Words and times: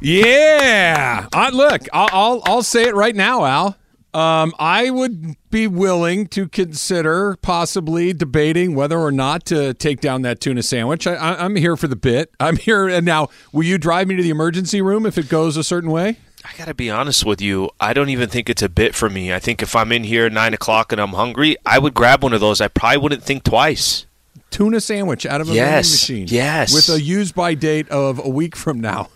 Yeah. 0.00 1.26
I, 1.32 1.50
look, 1.50 1.82
I'll, 1.92 2.08
I'll 2.12 2.42
I'll 2.46 2.62
say 2.62 2.84
it 2.84 2.94
right 2.94 3.14
now, 3.16 3.44
Al. 3.44 3.76
Um, 4.14 4.54
I 4.58 4.88
would 4.90 5.36
be 5.50 5.66
willing 5.66 6.28
to 6.28 6.48
consider 6.48 7.36
possibly 7.42 8.12
debating 8.14 8.74
whether 8.74 8.98
or 8.98 9.12
not 9.12 9.44
to 9.46 9.74
take 9.74 10.00
down 10.00 10.22
that 10.22 10.40
tuna 10.40 10.62
sandwich. 10.62 11.06
I, 11.06 11.14
I'm 11.34 11.56
here 11.56 11.76
for 11.76 11.88
the 11.88 11.96
bit. 11.96 12.30
I'm 12.40 12.56
here 12.56 12.88
and 12.88 13.04
now. 13.04 13.28
Will 13.52 13.64
you 13.64 13.76
drive 13.78 14.08
me 14.08 14.16
to 14.16 14.22
the 14.22 14.30
emergency 14.30 14.80
room 14.80 15.04
if 15.04 15.18
it 15.18 15.28
goes 15.28 15.56
a 15.56 15.62
certain 15.64 15.90
way? 15.90 16.16
I 16.44 16.50
gotta 16.56 16.72
be 16.74 16.88
honest 16.90 17.26
with 17.26 17.42
you. 17.42 17.68
I 17.80 17.92
don't 17.92 18.08
even 18.08 18.28
think 18.30 18.48
it's 18.48 18.62
a 18.62 18.68
bit 18.68 18.94
for 18.94 19.10
me. 19.10 19.32
I 19.32 19.38
think 19.40 19.60
if 19.62 19.76
I'm 19.76 19.92
in 19.92 20.04
here 20.04 20.24
at 20.26 20.32
nine 20.32 20.54
o'clock 20.54 20.90
and 20.92 21.00
I'm 21.00 21.12
hungry, 21.12 21.56
I 21.66 21.78
would 21.78 21.92
grab 21.94 22.22
one 22.22 22.32
of 22.32 22.40
those. 22.40 22.60
I 22.60 22.68
probably 22.68 22.98
wouldn't 22.98 23.22
think 23.24 23.42
twice. 23.44 24.06
Tuna 24.50 24.80
sandwich 24.80 25.26
out 25.26 25.40
of 25.42 25.50
a 25.50 25.52
Yes, 25.52 25.90
machine. 25.90 26.26
yes. 26.28 26.72
With 26.72 26.88
a 26.88 27.02
use 27.02 27.32
by 27.32 27.54
date 27.54 27.88
of 27.90 28.18
a 28.24 28.28
week 28.28 28.56
from 28.56 28.80
now. 28.80 29.10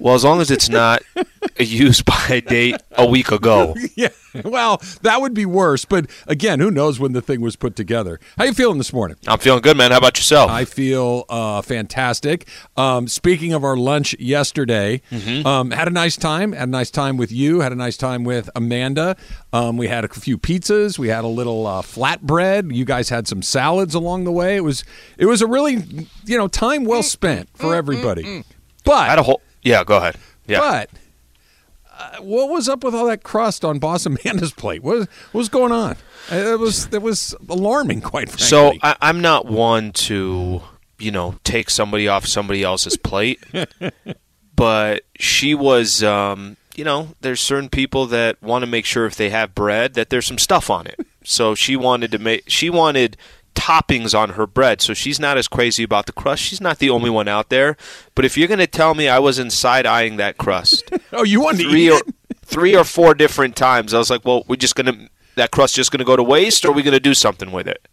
Well, 0.00 0.14
as 0.14 0.24
long 0.24 0.40
as 0.40 0.50
it's 0.50 0.68
not 0.68 1.02
a 1.58 1.64
use 1.64 2.02
by 2.02 2.40
date 2.46 2.76
a 2.92 3.06
week 3.06 3.30
ago. 3.30 3.74
Yeah. 3.96 4.08
Well, 4.44 4.80
that 5.02 5.20
would 5.20 5.34
be 5.34 5.44
worse. 5.46 5.84
But 5.84 6.06
again, 6.28 6.60
who 6.60 6.70
knows 6.70 7.00
when 7.00 7.12
the 7.12 7.22
thing 7.22 7.40
was 7.40 7.56
put 7.56 7.74
together? 7.74 8.20
How 8.36 8.44
you 8.44 8.52
feeling 8.52 8.78
this 8.78 8.92
morning? 8.92 9.16
I'm 9.26 9.38
feeling 9.40 9.62
good, 9.62 9.76
man. 9.76 9.90
How 9.90 9.98
about 9.98 10.16
yourself? 10.18 10.50
I 10.50 10.64
feel 10.66 11.24
uh, 11.28 11.62
fantastic. 11.62 12.46
Um, 12.76 13.08
speaking 13.08 13.52
of 13.54 13.64
our 13.64 13.76
lunch 13.76 14.14
yesterday, 14.20 15.00
um, 15.44 15.72
had 15.72 15.88
a 15.88 15.90
nice 15.90 16.16
time. 16.16 16.52
Had 16.52 16.68
a 16.68 16.70
nice 16.70 16.90
time 16.92 17.16
with 17.16 17.32
you. 17.32 17.60
Had 17.60 17.72
a 17.72 17.76
nice 17.76 17.96
time 17.96 18.22
with 18.22 18.48
Amanda. 18.54 19.16
Um, 19.52 19.76
we 19.78 19.88
had 19.88 20.04
a 20.04 20.08
few 20.08 20.38
pizzas. 20.38 20.98
We 20.98 21.08
had 21.08 21.24
a 21.24 21.28
little 21.28 21.66
uh, 21.66 21.82
flatbread. 21.82 22.72
You 22.72 22.84
guys 22.84 23.08
had 23.08 23.26
some 23.26 23.42
salads 23.42 23.94
along 23.94 24.24
the 24.24 24.32
way. 24.32 24.56
It 24.56 24.62
was 24.64 24.84
it 25.16 25.26
was 25.26 25.42
a 25.42 25.46
really 25.48 25.82
you 26.26 26.38
know 26.38 26.46
time 26.46 26.84
well 26.84 27.02
spent 27.02 27.48
for 27.54 27.74
everybody. 27.74 28.44
But 28.84 28.92
I 28.92 29.06
had 29.06 29.18
a 29.18 29.22
whole. 29.24 29.42
Yeah, 29.68 29.84
go 29.84 29.96
ahead. 29.98 30.16
Yeah. 30.46 30.58
but 30.60 30.90
uh, 31.98 32.22
what 32.22 32.48
was 32.48 32.68
up 32.68 32.84
with 32.84 32.94
all 32.94 33.06
that 33.06 33.22
crust 33.22 33.64
on 33.64 33.78
Boss 33.78 34.06
Amanda's 34.06 34.52
plate? 34.52 34.82
What, 34.82 34.98
what 35.00 35.08
was 35.32 35.48
going 35.48 35.72
on? 35.72 35.96
Uh, 36.30 36.36
It 36.36 36.58
was 36.58 36.86
it 36.92 37.02
was 37.02 37.34
alarming, 37.48 38.00
quite 38.00 38.28
frankly. 38.28 38.46
So 38.46 38.72
I, 38.82 38.96
I'm 39.00 39.20
not 39.20 39.46
one 39.46 39.92
to, 39.92 40.62
you 40.98 41.10
know, 41.10 41.36
take 41.44 41.70
somebody 41.70 42.08
off 42.08 42.26
somebody 42.26 42.62
else's 42.62 42.96
plate, 42.96 43.40
but 44.56 45.02
she 45.18 45.54
was, 45.54 46.02
um, 46.02 46.56
you 46.76 46.84
know, 46.84 47.08
there's 47.20 47.40
certain 47.40 47.68
people 47.68 48.06
that 48.06 48.40
want 48.42 48.62
to 48.62 48.66
make 48.66 48.84
sure 48.84 49.06
if 49.06 49.16
they 49.16 49.30
have 49.30 49.54
bread 49.54 49.94
that 49.94 50.10
there's 50.10 50.26
some 50.26 50.38
stuff 50.38 50.70
on 50.70 50.86
it. 50.86 50.98
So 51.24 51.54
she 51.54 51.76
wanted 51.76 52.10
to 52.12 52.18
make, 52.18 52.44
she 52.46 52.70
wanted 52.70 53.16
toppings 53.58 54.16
on 54.18 54.30
her 54.30 54.46
bread. 54.46 54.80
So 54.80 54.94
she's 54.94 55.18
not 55.18 55.36
as 55.36 55.48
crazy 55.48 55.82
about 55.82 56.06
the 56.06 56.12
crust. 56.12 56.42
She's 56.42 56.60
not 56.60 56.78
the 56.78 56.90
only 56.90 57.10
one 57.10 57.26
out 57.26 57.48
there. 57.48 57.76
But 58.14 58.24
if 58.24 58.36
you're 58.36 58.48
going 58.48 58.58
to 58.58 58.66
tell 58.66 58.94
me 58.94 59.08
I 59.08 59.18
was 59.18 59.38
inside 59.38 59.84
eyeing 59.84 60.16
that 60.16 60.38
crust 60.38 60.90
oh, 61.12 61.24
you 61.24 61.40
wanted 61.40 61.64
to 61.64 61.70
three 61.70 61.88
eat 61.88 61.90
or 61.90 62.00
three 62.44 62.76
or 62.76 62.84
four 62.84 63.14
different 63.14 63.56
times, 63.56 63.92
I 63.92 63.98
was 63.98 64.10
like, 64.10 64.24
well, 64.24 64.44
we're 64.46 64.56
just 64.56 64.74
going 64.74 64.86
to. 64.86 65.10
That 65.34 65.52
crust 65.52 65.76
just 65.76 65.92
going 65.92 66.00
to 66.00 66.04
go 66.04 66.16
to 66.16 66.22
waste, 66.22 66.64
or 66.64 66.70
are 66.70 66.72
we 66.72 66.82
going 66.82 66.94
to 66.94 67.00
do 67.00 67.14
something 67.14 67.52
with 67.52 67.68
it? 67.68 67.86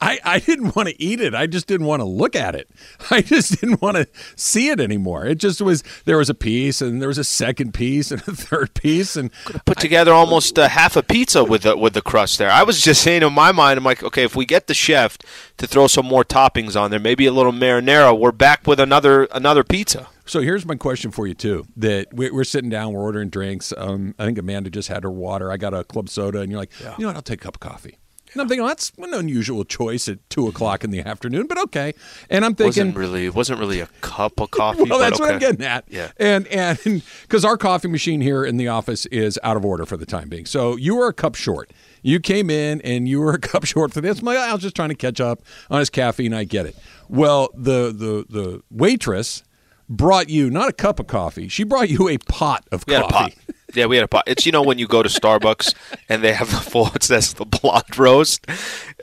I, 0.00 0.18
I 0.24 0.38
didn't 0.38 0.74
want 0.76 0.88
to 0.88 1.02
eat 1.02 1.20
it. 1.20 1.34
I 1.34 1.46
just 1.46 1.66
didn't 1.66 1.86
want 1.86 2.00
to 2.00 2.04
look 2.04 2.34
at 2.36 2.54
it. 2.54 2.68
I 3.10 3.22
just 3.22 3.60
didn't 3.60 3.80
want 3.82 3.96
to 3.96 4.06
see 4.36 4.68
it 4.68 4.80
anymore. 4.80 5.26
It 5.26 5.36
just 5.38 5.60
was 5.60 5.82
there 6.04 6.18
was 6.18 6.30
a 6.30 6.34
piece 6.34 6.80
and 6.80 7.00
there 7.00 7.08
was 7.08 7.18
a 7.18 7.24
second 7.24 7.74
piece 7.74 8.10
and 8.10 8.20
a 8.22 8.32
third 8.34 8.74
piece 8.74 9.16
and 9.16 9.30
put 9.66 9.78
together 9.78 10.12
almost 10.12 10.58
uh, 10.58 10.68
half 10.68 10.96
a 10.96 11.02
pizza 11.02 11.44
with 11.44 11.62
the 11.62 11.76
with 11.76 11.94
the 11.94 12.02
crust 12.02 12.38
there. 12.38 12.50
I 12.50 12.62
was 12.62 12.80
just 12.82 13.02
saying 13.08 13.22
in 13.22 13.32
my 13.32 13.52
mind, 13.52 13.78
I'm 13.78 13.84
like, 13.84 14.02
okay, 14.02 14.24
if 14.24 14.34
we 14.36 14.44
get 14.46 14.66
the 14.66 14.74
chef 14.74 15.18
to 15.58 15.66
throw 15.66 15.86
some 15.86 16.06
more 16.06 16.24
toppings 16.24 16.80
on 16.80 16.90
there, 16.90 17.00
maybe 17.00 17.26
a 17.26 17.32
little 17.32 17.52
marinara, 17.52 18.18
we're 18.18 18.32
back 18.32 18.66
with 18.66 18.80
another 18.80 19.24
another 19.32 19.64
pizza. 19.64 20.08
so 20.26 20.40
here's 20.40 20.64
my 20.66 20.74
question 20.74 21.10
for 21.10 21.26
you 21.26 21.34
too. 21.34 21.64
That 21.76 22.12
we- 22.12 22.30
we're 22.30 22.44
sitting 22.44 22.70
down, 22.70 22.92
we're 22.92 23.02
ordering 23.02 23.28
drinks. 23.30 23.72
Um, 23.76 24.14
I 24.18 24.24
think 24.26 24.38
Amanda 24.38 24.70
just 24.70 24.88
had 24.88 25.02
her 25.02 25.10
water. 25.10 25.50
I 25.50 25.56
got 25.56 25.74
a 25.74 25.84
club 25.84 26.08
soda, 26.08 26.40
and 26.40 26.50
you're 26.50 26.60
like, 26.60 26.70
you 26.80 26.86
know 26.98 27.06
what? 27.08 27.16
I'll 27.16 27.22
take 27.22 27.40
a 27.40 27.44
cup 27.44 27.56
of 27.56 27.60
coffee. 27.60 27.98
And 28.32 28.42
I'm 28.42 28.48
thinking, 28.48 28.62
well, 28.62 28.68
that's 28.68 28.92
an 28.98 29.14
unusual 29.14 29.64
choice 29.64 30.08
at 30.08 30.18
two 30.30 30.46
o'clock 30.46 30.84
in 30.84 30.90
the 30.90 31.00
afternoon, 31.00 31.46
but 31.46 31.58
okay. 31.58 31.94
And 32.28 32.44
I'm 32.44 32.54
thinking, 32.54 32.86
wasn't 32.88 32.96
really 32.96 33.26
it 33.26 33.34
wasn't 33.34 33.60
really 33.60 33.80
a 33.80 33.86
cup 34.00 34.40
of 34.40 34.50
coffee. 34.50 34.82
well, 34.88 34.98
but 34.98 34.98
that's 34.98 35.20
what 35.20 35.32
I'm 35.32 35.38
getting 35.38 35.64
at. 35.64 35.84
Yeah. 35.88 36.10
And 36.18 36.46
and 36.48 36.78
because 37.22 37.44
our 37.44 37.56
coffee 37.56 37.88
machine 37.88 38.20
here 38.20 38.44
in 38.44 38.56
the 38.56 38.68
office 38.68 39.06
is 39.06 39.38
out 39.42 39.56
of 39.56 39.64
order 39.64 39.86
for 39.86 39.96
the 39.96 40.06
time 40.06 40.28
being, 40.28 40.46
so 40.46 40.76
you 40.76 40.96
were 40.96 41.08
a 41.08 41.14
cup 41.14 41.34
short. 41.34 41.70
You 42.02 42.20
came 42.20 42.48
in 42.50 42.80
and 42.82 43.08
you 43.08 43.20
were 43.20 43.32
a 43.32 43.38
cup 43.40 43.64
short 43.64 43.92
for 43.92 44.00
this. 44.00 44.20
I'm 44.20 44.24
like, 44.26 44.38
I 44.38 44.52
was 44.52 44.62
just 44.62 44.76
trying 44.76 44.90
to 44.90 44.94
catch 44.94 45.20
up 45.20 45.42
on 45.70 45.80
his 45.80 45.90
caffeine. 45.90 46.34
I 46.34 46.44
get 46.44 46.66
it. 46.66 46.76
Well, 47.08 47.50
the 47.54 47.92
the 47.92 48.26
the 48.28 48.62
waitress 48.70 49.42
brought 49.88 50.28
you 50.28 50.50
not 50.50 50.68
a 50.68 50.72
cup 50.72 51.00
of 51.00 51.06
coffee. 51.06 51.48
She 51.48 51.64
brought 51.64 51.88
you 51.88 52.08
a 52.08 52.18
pot 52.18 52.66
of 52.70 52.84
a 52.86 53.00
coffee. 53.00 53.12
pot. 53.12 53.32
Yeah, 53.74 53.84
we 53.86 53.96
had 53.96 54.04
a 54.04 54.08
pot. 54.08 54.24
It's 54.26 54.46
you 54.46 54.52
know 54.52 54.62
when 54.62 54.78
you 54.78 54.86
go 54.86 55.02
to 55.02 55.08
Starbucks 55.10 55.74
and 56.08 56.22
they 56.24 56.32
have 56.32 56.50
the 56.50 56.56
full 56.56 56.88
it 56.94 57.02
says 57.02 57.34
the 57.34 57.44
blonde 57.44 57.98
roast, 57.98 58.46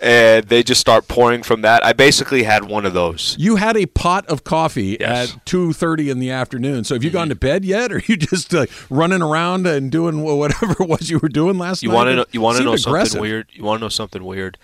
and 0.01 0.45
they 0.47 0.63
just 0.63 0.81
start 0.81 1.07
pouring 1.07 1.43
from 1.43 1.61
that. 1.61 1.85
I 1.85 1.93
basically 1.93 2.43
had 2.43 2.65
one 2.65 2.85
of 2.85 2.93
those. 2.93 3.35
You 3.37 3.57
had 3.57 3.77
a 3.77 3.85
pot 3.85 4.25
of 4.25 4.43
coffee 4.43 4.97
Yes. 4.99 5.29
Mm-hmm. 5.29 5.37
at 5.37 5.45
two 5.45 5.71
thirty 5.73 6.09
in 6.09 6.17
the 6.19 6.31
afternoon. 6.31 6.83
So 6.83 6.95
have 6.95 7.03
you 7.03 7.11
gone 7.11 7.29
to 7.29 7.35
bed 7.35 7.63
yet, 7.63 7.91
or 7.91 7.97
are 7.97 8.01
you 8.07 8.17
just 8.17 8.53
uh, 8.55 8.65
running 8.89 9.21
around 9.21 9.67
and 9.67 9.91
doing 9.91 10.21
whatever 10.23 10.71
it 10.83 10.89
was 10.89 11.09
you 11.11 11.19
were 11.19 11.29
doing 11.29 11.57
last 11.59 11.83
night? 11.83 11.87
You 11.87 11.89
night? 11.89 11.95
want 11.95 12.07
to 12.09 12.15
know? 12.15 12.25
You 12.31 12.41
want 12.41 12.57
to 12.57 12.63
know 12.63 12.75
something 12.75 12.91
aggressive. 12.91 13.21
weird? 13.21 13.47
You 13.51 13.63
want 13.63 13.79
to 13.79 13.85
know 13.85 13.89
something 13.89 14.23
weird? 14.23 14.57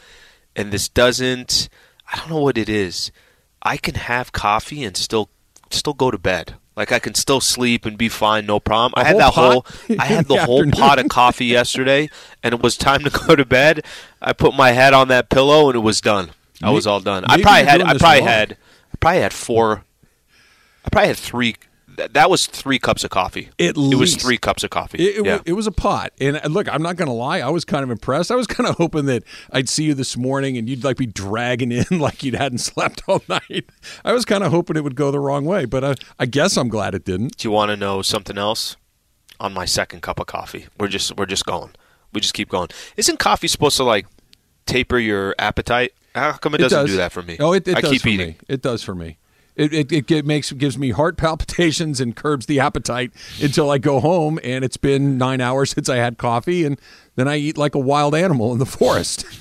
And 0.55 0.71
this 0.71 0.89
doesn't. 0.89 1.69
I 2.11 2.17
don't 2.17 2.29
know 2.29 2.41
what 2.41 2.57
it 2.57 2.69
is. 2.69 3.11
I 3.61 3.77
can 3.77 3.93
have 3.95 4.31
coffee 4.31 4.83
and 4.83 4.97
still 4.97 5.29
still 5.69 5.93
go 5.93 6.09
to 6.11 6.17
bed. 6.17 6.55
Like 6.75 6.91
I 6.91 6.99
can 6.99 7.15
still 7.15 7.41
sleep 7.41 7.85
and 7.85 7.97
be 7.97 8.07
fine, 8.07 8.45
no 8.45 8.59
problem. 8.59 8.93
I 8.95 9.07
had 9.07 9.17
that 9.17 9.33
whole 9.33 9.65
I 9.99 10.05
had 10.05 10.27
the 10.27 10.45
whole 10.45 10.69
pot 10.71 10.99
of 10.99 11.09
coffee 11.09 11.45
yesterday, 11.57 12.09
and 12.41 12.53
it 12.53 12.61
was 12.61 12.77
time 12.77 13.03
to 13.03 13.09
go 13.27 13.35
to 13.35 13.45
bed. 13.45 13.85
I 14.21 14.33
put 14.33 14.53
my 14.55 14.71
head 14.71 14.93
on 14.93 15.09
that 15.09 15.29
pillow, 15.29 15.67
and 15.67 15.75
it 15.75 15.79
was 15.79 15.99
done. 15.99 16.31
I 16.63 16.69
was 16.69 16.85
all 16.87 16.99
done. 16.99 17.25
I 17.25 17.41
probably 17.41 17.65
had. 17.65 17.81
I 17.81 17.97
probably 17.97 18.21
had. 18.21 18.57
I 18.93 18.97
probably 18.99 19.21
had 19.21 19.33
four. 19.33 19.83
I 20.85 20.89
probably 20.89 21.07
had 21.09 21.17
three. 21.17 21.55
That, 22.01 22.13
that 22.13 22.29
was 22.31 22.47
three 22.47 22.79
cups 22.79 23.03
of 23.03 23.11
coffee. 23.11 23.49
It 23.59 23.77
was 23.77 24.15
three 24.15 24.37
cups 24.37 24.63
of 24.63 24.71
coffee. 24.71 24.97
It, 24.97 25.17
it, 25.19 25.25
yeah. 25.25 25.39
it 25.45 25.53
was 25.53 25.67
a 25.67 25.71
pot, 25.71 26.13
and 26.19 26.37
uh, 26.37 26.47
look, 26.47 26.67
I'm 26.67 26.81
not 26.81 26.95
going 26.95 27.07
to 27.07 27.13
lie. 27.13 27.41
I 27.41 27.49
was 27.49 27.63
kind 27.63 27.83
of 27.83 27.91
impressed. 27.91 28.31
I 28.31 28.35
was 28.35 28.47
kind 28.47 28.67
of 28.67 28.75
hoping 28.77 29.05
that 29.05 29.23
I'd 29.51 29.69
see 29.69 29.83
you 29.83 29.93
this 29.93 30.17
morning, 30.17 30.57
and 30.57 30.67
you'd 30.67 30.83
like 30.83 30.97
be 30.97 31.05
dragging 31.05 31.71
in 31.71 31.85
like 31.99 32.23
you 32.23 32.31
hadn't 32.31 32.57
slept 32.57 33.03
all 33.07 33.21
night. 33.29 33.69
I 34.03 34.13
was 34.13 34.25
kind 34.25 34.43
of 34.43 34.51
hoping 34.51 34.77
it 34.77 34.83
would 34.83 34.95
go 34.95 35.11
the 35.11 35.19
wrong 35.19 35.45
way, 35.45 35.65
but 35.65 35.83
I, 35.83 35.95
I 36.17 36.25
guess 36.25 36.57
I'm 36.57 36.69
glad 36.69 36.95
it 36.95 37.05
didn't. 37.05 37.37
Do 37.37 37.47
you 37.47 37.51
want 37.51 37.69
to 37.69 37.77
know 37.77 38.01
something 38.01 38.37
else? 38.37 38.77
On 39.39 39.53
my 39.53 39.65
second 39.65 40.01
cup 40.01 40.19
of 40.19 40.27
coffee, 40.27 40.67
we're 40.79 40.87
just 40.87 41.17
we're 41.17 41.25
just 41.25 41.45
going. 41.45 41.71
We 42.13 42.21
just 42.21 42.35
keep 42.35 42.49
going. 42.49 42.69
Isn't 42.97 43.17
coffee 43.17 43.47
supposed 43.47 43.77
to 43.77 43.83
like 43.83 44.05
taper 44.65 44.99
your 44.99 45.35
appetite? 45.39 45.93
How 46.13 46.33
come 46.33 46.55
it 46.55 46.59
doesn't 46.59 46.77
does. 46.77 46.89
do 46.91 46.97
that 46.97 47.11
for 47.11 47.23
me? 47.23 47.37
Oh, 47.39 47.53
it, 47.53 47.67
it 47.67 47.77
I 47.77 47.81
does 47.81 47.91
keep 47.91 48.01
for 48.01 48.09
eating. 48.09 48.27
me. 48.29 48.35
It 48.47 48.61
does 48.61 48.83
for 48.83 48.93
me. 48.93 49.17
It, 49.55 49.91
it, 49.91 50.09
it 50.11 50.25
makes 50.25 50.51
gives 50.53 50.77
me 50.77 50.91
heart 50.91 51.17
palpitations 51.17 51.99
and 51.99 52.15
curbs 52.15 52.45
the 52.45 52.59
appetite 52.59 53.11
until 53.41 53.69
I 53.69 53.77
go 53.77 53.99
home, 53.99 54.39
and 54.43 54.63
it's 54.63 54.77
been 54.77 55.17
nine 55.17 55.41
hours 55.41 55.71
since 55.71 55.89
I 55.89 55.97
had 55.97 56.17
coffee, 56.17 56.63
and 56.65 56.79
then 57.15 57.27
I 57.27 57.35
eat 57.37 57.57
like 57.57 57.75
a 57.75 57.79
wild 57.79 58.15
animal 58.15 58.51
in 58.53 58.59
the 58.59 58.65
forest. 58.65 59.25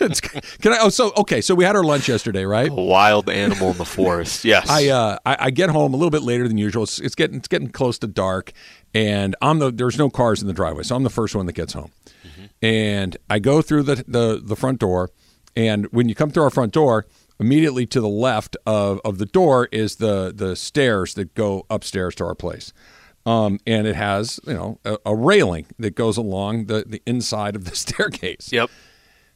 It's- 0.00 0.20
Can 0.20 0.72
I? 0.72 0.78
Oh, 0.80 0.88
so 0.88 1.12
okay. 1.18 1.40
So 1.40 1.54
we 1.54 1.64
had 1.64 1.76
our 1.76 1.84
lunch 1.84 2.08
yesterday, 2.08 2.44
right? 2.44 2.68
A 2.70 2.74
wild 2.74 3.28
animal 3.30 3.70
in 3.70 3.78
the 3.78 3.84
forest. 3.84 4.44
Yes. 4.44 4.68
I, 4.68 4.88
uh, 4.88 5.18
I 5.24 5.36
I 5.38 5.50
get 5.50 5.70
home 5.70 5.92
a 5.94 5.96
little 5.96 6.10
bit 6.10 6.22
later 6.22 6.48
than 6.48 6.58
usual. 6.58 6.82
It's, 6.84 6.98
it's 6.98 7.14
getting 7.14 7.36
it's 7.36 7.46
getting 7.48 7.68
close 7.68 7.98
to 8.00 8.06
dark, 8.08 8.52
and 8.94 9.36
I'm 9.42 9.58
the 9.60 9.70
there's 9.70 9.98
no 9.98 10.08
cars 10.10 10.40
in 10.40 10.48
the 10.48 10.54
driveway, 10.54 10.82
so 10.82 10.96
I'm 10.96 11.04
the 11.04 11.10
first 11.10 11.36
one 11.36 11.46
that 11.46 11.52
gets 11.52 11.74
home. 11.74 11.90
And 12.62 13.16
I 13.28 13.38
go 13.38 13.62
through 13.62 13.84
the, 13.84 13.96
the 14.08 14.40
the 14.42 14.56
front 14.56 14.80
door, 14.80 15.10
and 15.54 15.86
when 15.92 16.08
you 16.08 16.14
come 16.14 16.30
through 16.30 16.44
our 16.44 16.50
front 16.50 16.72
door, 16.72 17.06
immediately 17.38 17.86
to 17.86 18.00
the 18.00 18.08
left 18.08 18.56
of, 18.66 19.00
of 19.04 19.18
the 19.18 19.26
door 19.26 19.68
is 19.72 19.96
the 19.96 20.32
the 20.34 20.56
stairs 20.56 21.14
that 21.14 21.34
go 21.34 21.66
upstairs 21.70 22.14
to 22.16 22.24
our 22.24 22.34
place. 22.34 22.72
Um, 23.24 23.58
and 23.66 23.86
it 23.86 23.96
has 23.96 24.38
you 24.46 24.54
know 24.54 24.78
a, 24.84 24.98
a 25.06 25.14
railing 25.14 25.66
that 25.78 25.94
goes 25.96 26.16
along 26.16 26.66
the, 26.66 26.84
the 26.86 27.02
inside 27.06 27.56
of 27.56 27.64
the 27.64 27.74
staircase. 27.76 28.50
Yep. 28.52 28.70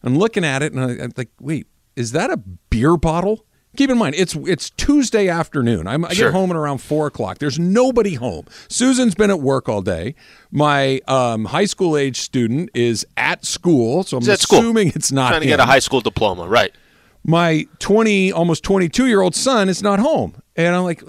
I'm 0.02 0.16
looking 0.16 0.44
at 0.44 0.62
it 0.62 0.72
and 0.72 0.80
I, 0.82 1.04
I'm 1.04 1.12
like, 1.16 1.30
wait, 1.40 1.66
is 1.96 2.12
that 2.12 2.30
a 2.30 2.36
beer 2.36 2.96
bottle? 2.96 3.44
Keep 3.76 3.90
in 3.90 3.98
mind, 3.98 4.16
it's 4.16 4.34
it's 4.34 4.70
Tuesday 4.70 5.28
afternoon. 5.28 5.86
I'm, 5.86 6.04
I 6.04 6.12
Sure. 6.12 6.28
get 6.30 6.34
home 6.34 6.50
at 6.50 6.56
around 6.56 6.78
four 6.78 7.06
o'clock. 7.06 7.38
There's 7.38 7.56
nobody 7.58 8.14
home. 8.14 8.46
Susan's 8.68 9.14
been 9.14 9.30
at 9.30 9.40
work 9.40 9.68
all 9.68 9.80
day. 9.80 10.16
My 10.50 11.00
um, 11.06 11.44
high 11.44 11.66
school 11.66 11.96
age 11.96 12.18
student 12.20 12.70
is 12.74 13.06
at 13.16 13.44
school, 13.44 14.02
so 14.02 14.16
I'm 14.16 14.22
He's 14.22 14.28
at 14.30 14.40
school. 14.40 14.58
assuming 14.58 14.88
it's 14.96 15.12
not 15.12 15.28
Trying 15.28 15.42
to 15.42 15.46
him. 15.46 15.50
get 15.52 15.60
a 15.60 15.66
high 15.66 15.78
school 15.78 16.00
diploma, 16.00 16.48
right? 16.48 16.72
My 17.22 17.66
20, 17.80 18.32
almost 18.32 18.62
22 18.64 19.06
year 19.06 19.20
old 19.20 19.34
son 19.34 19.68
is 19.68 19.82
not 19.82 19.98
home, 20.00 20.34
and 20.56 20.74
I'm 20.74 20.84
like, 20.84 21.02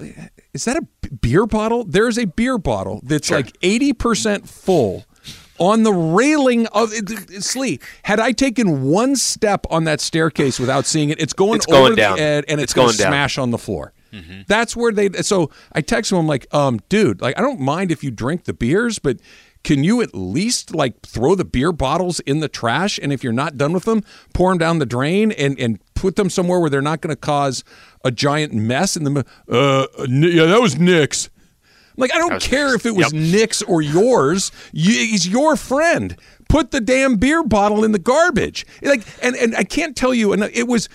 is 0.53 0.65
that 0.65 0.77
a 0.77 0.85
beer 1.21 1.45
bottle? 1.45 1.83
There's 1.85 2.17
a 2.19 2.25
beer 2.25 2.57
bottle 2.57 2.99
that's 3.03 3.27
Sure. 3.27 3.37
like 3.37 3.55
80 3.61 3.93
percent 3.93 4.49
full. 4.49 5.05
On 5.59 5.83
the 5.83 5.93
railing 5.93 6.65
of 6.67 6.91
Slee, 7.43 7.79
had 8.03 8.19
I 8.19 8.31
taken 8.31 8.81
one 8.81 9.15
step 9.15 9.67
on 9.69 9.83
that 9.83 10.01
staircase 10.01 10.59
without 10.59 10.87
seeing 10.87 11.11
it, 11.11 11.21
it's 11.21 11.33
going 11.33 11.57
It's 11.57 11.67
going 11.67 11.85
over 11.91 11.95
down. 11.95 12.17
the 12.17 12.23
edge 12.23 12.45
and 12.47 12.59
it's, 12.59 12.71
It's 12.71 12.73
going 12.73 12.87
going 12.87 12.97
to 12.97 13.03
down. 13.03 13.11
smash 13.11 13.37
on 13.37 13.51
the 13.51 13.59
floor. 13.59 13.93
That's 14.47 14.75
where 14.75 14.91
they. 14.91 15.09
So 15.21 15.51
I 15.71 15.81
text 15.81 16.11
him. 16.11 16.17
I'm 16.17 16.25
like, 16.27 16.45
um, 16.53 16.79
dude, 16.89 17.21
like 17.21 17.37
I 17.37 17.41
don't 17.41 17.59
mind 17.61 17.91
if 17.91 18.03
you 18.03 18.09
drink 18.11 18.45
the 18.45 18.53
beers, 18.53 18.97
but 18.99 19.17
can 19.63 19.83
you 19.83 20.01
at 20.01 20.15
least 20.15 20.73
like 20.73 21.01
throw 21.01 21.35
the 21.35 21.45
beer 21.45 21.71
bottles 21.71 22.19
in 22.21 22.39
the 22.39 22.49
trash? 22.49 22.99
And 23.01 23.13
if 23.13 23.23
you're 23.23 23.33
not 23.33 23.57
done 23.57 23.73
with 23.73 23.85
them, 23.85 24.03
pour 24.33 24.51
them 24.51 24.57
down 24.57 24.79
the 24.79 24.85
drain 24.85 25.31
and 25.31 25.59
and 25.59 25.79
put 25.93 26.15
them 26.15 26.29
somewhere 26.29 26.59
where 26.59 26.69
they're 26.69 26.81
not 26.81 27.01
going 27.01 27.15
to 27.15 27.19
cause 27.19 27.63
a 28.03 28.11
giant 28.11 28.53
mess 28.53 28.97
in 28.97 29.03
the. 29.03 29.25
Uh, 29.49 29.85
yeah, 30.07 30.45
that 30.45 30.61
was 30.61 30.79
Nick's. 30.79 31.29
Like 31.97 32.13
I 32.13 32.17
don't 32.17 32.41
care 32.41 32.73
if 32.73 32.85
it 32.85 32.95
was 32.95 33.13
Yep. 33.13 33.21
Nick's 33.21 33.61
or 33.61 33.81
yours. 33.81 34.51
You, 34.71 34.93
he's 34.93 35.27
your 35.27 35.55
friend. 35.55 36.15
Put 36.49 36.71
the 36.71 36.81
damn 36.81 37.17
beer 37.17 37.43
bottle 37.43 37.83
in 37.83 37.91
the 37.91 37.99
garbage. 37.99 38.65
Like, 38.81 39.03
and 39.21 39.35
and 39.35 39.55
I 39.55 39.63
can't 39.63 39.95
tell 39.95 40.13
you. 40.13 40.33
And 40.33 40.43
it 40.43 40.67
was. 40.67 40.89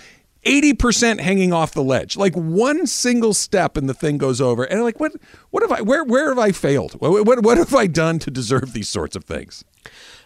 80% 0.45 1.19
hanging 1.19 1.51
off 1.53 1.73
the 1.73 1.83
ledge. 1.83 2.15
Like 2.17 2.35
one 2.35 2.87
single 2.87 3.33
step 3.33 3.77
and 3.77 3.89
the 3.89 3.93
thing 3.93 4.17
goes 4.17 4.39
over. 4.41 4.63
And 4.63 4.83
like 4.83 4.99
what 4.99 5.13
what 5.51 5.63
have 5.63 5.71
I 5.71 5.81
where 5.81 6.03
where 6.03 6.29
have 6.29 6.39
I 6.39 6.51
failed? 6.51 6.93
What 6.93 7.25
what, 7.25 7.43
what 7.43 7.57
have 7.57 7.73
I 7.75 7.87
done 7.87 8.19
to 8.19 8.31
deserve 8.31 8.73
these 8.73 8.89
sorts 8.89 9.15
of 9.15 9.23
things? 9.25 9.63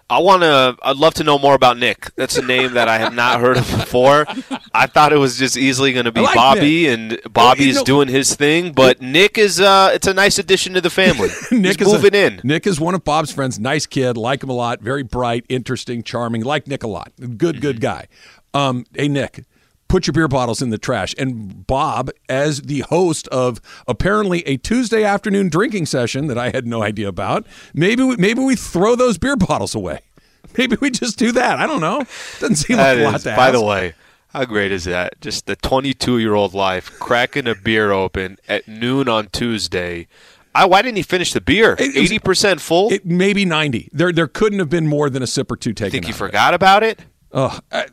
I 0.10 0.20
want 0.20 0.42
to. 0.42 0.76
I'd 0.84 0.98
love 0.98 1.14
to 1.16 1.24
know 1.24 1.40
more 1.40 1.54
about 1.54 1.78
Nick. 1.78 2.14
That's 2.18 2.38
a 2.38 2.42
name 2.42 2.74
that 2.74 2.90
I 2.90 2.98
have 2.98 3.14
not 3.14 3.40
heard 3.40 3.56
of 3.56 3.64
before. 3.72 4.26
I 4.74 4.86
thought 4.86 5.14
it 5.14 5.18
was 5.18 5.38
just 5.38 5.56
easily 5.56 5.94
going 5.94 6.04
to 6.04 6.12
be 6.12 6.20
like 6.20 6.36
Bobby, 6.36 6.90
and 6.90 7.18
Bobby's 7.32 7.78
know- 7.78 7.84
doing 7.86 8.08
his 8.10 8.36
thing. 8.36 8.74
But 8.74 9.02
Nick 9.02 9.38
is. 9.38 9.62
Uh, 9.62 9.92
it's 9.94 10.08
a 10.08 10.14
nice 10.14 10.38
addition 10.38 10.74
to 10.74 10.82
the 10.82 10.90
family. 10.90 11.30
Nick 11.52 11.80
He's 11.80 11.88
is 11.88 11.94
a- 11.94 11.96
moving 11.96 12.14
in. 12.14 12.42
Nick 12.44 12.68
is 12.68 12.78
one 12.78 12.94
of 12.94 13.06
Bob's 13.06 13.32
friends. 13.32 13.58
Nice 13.58 13.86
kid, 13.86 14.18
like 14.18 14.44
him 14.44 14.50
a 14.50 14.54
lot. 14.54 14.82
Very 14.82 15.04
bright, 15.04 15.46
interesting, 15.48 16.04
charming. 16.04 16.44
Like 16.44 16.68
Nick 16.68 16.84
a 16.84 16.88
lot. 16.88 17.14
Good, 17.38 17.62
good 17.62 17.80
guy. 17.80 18.08
Um, 18.54 18.84
hey 18.94 19.08
Nick, 19.08 19.46
put 19.92 20.08
your 20.08 20.14
beer 20.14 20.28
bottles 20.30 20.62
in 20.62 20.70
the 20.70 20.78
trash. 20.78 21.14
And 21.18 21.68
Bob, 21.68 22.10
as 22.30 22.62
the 22.62 22.80
host 22.90 23.28
of 23.28 23.60
apparently 23.88 24.42
a 24.48 24.58
Tuesday 24.58 25.04
afternoon 25.04 25.50
drinking 25.50 25.86
session 25.88 26.28
that 26.28 26.38
I 26.38 26.50
had 26.50 26.66
no 26.66 26.82
idea 26.82 27.08
about, 27.10 27.46
maybe 27.74 28.02
we, 28.04 28.16
maybe 28.16 28.42
we 28.42 28.56
throw 28.56 28.96
those 28.96 29.18
beer 29.18 29.36
bottles 29.36 29.76
away. 29.76 30.00
Maybe 30.58 30.76
we 30.82 30.90
just 30.90 31.18
do 31.18 31.32
that. 31.34 31.60
I 31.60 31.68
don't 31.68 31.80
know. 31.80 32.04
Doesn't 32.40 32.56
seem 32.58 32.76
That 32.78 32.98
like 32.98 33.02
a 33.02 33.06
lot 33.06 33.16
is, 33.16 33.24
to 33.24 33.36
by 33.36 33.48
ask. 33.50 33.54
the 33.54 33.62
way, 33.64 33.94
how 34.30 34.44
great 34.44 34.72
is 34.74 34.84
that? 34.84 35.22
Just 35.22 35.46
the 35.46 35.56
22 35.56 36.18
year 36.18 36.34
old 36.34 36.54
life, 36.54 36.92
cracking 37.00 37.48
a 37.48 37.56
beer 37.56 37.92
open 37.92 38.38
at 38.50 38.68
noon 38.68 39.08
on 39.08 39.28
Tuesday. 39.28 40.08
I, 40.54 40.66
why 40.66 40.82
didn't 40.82 40.98
he 40.98 41.04
finish 41.04 41.32
the 41.32 41.40
beer? 41.40 41.74
It- 41.74 41.82
it 41.82 41.88
was- 41.88 41.96
Eighty 42.12 42.20
percent 42.20 42.60
full. 42.60 42.92
It 42.92 43.06
maybe 43.06 43.46
ninety. 43.46 43.88
There, 43.94 44.12
there 44.12 44.28
couldn't 44.28 44.60
have 44.60 44.70
been 44.70 44.88
more 44.88 45.10
than 45.10 45.24
a 45.24 45.28
sip 45.28 45.50
or 45.52 45.56
two 45.56 45.72
taken. 45.74 45.92
think 45.92 46.06
he 46.06 46.12
of 46.12 46.16
it. 46.16 46.20
forgot 46.20 46.54
about 46.54 46.84
it, 46.84 47.00
Ugh. 47.32 47.64
I- 47.72 47.88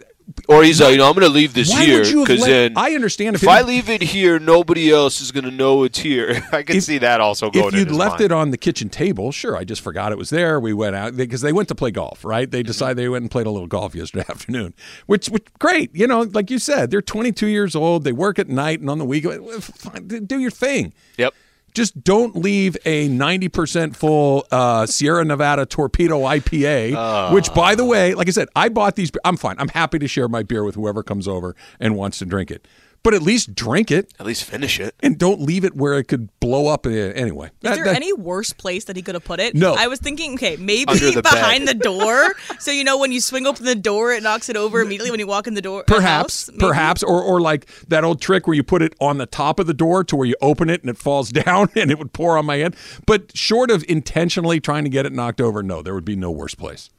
or 0.49 0.63
he's 0.63 0.81
like, 0.81 0.93
you 0.93 0.99
know, 0.99 1.09
I'm 1.09 1.15
going 1.15 1.27
to 1.27 1.33
leave 1.33 1.55
this 1.55 1.71
Why 1.71 1.85
here 1.85 1.99
would 1.99 2.09
you 2.09 2.19
have 2.19 2.29
because 2.29 2.45
then 2.45 2.75
I 2.77 2.93
understand 2.93 3.37
if 3.37 3.43
if 3.43 3.49
I 3.49 3.63
leave 3.63 3.89
it 3.89 4.03
here, 4.03 4.39
nobody 4.39 4.91
else 4.91 5.21
is 5.21 5.33
going 5.33 5.45
to 5.45 5.51
know 5.51 5.85
it's 5.85 5.99
here. 5.99 6.43
I 6.53 6.63
can 6.63 6.77
If- 6.77 6.85
see 6.85 6.99
that 6.99 7.21
also 7.21 7.51
going. 7.51 7.69
if 7.69 7.75
you'd 7.75 7.91
left 7.91 8.21
mind. 8.21 8.25
it 8.25 8.33
on 8.33 8.51
the 8.51 8.59
kitchen 8.59 8.89
table, 8.89 9.33
sure, 9.33 9.57
I 9.57 9.65
just 9.65 9.81
forgot 9.81 10.13
it 10.13 10.19
was 10.19 10.31
there. 10.31 10.61
We 10.61 10.73
went 10.73 10.97
out 10.97 11.17
because 11.17 11.41
they 11.41 11.53
went 11.53 11.69
to 11.69 11.75
play 11.75 11.91
golf, 11.91 12.25
right? 12.25 12.51
They 12.51 12.61
mm-hmm. 12.61 12.67
decided 12.67 12.99
they 12.99 13.09
went 13.09 13.23
and 13.23 13.31
played 13.31 13.47
a 13.47 13.51
little 13.51 13.69
golf 13.69 13.95
yesterday 13.95 14.25
afternoon, 14.29 14.75
which, 15.07 15.29
which 15.29 15.47
great. 15.59 15.95
You 15.95 16.07
know, 16.07 16.23
like 16.23 16.51
you 16.51 16.59
said, 16.59 16.91
they're 16.91 17.03
22 17.03 17.47
years 17.47 17.75
old. 17.75 18.05
They 18.05 18.13
work 18.13 18.39
at 18.39 18.49
night 18.49 18.81
and 18.81 18.91
on 18.91 18.99
the 18.99 19.05
weekend. 19.05 19.49
Fine, 19.63 20.09
Do 20.27 20.39
your 20.39 20.51
thing. 20.51 20.93
Yep. 21.17 21.35
Just 21.75 22.03
don't 22.03 22.35
leave 22.37 22.77
a 22.85 23.09
90% 23.09 23.95
full 23.95 24.47
uh, 24.51 24.87
Sierra 24.87 25.25
Nevada 25.25 25.65
Torpedo 25.67 26.21
IPA, 26.21 27.33
which, 27.33 27.53
by 27.55 27.75
the 27.75 27.85
way, 27.85 28.15
like 28.15 28.27
I 28.29 28.31
said, 28.33 28.49
I 28.57 28.69
bought 28.69 28.97
these. 28.97 29.11
I'm 29.25 29.37
fine. 29.37 29.57
I'm 29.59 29.69
happy 29.69 29.99
to 29.99 30.09
share 30.09 30.29
my 30.29 30.43
beer 30.43 30.65
with 30.65 30.75
whoever 30.75 31.03
comes 31.03 31.29
over 31.29 31.55
and 31.79 31.95
wants 31.97 32.19
to 32.19 32.25
drink 32.25 32.51
it. 32.51 32.67
But 33.05 33.15
at 33.15 33.23
least 33.23 33.55
drink 33.55 33.91
it 33.91 34.13
At 34.21 34.27
least 34.27 34.45
finish 34.45 34.79
it. 34.81 34.95
and 35.01 35.17
don't 35.17 35.41
leave 35.41 35.65
it 35.65 35.75
where 35.77 35.95
it 35.99 36.05
could 36.09 36.29
blow 36.41 36.67
up. 36.67 36.85
uh, 36.85 36.91
Anyway, 36.91 37.47
Is 37.47 37.53
That- 37.63 37.75
there 37.77 37.85
that- 37.85 37.97
any 37.97 38.13
worse 38.13 38.53
place 38.53 38.85
that 38.85 38.97
he 38.97 39.03
could 39.03 39.15
have 39.15 39.25
put 39.25 39.41
it? 39.41 39.55
No. 39.55 39.75
I 39.75 39.87
was 39.87 39.99
thinking, 40.01 40.35
okay, 40.35 40.57
maybe 40.57 40.93
the 40.93 41.23
behind 41.23 41.67
bed. 41.67 41.79
the 41.79 41.85
door. 41.85 42.35
so 42.59 42.71
you 42.71 42.85
know 42.85 42.99
when 42.99 43.13
you 43.13 43.21
swing 43.21 43.47
open 43.47 43.65
the 43.65 43.75
door, 43.77 44.13
it 44.13 44.23
knocks 44.23 44.49
it 44.49 44.57
over 44.57 44.81
immediately 44.81 45.11
when 45.11 45.21
you 45.21 45.27
walk 45.27 45.47
in 45.47 45.55
the 45.55 45.63
door. 45.63 45.81
uh, 45.83 45.85
Perhaps, 45.85 46.49
house, 46.49 46.57
perhaps, 46.59 47.03
or 47.03 47.23
or 47.23 47.41
like 47.41 47.67
that 47.89 48.05
old 48.05 48.21
trick 48.21 48.47
where 48.47 48.55
you 48.57 48.63
put 48.65 48.83
it 48.83 48.95
on 49.01 49.17
the 49.19 49.27
top 49.27 49.59
of 49.61 49.67
the 49.67 49.75
door 49.75 50.03
to 50.05 50.17
where 50.17 50.27
you 50.27 50.35
open 50.43 50.69
it 50.69 50.83
and 50.83 50.91
it 50.91 50.99
falls 50.99 51.31
down 51.45 51.69
and 51.77 51.91
it 51.91 51.99
would 51.99 52.13
pour 52.13 52.37
on 52.37 52.45
my 52.47 52.57
head. 52.57 52.77
But 53.07 53.35
short 53.37 53.71
of 53.71 53.85
intentionally 53.89 54.61
trying 54.61 54.85
to 54.85 54.91
get 54.91 55.07
it 55.07 55.13
knocked 55.13 55.41
over, 55.41 55.63
no, 55.63 55.83
there 55.83 55.95
would 55.95 56.05
be 56.05 56.17
no 56.17 56.31
worse 56.31 56.55
place. 56.57 56.91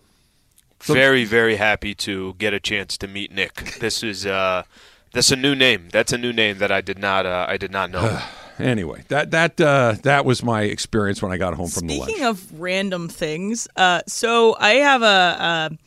very, 0.81 1.25
very 1.25 1.57
happy 1.57 1.93
to 1.93 2.33
get 2.37 2.53
a 2.53 2.59
chance 2.59 2.97
to 2.97 3.07
meet 3.07 3.31
Nick. 3.33 3.77
This 3.79 4.01
is 4.01 4.25
uh, 4.25 4.63
that's 5.11 5.31
a 5.31 5.35
new 5.35 5.55
name. 5.55 5.89
That's 5.91 6.13
a 6.13 6.17
new 6.17 6.33
name 6.33 6.57
that 6.59 6.71
I 6.71 6.81
did 6.81 6.99
not 6.99 7.25
uh, 7.25 7.45
I 7.47 7.57
did 7.57 7.71
not 7.71 7.91
know. 7.91 8.19
Anyway, 8.59 9.05
that 9.07 9.31
that 9.31 9.61
uh, 9.61 9.95
that 10.03 10.25
was 10.25 10.43
my 10.43 10.63
experience 10.63 11.21
when 11.21 11.31
I 11.31 11.37
got 11.37 11.53
home 11.53 11.69
from 11.69 11.87
the 11.87 12.01
Speaking 12.01 12.25
of 12.25 12.59
random 12.59 13.07
things, 13.07 13.69
uh, 13.77 14.01
so 14.05 14.53
I 14.59 14.71
have 14.71 15.01
a, 15.01 15.05
a 15.05 15.77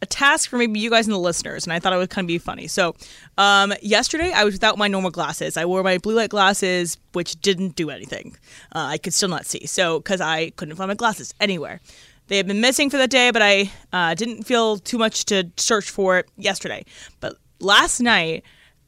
a 0.00 0.06
task 0.06 0.48
for 0.48 0.56
maybe 0.56 0.80
you 0.80 0.88
guys 0.88 1.06
and 1.06 1.12
the 1.12 1.18
listeners, 1.18 1.64
and 1.64 1.74
I 1.74 1.78
thought 1.78 1.92
it 1.92 1.96
would 1.98 2.08
kind 2.08 2.24
of 2.24 2.28
be 2.28 2.38
funny. 2.38 2.68
So, 2.68 2.96
um, 3.36 3.74
yesterday 3.82 4.32
I 4.32 4.44
was 4.44 4.54
without 4.54 4.78
my 4.78 4.88
normal 4.88 5.10
glasses. 5.10 5.58
I 5.58 5.66
wore 5.66 5.82
my 5.82 5.98
blue 5.98 6.14
light 6.14 6.30
glasses, 6.30 6.96
which 7.12 7.40
didn't 7.42 7.76
do 7.76 7.90
anything. 7.90 8.36
Uh, 8.74 8.86
I 8.92 8.96
could 8.98 9.12
still 9.12 9.28
not 9.28 9.44
see, 9.44 9.66
so 9.66 10.00
because 10.00 10.22
I 10.22 10.50
couldn't 10.50 10.76
find 10.76 10.88
my 10.88 10.94
glasses 10.94 11.34
anywhere. 11.38 11.80
They 12.28 12.38
had 12.38 12.46
been 12.46 12.60
missing 12.60 12.88
for 12.88 12.96
that 12.96 13.10
day, 13.10 13.30
but 13.30 13.42
I 13.42 13.70
uh, 13.92 14.14
didn't 14.14 14.44
feel 14.44 14.78
too 14.78 14.96
much 14.96 15.26
to 15.26 15.50
search 15.56 15.90
for 15.90 16.18
it 16.18 16.28
yesterday. 16.36 16.84
But 17.20 17.36
last 17.60 18.00
night, 18.00 18.42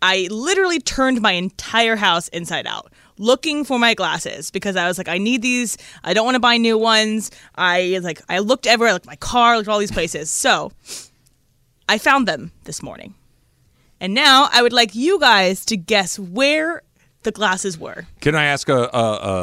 I 0.07 0.29
literally 0.31 0.81
turned 0.81 1.23
my 1.23 1.33
entire 1.33 1.97
house 1.97 2.29
inside 2.29 2.67
out 2.67 2.93
looking 3.17 3.65
for 3.65 3.79
my 3.79 3.95
glasses 3.95 4.51
because 4.51 4.77
I 4.77 4.87
was 4.87 4.99
like, 4.99 5.09
I 5.09 5.17
need 5.17 5.41
these. 5.41 5.79
I 6.03 6.13
don't 6.13 6.27
want 6.27 6.35
to 6.35 6.41
buy 6.41 6.59
new 6.59 6.77
ones. 6.77 7.31
I 7.55 8.01
like 8.03 8.21
I 8.29 8.41
looked 8.41 8.67
everywhere, 8.67 8.93
like 8.93 9.07
my 9.07 9.17
car, 9.17 9.57
looked 9.57 9.67
all 9.67 9.79
these 9.79 9.91
places. 9.91 10.31
So 10.31 10.73
I 11.89 11.97
found 11.97 12.29
them 12.29 12.53
this 12.65 12.83
morning. 12.83 13.15
And 13.99 14.13
now 14.13 14.51
I 14.53 14.61
would 14.61 14.75
like 14.75 14.95
you 14.95 15.19
guys 15.21 15.65
to 15.67 15.77
guess 15.79 16.19
where 16.19 16.83
the 17.25 17.33
glasses 17.33 17.79
were. 17.79 18.07
Can 18.21 18.35
I 18.35 18.45
ask 18.45 18.69
a, 18.69 18.89
a, 18.93 18.99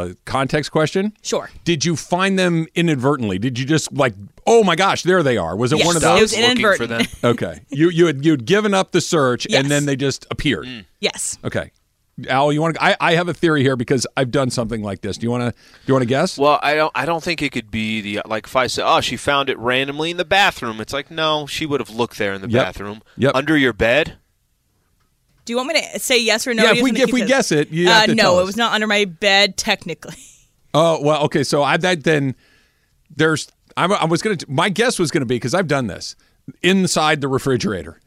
a 0.10 0.16
context 0.26 0.72
question? 0.72 1.14
Sure. 1.22 1.50
Did 1.64 1.84
you 1.86 1.96
find 1.96 2.40
them 2.40 2.68
inadvertently? 2.76 3.38
Did 3.40 3.60
you 3.60 3.66
just 3.66 3.92
like, 3.94 4.14
oh 4.48 4.64
my 4.64 4.76
gosh, 4.76 5.04
there 5.04 5.22
they 5.24 5.38
are? 5.38 5.56
Was 5.56 5.74
it 5.74 5.80
Yes. 5.80 5.86
one 5.88 5.96
of 5.96 6.02
It 6.02 6.06
those? 6.06 6.22
was 6.22 6.38
Looking 6.38 6.76
for 6.78 6.88
them. 6.88 7.02
Okay, 7.24 7.62
you 7.70 7.90
you 7.90 8.06
had 8.08 8.24
you 8.26 8.32
had 8.32 8.46
given 8.46 8.74
up 8.74 8.92
the 8.92 9.02
search 9.02 9.46
Yes. 9.50 9.62
and 9.62 9.70
then 9.72 9.86
they 9.86 9.96
just 9.96 10.26
appeared. 10.32 10.66
Mm. 10.66 10.86
Yes. 11.00 11.38
Okay. 11.44 11.72
Al, 12.28 12.52
you 12.52 12.62
want 12.62 12.76
to? 12.76 12.84
I, 12.84 12.96
I 13.00 13.16
have 13.16 13.30
a 13.30 13.34
theory 13.34 13.64
here 13.64 13.76
because 13.76 14.06
I've 14.16 14.30
done 14.30 14.52
something 14.52 14.84
like 14.84 15.02
this. 15.02 15.18
Do 15.18 15.26
you 15.26 15.32
want 15.32 15.44
to? 15.44 15.52
Do 15.52 15.58
you 15.88 15.94
want 15.96 16.04
to 16.04 16.08
guess? 16.08 16.38
Well, 16.38 16.60
I 16.62 16.76
don't. 16.76 16.92
I 16.94 17.06
don't 17.06 17.24
think 17.24 17.42
it 17.42 17.52
could 17.52 17.72
be 17.72 18.02
the 18.02 18.22
like 18.28 18.46
if 18.46 18.56
I 18.56 18.68
say, 18.68 18.84
"Oh, 18.86 19.02
she 19.02 19.18
found 19.18 19.50
it 19.50 19.58
randomly 19.58 20.12
in 20.12 20.18
the 20.18 20.26
bathroom." 20.26 20.80
It's 20.82 20.94
like, 20.94 21.10
no, 21.10 21.48
she 21.48 21.66
would 21.66 21.80
have 21.80 21.90
looked 21.90 22.18
there 22.20 22.34
in 22.34 22.42
the 22.42 22.50
Yep. 22.50 22.64
bathroom, 22.66 23.02
Yep. 23.18 23.34
under 23.34 23.58
your 23.58 23.74
bed. 23.74 24.18
Do 25.46 25.54
you 25.54 25.58
want 25.58 25.70
me 25.70 25.82
to 25.82 26.00
say 26.00 26.22
yes 26.22 26.46
or 26.48 26.54
no? 26.54 26.64
Yeah, 26.64 26.74
if 26.74 26.84
we- 26.84 26.92
if 27.02 27.12
we 27.12 27.26
guess 27.26 27.52
it, 27.52 27.70
you 27.70 27.88
have 27.88 28.10
uh, 28.10 28.14
no, 28.14 28.40
it 28.40 28.46
was 28.46 28.58
not 28.58 28.74
under 28.74 28.88
my 28.88 29.06
bed 29.06 29.58
technically. 29.58 30.16
Oh 30.74 31.02
well, 31.02 31.24
okay. 31.26 31.44
So 31.44 31.64
I 31.64 31.76
that 31.76 32.06
then 32.06 32.34
there's 33.18 33.50
I'm, 33.76 33.92
I 33.92 34.06
was 34.06 34.22
gonna 34.22 34.38
my 34.48 34.70
guess 34.70 34.98
was 35.00 35.12
gonna 35.12 35.26
be 35.26 35.36
because 35.36 35.54
I've 35.54 35.68
done 35.68 35.88
this 35.88 36.16
inside 36.64 37.20
the 37.20 37.28
refrigerator. 37.28 38.00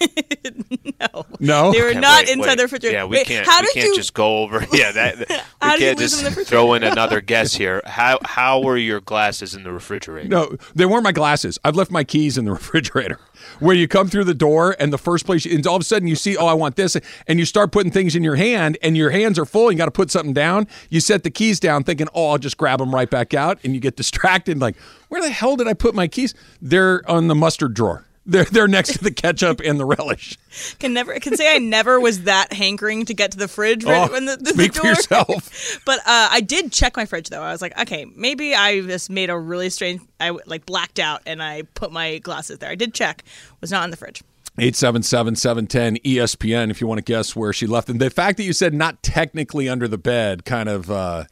no, 1.00 1.26
no. 1.38 1.72
They 1.72 1.82
were 1.82 1.88
Okay, 1.90 2.00
not 2.00 2.24
wait, 2.24 2.28
inside 2.30 2.48
wait. 2.48 2.56
the 2.56 2.62
refrigerator. 2.64 2.96
Yeah, 2.96 3.04
we 3.04 3.16
Wait, 3.18 3.26
can't. 3.26 3.46
How 3.46 3.60
we 3.60 3.66
did 3.66 3.74
can't 3.74 3.86
you? 3.88 3.94
just 3.96 4.14
go 4.14 4.38
over. 4.38 4.64
Yeah, 4.72 4.92
that 4.92 5.18
we 5.18 5.24
How 5.60 5.72
did 5.76 5.80
can't 5.80 5.98
just 5.98 6.24
in 6.24 6.44
throw 6.44 6.74
in 6.74 6.82
another 6.82 7.20
guess 7.20 7.54
here. 7.54 7.82
How 7.84 8.18
how 8.24 8.60
were 8.62 8.76
your 8.76 9.00
glasses 9.00 9.54
in 9.54 9.62
the 9.62 9.72
refrigerator? 9.72 10.28
No, 10.28 10.56
they 10.74 10.86
weren't 10.86 11.04
my 11.04 11.12
glasses. 11.12 11.58
I've 11.64 11.76
left 11.76 11.90
my 11.90 12.04
keys 12.04 12.38
in 12.38 12.44
the 12.44 12.52
refrigerator. 12.52 13.18
Where 13.58 13.74
you 13.74 13.88
come 13.88 14.08
through 14.08 14.24
the 14.24 14.34
door 14.34 14.76
and 14.78 14.92
the 14.92 14.98
first 14.98 15.24
place, 15.24 15.46
and 15.46 15.66
all 15.66 15.76
of 15.76 15.80
a 15.82 15.84
sudden 15.84 16.06
you 16.08 16.14
see, 16.16 16.36
oh, 16.36 16.46
I 16.46 16.52
want 16.52 16.76
this, 16.76 16.96
and 17.26 17.38
you 17.38 17.46
start 17.46 17.72
putting 17.72 17.90
things 17.90 18.14
in 18.14 18.22
your 18.22 18.36
hand, 18.36 18.76
and 18.82 18.96
your 18.98 19.10
hands 19.10 19.38
are 19.38 19.46
full. 19.46 19.68
And 19.68 19.72
you 19.76 19.78
got 19.78 19.86
to 19.86 19.90
put 19.90 20.10
something 20.10 20.34
down. 20.34 20.66
You 20.90 21.00
set 21.00 21.22
the 21.24 21.30
keys 21.30 21.58
down, 21.58 21.84
thinking, 21.84 22.06
oh, 22.14 22.28
I'll 22.30 22.38
just 22.38 22.58
grab 22.58 22.80
them 22.80 22.94
right 22.94 23.08
back 23.08 23.32
out, 23.32 23.58
and 23.64 23.74
you 23.74 23.80
get 23.80 23.96
distracted. 23.96 24.58
Like, 24.60 24.76
where 25.08 25.22
the 25.22 25.30
hell 25.30 25.56
did 25.56 25.68
I 25.68 25.72
put 25.74 25.94
my 25.94 26.06
keys? 26.06 26.34
They're 26.60 27.02
on 27.10 27.28
the 27.28 27.34
mustard 27.34 27.72
drawer. 27.74 28.04
They're 28.30 28.44
they're 28.44 28.68
next 28.68 28.92
to 28.92 29.02
the 29.02 29.10
ketchup 29.10 29.60
and 29.64 29.80
the 29.80 29.84
relish. 29.84 30.38
can 30.78 30.92
never 30.92 31.18
can 31.18 31.36
say 31.36 31.52
I 31.52 31.58
never 31.58 31.98
was 31.98 32.22
that 32.22 32.52
hankering 32.52 33.04
to 33.06 33.14
get 33.14 33.32
to 33.32 33.38
the 33.38 33.48
fridge 33.48 33.84
right 33.84 34.08
Oh, 34.08 34.12
when 34.12 34.26
the, 34.26 34.36
the, 34.36 34.50
speak 34.50 34.72
the 34.74 34.80
for 34.80 34.86
yourself. 34.86 35.80
but 35.84 35.98
uh, 36.00 36.28
I 36.30 36.40
did 36.40 36.72
check 36.72 36.96
my 36.96 37.06
fridge 37.06 37.28
though. 37.28 37.42
I 37.42 37.50
was 37.50 37.60
like, 37.60 37.76
okay, 37.80 38.04
maybe 38.14 38.54
I 38.54 38.82
just 38.82 39.10
made 39.10 39.30
a 39.30 39.38
really 39.38 39.68
strange. 39.68 40.00
I 40.20 40.30
like 40.46 40.64
blacked 40.64 41.00
out 41.00 41.22
and 41.26 41.42
I 41.42 41.62
put 41.74 41.90
my 41.90 42.18
glasses 42.18 42.58
there. 42.58 42.70
I 42.70 42.76
did 42.76 42.94
check, 42.94 43.24
was 43.60 43.72
not 43.72 43.82
in 43.82 43.90
the 43.90 43.96
fridge. 43.96 44.22
877-710 44.58 46.02
ESPN 46.02 46.70
if 46.70 46.80
you 46.80 46.86
want 46.86 46.98
to 46.98 47.04
guess 47.04 47.34
where 47.34 47.52
she 47.52 47.66
left 47.66 47.88
them. 47.88 47.98
The 47.98 48.10
fact 48.10 48.36
that 48.36 48.44
you 48.44 48.52
said 48.52 48.74
not 48.74 49.02
technically 49.02 49.68
under 49.68 49.88
the 49.88 49.98
bed 49.98 50.44
kind 50.44 50.68
of 50.68 50.90
uh, 50.90 51.24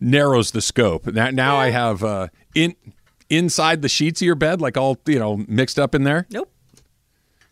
narrows 0.00 0.50
the 0.50 0.60
scope. 0.60 1.06
Now, 1.06 1.30
now 1.30 1.56
I 1.56 1.70
have 1.70 2.02
uh, 2.04 2.28
in 2.54 2.74
inside 3.30 3.82
the 3.82 3.88
sheets 3.88 4.20
of 4.22 4.26
your 4.26 4.34
bed, 4.34 4.60
like 4.60 4.76
all 4.76 4.98
you 5.06 5.18
know 5.18 5.36
mixed 5.48 5.78
up 5.78 5.94
in 5.94 6.04
there. 6.04 6.26
Nope. 6.30 6.50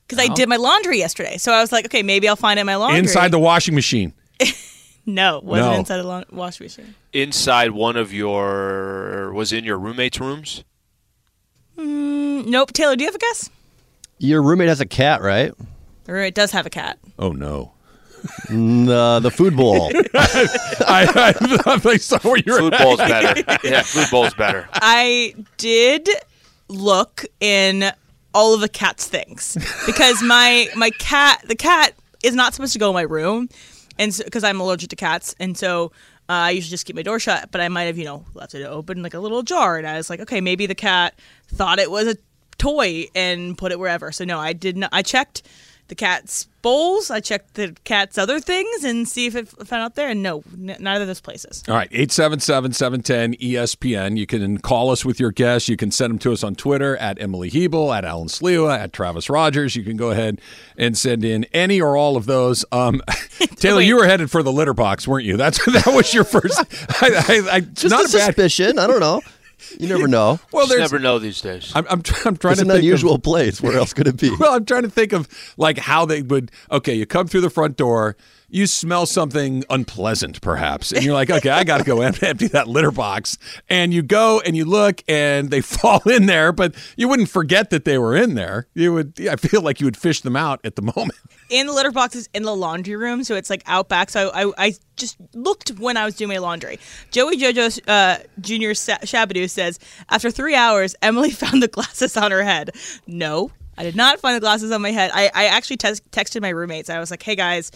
Because 0.06 0.28
I 0.28 0.32
did 0.34 0.48
my 0.48 0.56
laundry 0.56 0.98
yesterday, 0.98 1.38
so 1.38 1.52
I 1.52 1.60
was 1.60 1.72
like, 1.72 1.86
okay, 1.86 2.02
maybe 2.02 2.28
I'll 2.28 2.36
find 2.36 2.58
it 2.58 2.62
in 2.62 2.66
my 2.66 2.76
laundry. 2.76 2.98
Inside 2.98 3.30
the 3.30 3.38
washing 3.38 3.74
machine. 3.74 4.12
No, 5.04 5.40
wasn't 5.42 5.72
No. 5.72 5.78
inside 5.80 5.98
a 5.98 6.04
laun- 6.04 6.24
wash 6.30 6.60
machine. 6.60 6.94
Inside 7.12 7.72
one 7.72 7.96
of 7.96 8.12
your 8.12 9.32
was 9.32 9.52
in 9.52 9.64
your 9.64 9.76
roommate's 9.76 10.20
rooms. 10.20 10.62
Mm, 11.76 12.46
nope. 12.46 12.72
Taylor, 12.72 12.94
do 12.94 13.02
you 13.02 13.08
have 13.08 13.14
a 13.16 13.18
guess? 13.18 13.50
Your 14.18 14.42
roommate 14.42 14.68
has 14.68 14.80
a 14.80 14.86
cat, 14.86 15.20
right? 15.20 15.52
Or 16.06 16.18
it 16.18 16.36
does 16.36 16.52
have 16.52 16.66
a 16.66 16.70
cat. 16.70 17.00
Oh 17.18 17.32
no. 17.32 17.72
Mm, 18.48 18.88
uh, 18.88 19.20
the 19.20 19.30
food 19.30 19.56
bowl. 19.56 19.90
I, 20.14 21.34
I, 21.36 21.80
I 21.84 21.96
saw 21.96 22.18
where 22.20 22.38
you're 22.44 22.58
Food 22.58 22.74
bowl's 22.78 22.98
better. 22.98 23.58
Yeah, 23.64 23.82
food 23.82 24.06
bowl's 24.10 24.34
better. 24.34 24.68
I 24.74 25.34
did 25.56 26.08
look 26.68 27.24
in 27.40 27.90
all 28.34 28.54
of 28.54 28.60
the 28.60 28.68
cat's 28.68 29.06
things 29.06 29.56
because 29.86 30.22
my 30.22 30.68
my 30.76 30.90
cat 30.90 31.42
the 31.46 31.56
cat 31.56 31.94
is 32.22 32.34
not 32.34 32.54
supposed 32.54 32.72
to 32.72 32.78
go 32.78 32.88
in 32.90 32.94
my 32.94 33.02
room, 33.02 33.48
and 33.98 34.18
because 34.24 34.44
I'm 34.44 34.60
allergic 34.60 34.90
to 34.90 34.96
cats, 34.96 35.34
and 35.38 35.56
so. 35.56 35.92
Uh, 36.28 36.34
I 36.46 36.50
usually 36.50 36.70
just 36.70 36.86
keep 36.86 36.94
my 36.94 37.02
door 37.02 37.18
shut, 37.18 37.50
but 37.50 37.60
I 37.60 37.68
might 37.68 37.82
have, 37.82 37.98
you 37.98 38.04
know, 38.04 38.24
left 38.32 38.54
it 38.54 38.62
open 38.62 39.02
like 39.02 39.12
a 39.12 39.18
little 39.18 39.42
jar, 39.42 39.76
and 39.76 39.86
I 39.86 39.96
was 39.96 40.08
like, 40.08 40.20
okay, 40.20 40.40
maybe 40.40 40.66
the 40.66 40.74
cat 40.74 41.18
thought 41.48 41.80
it 41.80 41.90
was 41.90 42.06
a 42.06 42.16
toy 42.58 43.06
and 43.14 43.58
put 43.58 43.72
it 43.72 43.78
wherever. 43.78 44.12
So 44.12 44.24
no, 44.24 44.38
I 44.38 44.52
did 44.52 44.76
not. 44.76 44.90
I 44.92 45.02
checked 45.02 45.42
the 45.92 45.96
cat's 45.96 46.48
bowls, 46.62 47.10
I 47.10 47.20
checked 47.20 47.52
the 47.52 47.76
cat's 47.84 48.16
other 48.16 48.40
things, 48.40 48.82
and 48.82 49.06
see 49.06 49.26
if 49.26 49.34
it 49.36 49.46
found 49.48 49.82
out 49.82 49.94
there, 49.94 50.08
and 50.08 50.22
no, 50.22 50.42
n- 50.54 50.74
neither 50.80 51.02
of 51.02 51.06
those 51.06 51.20
places. 51.20 51.62
All 51.68 51.74
right, 51.74 51.90
877-710 51.90 53.38
ESPN. 53.38 54.16
You 54.16 54.26
can 54.26 54.56
call 54.56 54.88
us 54.90 55.04
with 55.04 55.20
your 55.20 55.32
guests. 55.32 55.68
You 55.68 55.76
can 55.76 55.90
send 55.90 56.12
them 56.12 56.18
to 56.20 56.32
us 56.32 56.42
on 56.42 56.54
Twitter 56.54 56.96
at 56.96 57.20
Emily 57.20 57.50
Hebel, 57.50 57.92
at 57.92 58.06
Alan 58.06 58.28
Sliwa, 58.28 58.78
at 58.78 58.94
Travis 58.94 59.28
Rodgers. 59.28 59.76
You 59.76 59.84
can 59.84 59.98
go 59.98 60.10
ahead 60.12 60.40
and 60.78 60.96
send 60.96 61.26
in 61.26 61.44
any 61.52 61.78
or 61.78 61.94
all 61.94 62.16
of 62.16 62.24
those. 62.24 62.64
Um, 62.72 63.02
Taylor, 63.56 63.78
Wait. 63.78 63.86
you 63.88 63.96
were 63.96 64.06
headed 64.06 64.30
for 64.30 64.42
the 64.42 64.52
litter 64.52 64.72
box, 64.74 65.06
weren't 65.06 65.26
you? 65.26 65.36
That's 65.36 65.62
that 65.72 65.92
was 65.94 66.14
your 66.14 66.24
first. 66.24 66.58
I, 67.02 67.10
I, 67.28 67.56
I, 67.56 67.60
Just 67.60 67.90
not 67.90 68.06
a 68.06 68.08
a 68.08 68.18
bad. 68.18 68.26
suspicion. 68.26 68.78
I 68.78 68.86
don't 68.86 69.00
know. 69.00 69.20
You 69.78 69.88
never 69.88 70.08
know. 70.08 70.40
Well, 70.52 70.66
Just 70.66 70.76
there's. 70.78 70.92
never 70.92 71.02
know 71.02 71.18
these 71.18 71.40
days. 71.40 71.72
I'm, 71.74 71.86
I'm, 71.88 72.02
tr- 72.02 72.28
I'm 72.28 72.36
trying 72.36 72.52
It's 72.52 72.60
to 72.60 72.66
an 72.66 72.68
think 72.68 72.78
of- 72.78 72.84
unusual 72.84 73.18
place. 73.18 73.60
Where 73.60 73.76
else 73.76 73.92
could 73.92 74.06
it 74.08 74.16
be? 74.18 74.30
Well, 74.38 74.54
I'm 74.54 74.64
trying 74.64 74.82
to 74.82 74.90
think 74.90 75.12
of 75.12 75.28
like 75.56 75.78
how 75.78 76.04
they 76.06 76.22
would. 76.22 76.50
Okay, 76.70 76.94
you 76.94 77.06
come 77.06 77.26
through 77.28 77.42
the 77.42 77.50
front 77.50 77.76
door, 77.76 78.16
you 78.52 78.66
smell 78.66 79.06
something 79.06 79.64
unpleasant, 79.70 80.42
perhaps, 80.42 80.92
and 80.92 81.02
you're 81.02 81.14
like, 81.14 81.30
okay, 81.30 81.48
I 81.48 81.64
got 81.64 81.78
to 81.78 81.84
go 81.84 82.02
empty 82.02 82.48
that 82.48 82.68
litter 82.68 82.90
box. 82.90 83.38
And 83.68 83.94
you 83.94 84.02
go 84.02 84.40
and 84.40 84.54
you 84.54 84.66
look, 84.66 85.02
and 85.08 85.50
they 85.50 85.60
fall 85.62 86.00
in 86.08 86.26
there, 86.26 86.52
but 86.52 86.74
you 86.96 87.08
wouldn't 87.08 87.30
forget 87.30 87.70
that 87.70 87.86
they 87.86 87.96
were 87.96 88.14
in 88.14 88.34
there. 88.34 88.68
You 88.74 88.92
would. 88.92 89.26
I 89.26 89.36
feel 89.36 89.62
like 89.62 89.80
you 89.80 89.86
would 89.86 89.96
fish 89.96 90.20
them 90.20 90.36
out 90.36 90.60
at 90.64 90.76
the 90.76 90.82
moment. 90.96 91.18
and 91.50 91.66
the 91.68 91.72
litter 91.72 91.90
box 91.90 92.14
is 92.14 92.28
in 92.34 92.42
the 92.42 92.54
laundry 92.54 92.94
room, 92.94 93.24
so 93.24 93.34
it's 93.34 93.48
like 93.48 93.62
out 93.66 93.88
back. 93.88 94.10
So 94.10 94.28
I, 94.28 94.44
I, 94.44 94.52
I 94.58 94.72
just 94.96 95.16
looked 95.34 95.70
when 95.78 95.96
I 95.96 96.04
was 96.04 96.14
doing 96.14 96.28
my 96.28 96.38
laundry. 96.38 96.78
Joey 97.10 97.38
Jojo 97.38 97.80
uh. 97.88 98.18
Sa- 98.74 98.98
Shabadoo 98.98 99.48
says 99.48 99.78
after 100.10 100.30
three 100.30 100.54
hours, 100.54 100.94
Emily 101.00 101.30
found 101.30 101.62
the 101.62 101.68
glasses 101.68 102.18
on 102.18 102.30
her 102.30 102.42
head. 102.42 102.70
No, 103.06 103.50
I 103.78 103.82
did 103.84 103.96
not 103.96 104.20
find 104.20 104.36
the 104.36 104.40
glasses 104.40 104.70
on 104.70 104.82
my 104.82 104.90
head. 104.90 105.10
I, 105.14 105.30
I 105.34 105.46
actually 105.46 105.78
tes- 105.78 106.00
texted 106.10 106.42
my 106.42 106.50
roommates. 106.50 106.90
I 106.90 106.98
was 106.98 107.10
like, 107.10 107.22
hey 107.22 107.34
guys, 107.34 107.70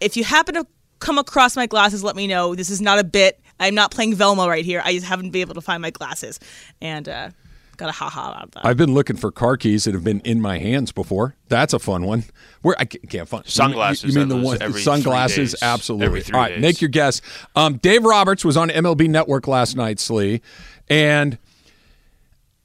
if 0.00 0.16
you 0.16 0.24
happen 0.24 0.54
to 0.54 0.66
come 1.00 1.18
across 1.18 1.56
my 1.56 1.66
glasses, 1.66 2.02
let 2.02 2.16
me 2.16 2.26
know. 2.26 2.54
This 2.54 2.70
is 2.70 2.80
not 2.80 2.98
a 2.98 3.04
bit. 3.04 3.40
I'm 3.60 3.74
not 3.74 3.90
playing 3.90 4.14
Velma 4.14 4.48
right 4.48 4.64
here. 4.64 4.80
I 4.84 4.92
just 4.92 5.06
haven't 5.06 5.30
been 5.30 5.40
able 5.42 5.54
to 5.54 5.60
find 5.60 5.82
my 5.82 5.90
glasses, 5.90 6.38
and 6.80 7.08
uh, 7.08 7.30
got 7.76 7.88
a 7.88 7.92
ha 7.92 8.08
ha 8.08 8.34
out 8.36 8.44
of 8.44 8.50
that. 8.52 8.64
I've 8.66 8.76
been 8.76 8.94
looking 8.94 9.16
for 9.16 9.30
car 9.32 9.56
keys 9.56 9.84
that 9.84 9.94
have 9.94 10.04
been 10.04 10.20
in 10.20 10.40
my 10.40 10.58
hands 10.58 10.92
before. 10.92 11.34
That's 11.48 11.72
a 11.72 11.78
fun 11.78 12.04
one. 12.04 12.24
Where 12.62 12.76
I 12.78 12.84
can't 12.84 13.28
find 13.28 13.46
Sunglasses, 13.46 14.14
You, 14.14 14.20
you 14.20 14.26
mean 14.26 14.40
the 14.40 14.44
one 14.44 14.62
every 14.62 14.80
sunglasses? 14.80 15.34
three 15.34 15.44
days. 15.44 15.62
Absolutely. 15.62 16.06
Every 16.06 16.20
three 16.22 16.34
All 16.36 16.40
right, 16.42 16.54
days. 16.54 16.62
make 16.62 16.80
your 16.80 16.88
guess. 16.90 17.20
Um, 17.56 17.78
Dave 17.78 18.04
Roberts 18.04 18.44
was 18.44 18.56
on 18.56 18.68
MLB 18.68 19.08
Network 19.08 19.46
last 19.48 19.76
night, 19.76 19.98
Slee, 20.00 20.40
and 20.88 21.38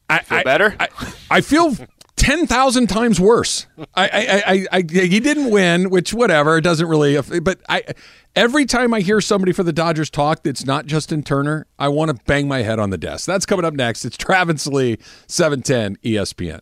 I 0.09 0.19
Feel 0.19 0.37
I- 0.39 0.43
better? 0.43 0.75
I, 0.79 0.87
I 1.31 1.41
feel. 1.41 1.75
Ten 2.15 2.47
thousand 2.47 2.87
times 2.87 3.19
worse. 3.19 3.65
I, 3.95 4.07
I, 4.07 4.43
I, 4.53 4.67
I, 4.71 4.77
he 4.81 5.19
didn't 5.19 5.49
win, 5.49 5.89
which 5.89 6.13
whatever. 6.13 6.57
It 6.57 6.61
doesn't 6.61 6.87
really. 6.87 7.19
But 7.41 7.59
I, 7.67 7.83
every 8.35 8.65
time 8.65 8.93
I 8.93 9.01
hear 9.01 9.19
somebody 9.19 9.51
for 9.51 9.63
the 9.63 9.73
Dodgers 9.73 10.09
talk 10.09 10.43
that's 10.43 10.65
not 10.65 10.85
Justin 10.85 11.23
Turner, 11.23 11.65
I 11.79 11.89
want 11.89 12.15
to 12.15 12.23
bang 12.25 12.47
my 12.47 12.61
head 12.61 12.79
on 12.79 12.91
the 12.91 12.97
desk. 12.97 13.25
That's 13.25 13.45
coming 13.45 13.65
up 13.65 13.73
next. 13.73 14.05
It's 14.05 14.15
Travis 14.15 14.67
Lee, 14.67 14.97
seven 15.27 15.61
ten 15.63 15.97
ESPN. 15.97 16.61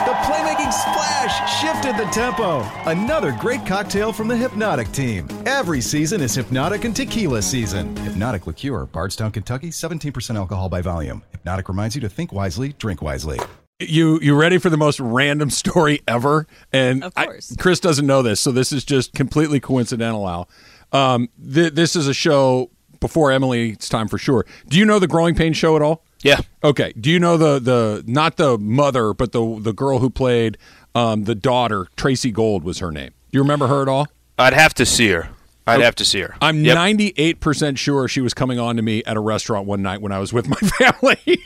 The 0.21 0.27
playmaking 0.27 0.71
splash 0.71 1.61
shifted 1.61 1.97
the 1.97 2.09
tempo. 2.11 2.61
Another 2.85 3.31
great 3.39 3.65
cocktail 3.65 4.13
from 4.13 4.27
the 4.27 4.35
Hpnotiq 4.35 4.91
team. 4.93 5.27
Every 5.47 5.81
season 5.81 6.21
is 6.21 6.37
Hpnotiq 6.37 6.85
and 6.85 6.95
Tequila 6.95 7.41
season. 7.41 7.95
Hpnotiq 7.95 8.45
Liqueur, 8.45 8.85
Bardstown, 8.85 9.31
Kentucky, 9.31 9.69
17% 9.71 10.35
alcohol 10.35 10.69
by 10.69 10.81
volume. 10.81 11.23
Hpnotiq 11.43 11.67
reminds 11.69 11.95
you 11.95 12.01
to 12.01 12.09
think 12.09 12.31
wisely, 12.31 12.73
drink 12.73 13.01
wisely. 13.01 13.39
You 13.79 14.19
you 14.21 14.35
ready 14.35 14.59
for 14.59 14.69
the 14.69 14.77
most 14.77 14.99
random 14.99 15.49
story 15.61 16.01
ever? 16.07 16.45
And 16.71 17.03
Of 17.03 17.13
I- 17.15 17.25
course. 17.25 17.55
Chris 17.57 17.79
doesn't 17.79 18.05
know 18.05 18.21
this, 18.21 18.39
so 18.39 18.51
this 18.51 18.71
is 18.71 18.85
just 18.85 19.13
completely 19.13 19.59
coincidental. 19.59 20.29
Al, 20.29 20.49
um, 20.91 21.29
th- 21.51 21.73
this 21.73 21.95
is 21.95 22.07
a 22.07 22.13
show 22.13 22.69
before 22.99 23.31
Emily. 23.31 23.71
It's 23.71 23.89
time 23.89 24.07
for 24.07 24.19
sure. 24.19 24.45
Do 24.67 24.77
you 24.77 24.85
know 24.85 24.99
the 24.99 25.07
Growing 25.07 25.33
Pain 25.33 25.53
show 25.53 25.75
at 25.75 25.81
all? 25.81 26.05
Yeah. 26.23 26.39
Okay. 26.63 26.93
Do 26.99 27.09
you 27.09 27.19
know 27.19 27.37
the 27.37 27.59
the 27.59 28.03
not 28.07 28.37
the 28.37 28.57
mother, 28.57 29.13
but 29.13 29.31
the 29.31 29.57
the 29.59 29.73
girl 29.73 29.99
who 29.99 30.09
played 30.09 30.57
um, 30.95 31.23
the 31.23 31.35
daughter? 31.35 31.87
Tracey 31.95 32.31
Gold 32.31 32.63
was 32.63 32.79
her 32.79 32.91
name. 32.91 33.09
Do 33.31 33.37
you 33.37 33.41
remember 33.41 33.67
her 33.67 33.81
at 33.81 33.87
all? 33.87 34.07
I'd 34.37 34.53
have 34.53 34.73
to 34.75 34.85
see 34.85 35.09
her. 35.09 35.29
I'd 35.67 35.81
have 35.81 35.95
to 35.95 36.05
see 36.05 36.19
her. 36.21 36.35
I'm 36.41 36.65
Yep. 36.65 36.75
98% 36.77 37.77
sure 37.77 38.07
she 38.07 38.19
was 38.19 38.33
coming 38.33 38.59
on 38.59 38.75
to 38.75 38.81
me 38.81 39.03
at 39.05 39.15
a 39.15 39.19
restaurant 39.19 39.67
one 39.67 39.81
night 39.81 40.01
when 40.01 40.11
I 40.11 40.19
was 40.19 40.33
with 40.33 40.47
my 40.49 40.55
family. 40.57 41.39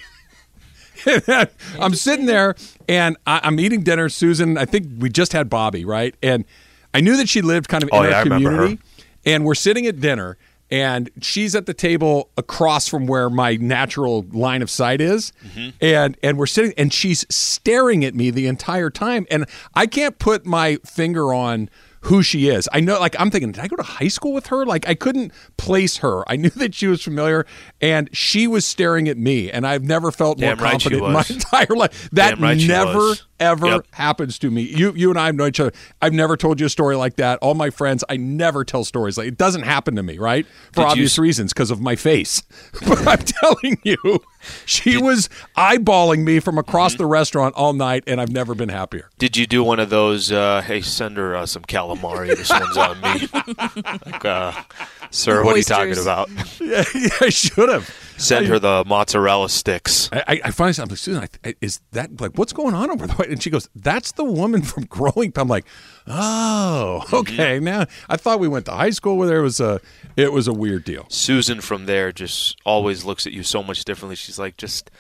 I'm 1.80 1.94
sitting 1.94 2.26
there 2.26 2.56
and 2.88 3.18
I, 3.28 3.42
I'm 3.44 3.60
eating 3.60 3.84
dinner. 3.84 4.10
Susan, 4.10 4.58
I 4.58 4.66
think 4.66 4.88
we 5.00 5.10
just 5.10 5.34
had 5.34 5.50
Bobby, 5.50 5.86
right? 5.86 6.16
And 6.24 6.46
I 6.94 7.02
knew 7.02 7.18
that 7.18 7.30
she 7.30 7.42
lived 7.42 7.68
kind 7.68 7.84
of 7.84 7.90
Oh, 7.92 8.02
in 8.04 8.10
yeah, 8.10 8.16
I 8.16 8.20
our 8.20 8.24
her. 8.24 8.30
community. 8.30 8.80
And 9.26 9.44
we're 9.46 9.56
sitting 9.56 9.86
at 9.86 10.00
dinner 10.00 10.38
and 10.72 11.10
she's 11.22 11.56
at 11.56 11.66
the 11.66 11.74
table 11.74 12.30
across 12.38 12.88
from 12.88 13.06
where 13.08 13.30
my 13.30 13.56
natural 13.56 14.26
line 14.32 14.62
of 14.62 14.70
sight 14.70 15.02
is. 15.02 15.32
Mm-hmm. 15.46 15.70
And 15.82 16.18
and 16.24 16.38
we're 16.38 16.48
sitting 16.48 16.74
and 16.78 16.92
she's 16.92 17.26
staring 17.30 18.04
at 18.04 18.16
me 18.16 18.32
the 18.32 18.48
entire 18.48 18.90
time. 18.90 19.28
And 19.30 19.46
I 19.74 19.86
can't 19.86 20.18
put 20.18 20.46
my 20.46 20.78
finger 20.86 21.34
on 21.34 21.70
who 22.06 22.22
she 22.24 22.50
is. 22.50 22.70
I 22.72 22.80
know, 22.82 23.00
like, 23.00 23.16
I'm 23.20 23.32
thinking, 23.32 23.52
did 23.52 23.64
I 23.64 23.68
go 23.68 23.76
to 23.76 23.84
high 23.84 24.08
school 24.10 24.32
with 24.34 24.48
her? 24.48 24.66
Like, 24.66 24.88
I 24.88 24.94
couldn't 24.96 25.32
place 25.58 25.98
her. 25.98 26.24
I 26.30 26.36
knew 26.36 26.50
that 26.56 26.74
she 26.76 26.88
was 26.88 27.02
familiar, 27.02 27.46
and 27.82 28.10
she 28.16 28.48
was 28.48 28.64
staring 28.66 29.08
at 29.08 29.18
me, 29.18 29.52
and 29.52 29.66
I've 29.66 29.84
never 29.84 30.12
felt 30.12 30.40
more 30.40 30.52
right 30.56 30.72
confident 30.72 31.04
in 31.04 31.12
my 31.12 31.26
entire 31.30 31.76
life. 31.76 32.10
That 32.12 32.38
right 32.40 32.58
never, 32.58 33.14
ever 33.40 33.66
Yep. 33.68 33.88
happens 33.92 34.38
to 34.40 34.52
me. 34.52 34.62
You, 34.62 34.94
you 34.96 35.10
and 35.10 35.20
I 35.20 35.32
know 35.32 35.48
each 35.48 35.60
other. 35.60 35.72
I've 36.02 36.14
never 36.14 36.38
told 36.38 36.60
you 36.60 36.68
a 36.68 36.70
story 36.70 36.96
like 36.96 37.16
that. 37.16 37.40
All 37.40 37.54
my 37.56 37.70
friends, 37.72 38.04
I 38.10 38.18
never 38.18 38.64
tell 38.64 38.84
stories 38.84 39.18
like 39.18 39.28
it 39.28 39.38
doesn't 39.38 39.64
happen 39.64 39.96
to 39.96 40.04
me, 40.04 40.18
right? 40.18 40.46
For 40.74 40.82
Did 40.84 40.90
obvious 40.92 41.14
s- 41.14 41.20
reasons, 41.20 41.54
because 41.54 41.72
of 41.72 41.82
my 41.82 41.96
face. 41.96 42.44
but 42.88 43.08
I'm 43.08 43.20
telling 43.20 43.80
you, 43.84 43.98
she 44.66 44.98
was 44.98 45.30
eyeballing 45.56 46.24
me 46.24 46.40
from 46.40 46.58
across 46.58 46.94
Mm-hmm. 46.94 47.04
the 47.04 47.06
restaurant 47.08 47.56
all 47.56 47.74
night, 47.74 48.04
and 48.08 48.22
I've 48.22 48.32
never 48.32 48.54
been 48.56 48.70
happier. 48.70 49.10
Did 49.18 49.36
you 49.38 49.46
do 49.48 49.64
one 49.64 49.80
of 49.80 49.90
those? 49.90 50.32
Uh, 50.32 50.62
hey, 50.62 50.82
send 50.82 51.18
her 51.18 51.36
uh, 51.36 51.46
some 51.46 51.64
calamari. 51.64 52.28
This 52.36 52.50
one's 52.50 52.78
on 52.78 53.02
me. 53.02 53.28
like, 54.12 54.24
uh, 54.26 54.52
sir, 55.12 55.44
what 55.44 55.56
are 55.56 55.58
you 55.58 55.64
talking 55.64 55.98
about? 55.98 56.30
Yeah, 56.62 56.84
yeah, 56.96 57.10
I 57.22 57.30
should 57.30 57.70
have. 57.70 57.90
Send 58.18 58.48
her 58.48 58.60
the 58.60 58.84
mozzarella 58.86 59.50
sticks. 59.50 60.10
I, 60.12 60.42
I- 60.44 60.52
finally 60.52 60.74
said, 60.74 60.84
I'm 60.84 60.90
like, 60.90 60.98
Susan, 60.98 61.28
I, 61.44 61.56
is 61.62 61.82
that 61.92 62.22
like 62.22 62.38
what's 62.38 62.54
going 62.54 62.74
on 62.74 62.90
over 62.90 63.08
there? 63.08 63.30
And 63.30 63.42
she 63.42 63.50
goes, 63.50 63.70
"That's 63.76 64.14
the 64.14 64.24
woman 64.24 64.62
from 64.62 64.86
Growing." 64.90 65.32
Pains." 65.32 65.38
I'm 65.38 65.48
like, 65.48 65.66
"Oh, 66.08 67.02
mm-hmm. 67.06 67.16
okay." 67.18 67.60
Now 67.60 67.86
I 68.10 68.18
thought 68.18 68.40
we 68.40 68.48
went 68.48 68.66
to 68.66 68.72
high 68.72 68.90
school 68.92 69.18
with 69.18 69.30
her. 69.30 69.40
It 69.40 69.44
was 69.44 69.60
a, 69.60 69.82
it 70.16 70.32
was 70.32 70.48
a 70.48 70.54
weird 70.54 70.86
deal. 70.86 71.06
Susan 71.10 71.62
from 71.62 71.86
there 71.86 72.12
just 72.12 72.58
always 72.66 73.04
looks 73.04 73.28
at 73.28 73.34
you 73.34 73.44
so 73.44 73.62
much 73.62 73.84
differently. 73.86 74.16
She's 74.16 74.40
like, 74.40 74.58
just 74.58 74.92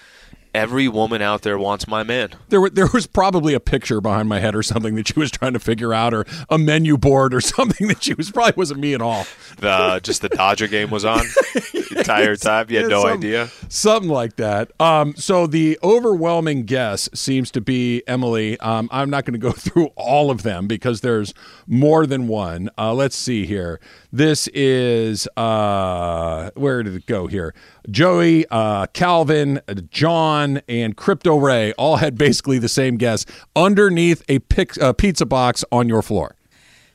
every 0.55 0.88
woman 0.88 1.21
out 1.21 1.41
there 1.41 1.57
wants 1.57 1.88
my 1.88 2.01
man. 2.01 2.29
There, 2.47 2.62
were, 2.62 2.69
there 2.69 2.88
was 2.93 3.05
probably 3.05 3.53
a 3.53 3.59
picture 3.59 4.00
behind 4.00 4.29
my 4.29 4.39
head 4.39 4.55
or 4.55 4.63
something 4.63 4.95
that 4.95 5.09
she 5.09 5.19
was 5.19 5.29
trying 5.29 5.53
to 5.53 5.59
figure 5.59 5.93
out, 5.93 6.13
or 6.13 6.25
a 6.50 6.57
menu 6.57 6.97
board 6.97 7.33
or 7.33 7.41
something 7.55 7.88
that 7.89 8.03
she 8.03 8.13
was 8.13 8.31
probably 8.31 8.53
wasn't 8.55 8.79
me 8.79 8.93
at 8.93 9.01
all. 9.01 9.25
The 9.57 10.00
just 10.01 10.21
the 10.21 10.29
Dodger 10.29 10.67
game 10.67 10.89
was 10.89 11.03
on 11.03 11.19
the 11.53 11.95
entire 11.97 12.35
time. 12.35 12.67
You 12.69 12.79
had 12.79 12.89
no 12.89 13.05
idea. 13.05 13.50
Something 13.67 14.09
like 14.09 14.38
that. 14.38 14.71
Um, 14.79 15.15
so 15.15 15.45
the 15.45 15.77
overwhelming 15.83 16.63
guess 16.63 17.09
seems 17.13 17.51
to 17.51 17.62
be 17.62 18.03
Emily. 18.07 18.59
Um, 18.59 18.88
I'm 18.91 19.09
not 19.09 19.25
going 19.25 19.33
to 19.33 19.39
go 19.39 19.51
through 19.65 19.88
all 19.95 20.31
of 20.31 20.43
them 20.43 20.67
because 20.67 21.01
there's 21.01 21.33
more 21.67 22.05
than 22.05 22.27
one. 22.27 22.69
Uh, 22.77 22.93
let's 22.93 23.15
see 23.15 23.45
here. 23.45 23.79
This 24.12 24.47
is 24.50 25.27
uh, 25.35 26.51
where 26.55 26.81
did 26.83 26.95
it 26.95 27.05
go 27.05 27.27
here? 27.27 27.53
Joey, 27.89 28.46
uh, 28.50 28.88
Calvin, 28.88 29.60
uh, 29.68 29.75
John, 29.92 30.62
and 30.68 30.96
Crypto 30.98 31.38
Ray 31.38 31.74
all 31.74 31.98
had 31.98 32.18
basically 32.18 32.60
the 32.60 32.70
same 32.70 32.98
guess 32.98 33.25
underneath 33.56 34.24
a 34.30 34.39
pic- 34.39 34.82
uh, 34.82 34.94
pizza 34.94 35.25
box 35.25 35.63
on 35.72 35.88
your 35.89 36.01
floor. 36.01 36.36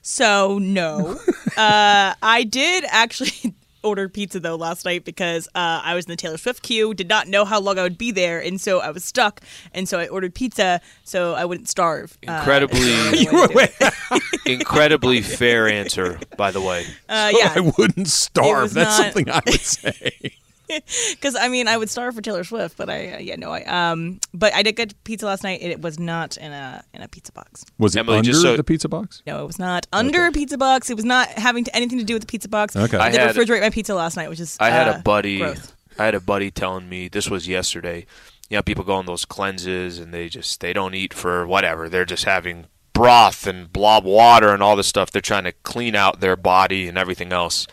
So 0.02 0.58
no, 0.58 1.18
uh, 1.56 2.14
I 2.22 2.44
did 2.48 2.84
actually 2.88 3.54
order 3.82 4.08
pizza 4.10 4.38
though 4.40 4.56
last 4.56 4.84
night 4.84 5.04
because 5.06 5.46
uh, 5.54 5.80
I 5.84 5.94
was 5.94 6.04
in 6.06 6.10
the 6.10 6.16
Taylor 6.16 6.36
Swift 6.38 6.62
queue, 6.62 6.92
did 6.94 7.08
not 7.08 7.28
know 7.28 7.44
how 7.44 7.60
long 7.60 7.78
I 7.78 7.82
would 7.82 7.96
be 7.98 8.10
there, 8.10 8.38
and 8.38 8.60
so 8.60 8.80
I 8.80 8.90
was 8.90 9.04
stuck, 9.04 9.40
and 9.72 9.88
so 9.88 9.98
I 9.98 10.06
ordered 10.08 10.34
pizza 10.34 10.80
so 11.04 11.34
I 11.34 11.44
wouldn't 11.44 11.68
starve. 11.68 12.16
Uh, 12.26 12.32
Incredibly, 12.32 12.80
I 12.82 13.48
went 13.54 13.72
to 13.78 14.20
incredibly 14.46 15.22
fair 15.22 15.68
answer, 15.68 16.18
by 16.36 16.50
the 16.50 16.60
way. 16.60 16.86
Uh, 17.08 17.30
So 17.30 17.38
yeah, 17.38 17.52
I 17.54 17.60
wouldn't 17.60 18.08
starve. 18.08 18.72
That's 18.74 18.98
not- 18.98 19.04
something 19.04 19.30
I 19.30 19.40
would 19.46 19.60
say. 19.60 20.34
because 21.10 21.36
I 21.36 21.48
mean 21.48 21.68
I 21.68 21.76
would 21.76 21.90
starve 21.90 22.14
for 22.14 22.22
Taylor 22.22 22.44
Swift, 22.44 22.76
but 22.76 22.88
I 22.88 23.12
uh, 23.14 23.18
yeah 23.18 23.36
no 23.36 23.50
I 23.50 23.62
um 23.64 24.20
but 24.32 24.54
I 24.54 24.62
did 24.62 24.76
get 24.76 24.94
pizza 25.04 25.26
last 25.26 25.42
night. 25.42 25.62
It 25.62 25.80
was 25.80 25.98
not 25.98 26.36
in 26.36 26.52
a 26.52 26.82
in 26.94 27.02
a 27.02 27.08
pizza 27.08 27.32
box. 27.32 27.64
Was 27.78 27.96
it 27.96 28.00
Emily, 28.00 28.18
under 28.18 28.30
just 28.30 28.42
so- 28.42 28.56
the 28.56 28.64
pizza 28.64 28.88
box? 28.88 29.22
No, 29.26 29.42
it 29.42 29.46
was 29.46 29.58
not 29.58 29.86
under 29.92 30.26
a 30.26 30.32
pizza 30.32 30.58
box. 30.58 30.90
It 30.90 30.94
was 30.96 31.04
not 31.04 31.28
having 31.28 31.64
to, 31.64 31.76
anything 31.76 31.98
to 31.98 32.04
do 32.04 32.14
with 32.14 32.22
the 32.22 32.26
pizza 32.26 32.48
box. 32.48 32.76
Okay. 32.76 32.96
I, 32.96 33.06
I 33.06 33.10
did 33.10 33.20
had- 33.20 33.36
refrigerate 33.36 33.60
my 33.60 33.70
pizza 33.70 33.94
last 33.94 34.16
night, 34.16 34.28
which 34.28 34.40
is 34.40 34.56
I 34.60 34.70
had 34.70 34.88
uh, 34.88 34.98
a 34.98 35.02
buddy. 35.02 35.38
growth. 35.38 35.74
I 35.98 36.04
had 36.04 36.14
a 36.14 36.20
buddy 36.20 36.50
telling 36.50 36.88
me 36.88 37.08
this 37.08 37.28
was 37.28 37.46
yesterday. 37.48 38.06
You 38.48 38.56
know, 38.56 38.62
people 38.62 38.84
go 38.84 38.94
on 38.94 39.06
those 39.06 39.24
cleanses 39.24 39.98
and 39.98 40.12
they 40.14 40.28
just 40.28 40.60
they 40.60 40.72
don't 40.72 40.94
eat 40.94 41.12
for 41.14 41.46
whatever. 41.46 41.88
They're 41.88 42.04
just 42.04 42.24
having 42.24 42.66
broth 42.92 43.46
and 43.46 43.72
blob 43.72 44.04
water 44.04 44.48
and 44.52 44.62
all 44.62 44.76
this 44.76 44.86
stuff. 44.86 45.10
They're 45.10 45.22
trying 45.22 45.44
to 45.44 45.52
clean 45.52 45.94
out 45.94 46.20
their 46.20 46.36
body 46.36 46.88
and 46.88 46.98
everything 46.98 47.32
else. 47.32 47.66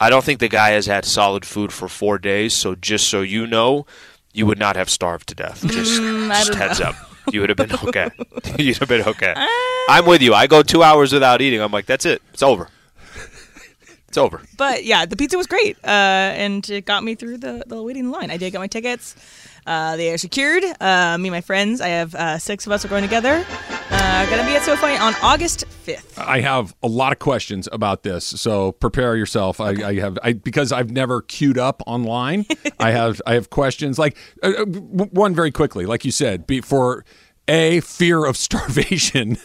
I 0.00 0.10
don't 0.10 0.24
think 0.24 0.40
the 0.40 0.48
guy 0.48 0.70
has 0.70 0.86
had 0.86 1.04
solid 1.04 1.44
food 1.44 1.72
for 1.72 1.88
four 1.88 2.18
days. 2.18 2.52
So 2.54 2.74
just 2.74 3.08
so 3.08 3.22
you 3.22 3.46
know, 3.46 3.86
you 4.32 4.46
would 4.46 4.58
not 4.58 4.76
have 4.76 4.90
starved 4.90 5.28
to 5.28 5.34
death. 5.34 5.64
Just, 5.66 6.00
Mm, 6.00 6.28
just 6.30 6.54
heads 6.54 6.80
up. 6.80 6.94
You 7.32 7.40
would 7.40 7.48
have 7.50 7.56
been 7.56 7.72
okay. 7.88 8.10
You'd 8.58 8.78
have 8.78 8.88
been 8.88 9.02
okay. 9.02 9.34
I'm 9.88 10.04
with 10.06 10.20
you. 10.22 10.34
I 10.34 10.46
go 10.46 10.62
two 10.62 10.82
hours 10.82 11.12
without 11.12 11.40
eating. 11.40 11.60
I'm 11.60 11.72
like, 11.72 11.86
that's 11.86 12.04
it. 12.04 12.20
It's 12.32 12.42
over. 12.42 12.68
It's 14.08 14.18
over. 14.18 14.42
But 14.56 14.84
yeah, 14.84 15.06
the 15.06 15.16
pizza 15.16 15.36
was 15.36 15.48
great, 15.48 15.76
uh, 15.82 15.88
and 15.88 16.68
it 16.70 16.84
got 16.84 17.02
me 17.02 17.16
through 17.16 17.38
the, 17.38 17.64
the 17.66 17.82
waiting 17.82 18.10
line. 18.12 18.30
I 18.30 18.36
did 18.36 18.52
get 18.52 18.58
my 18.60 18.68
tickets; 18.68 19.16
uh, 19.66 19.96
they 19.96 20.12
are 20.12 20.18
secured. 20.18 20.64
Uh, 20.80 21.16
me 21.18 21.28
and 21.28 21.32
my 21.32 21.40
friends, 21.40 21.80
I 21.80 21.88
have 21.88 22.14
uh, 22.14 22.38
six 22.38 22.66
of 22.66 22.72
us 22.72 22.84
are 22.84 22.88
going 22.88 23.02
together. 23.02 23.44
Uh, 23.90 24.30
gonna 24.30 24.44
be 24.44 24.56
at 24.56 24.62
SoFi 24.62 24.96
on 24.96 25.14
August 25.22 25.66
fifth. 25.66 26.18
I 26.18 26.40
have 26.40 26.74
a 26.82 26.88
lot 26.88 27.12
of 27.12 27.18
questions 27.18 27.68
about 27.72 28.02
this, 28.02 28.24
so 28.24 28.72
prepare 28.72 29.16
yourself. 29.16 29.60
I, 29.60 29.70
I 29.70 29.94
have 30.00 30.18
I 30.22 30.32
because 30.32 30.72
I've 30.72 30.90
never 30.90 31.22
queued 31.22 31.58
up 31.58 31.82
online. 31.86 32.46
I 32.78 32.90
have 32.92 33.20
I 33.26 33.34
have 33.34 33.50
questions 33.50 33.98
like 33.98 34.16
uh, 34.42 34.48
uh, 34.58 34.64
one 34.64 35.34
very 35.34 35.50
quickly, 35.50 35.86
like 35.86 36.04
you 36.04 36.10
said, 36.12 36.46
be, 36.46 36.60
for 36.60 37.04
a 37.46 37.80
fear 37.80 38.24
of 38.24 38.36
starvation, 38.38 39.36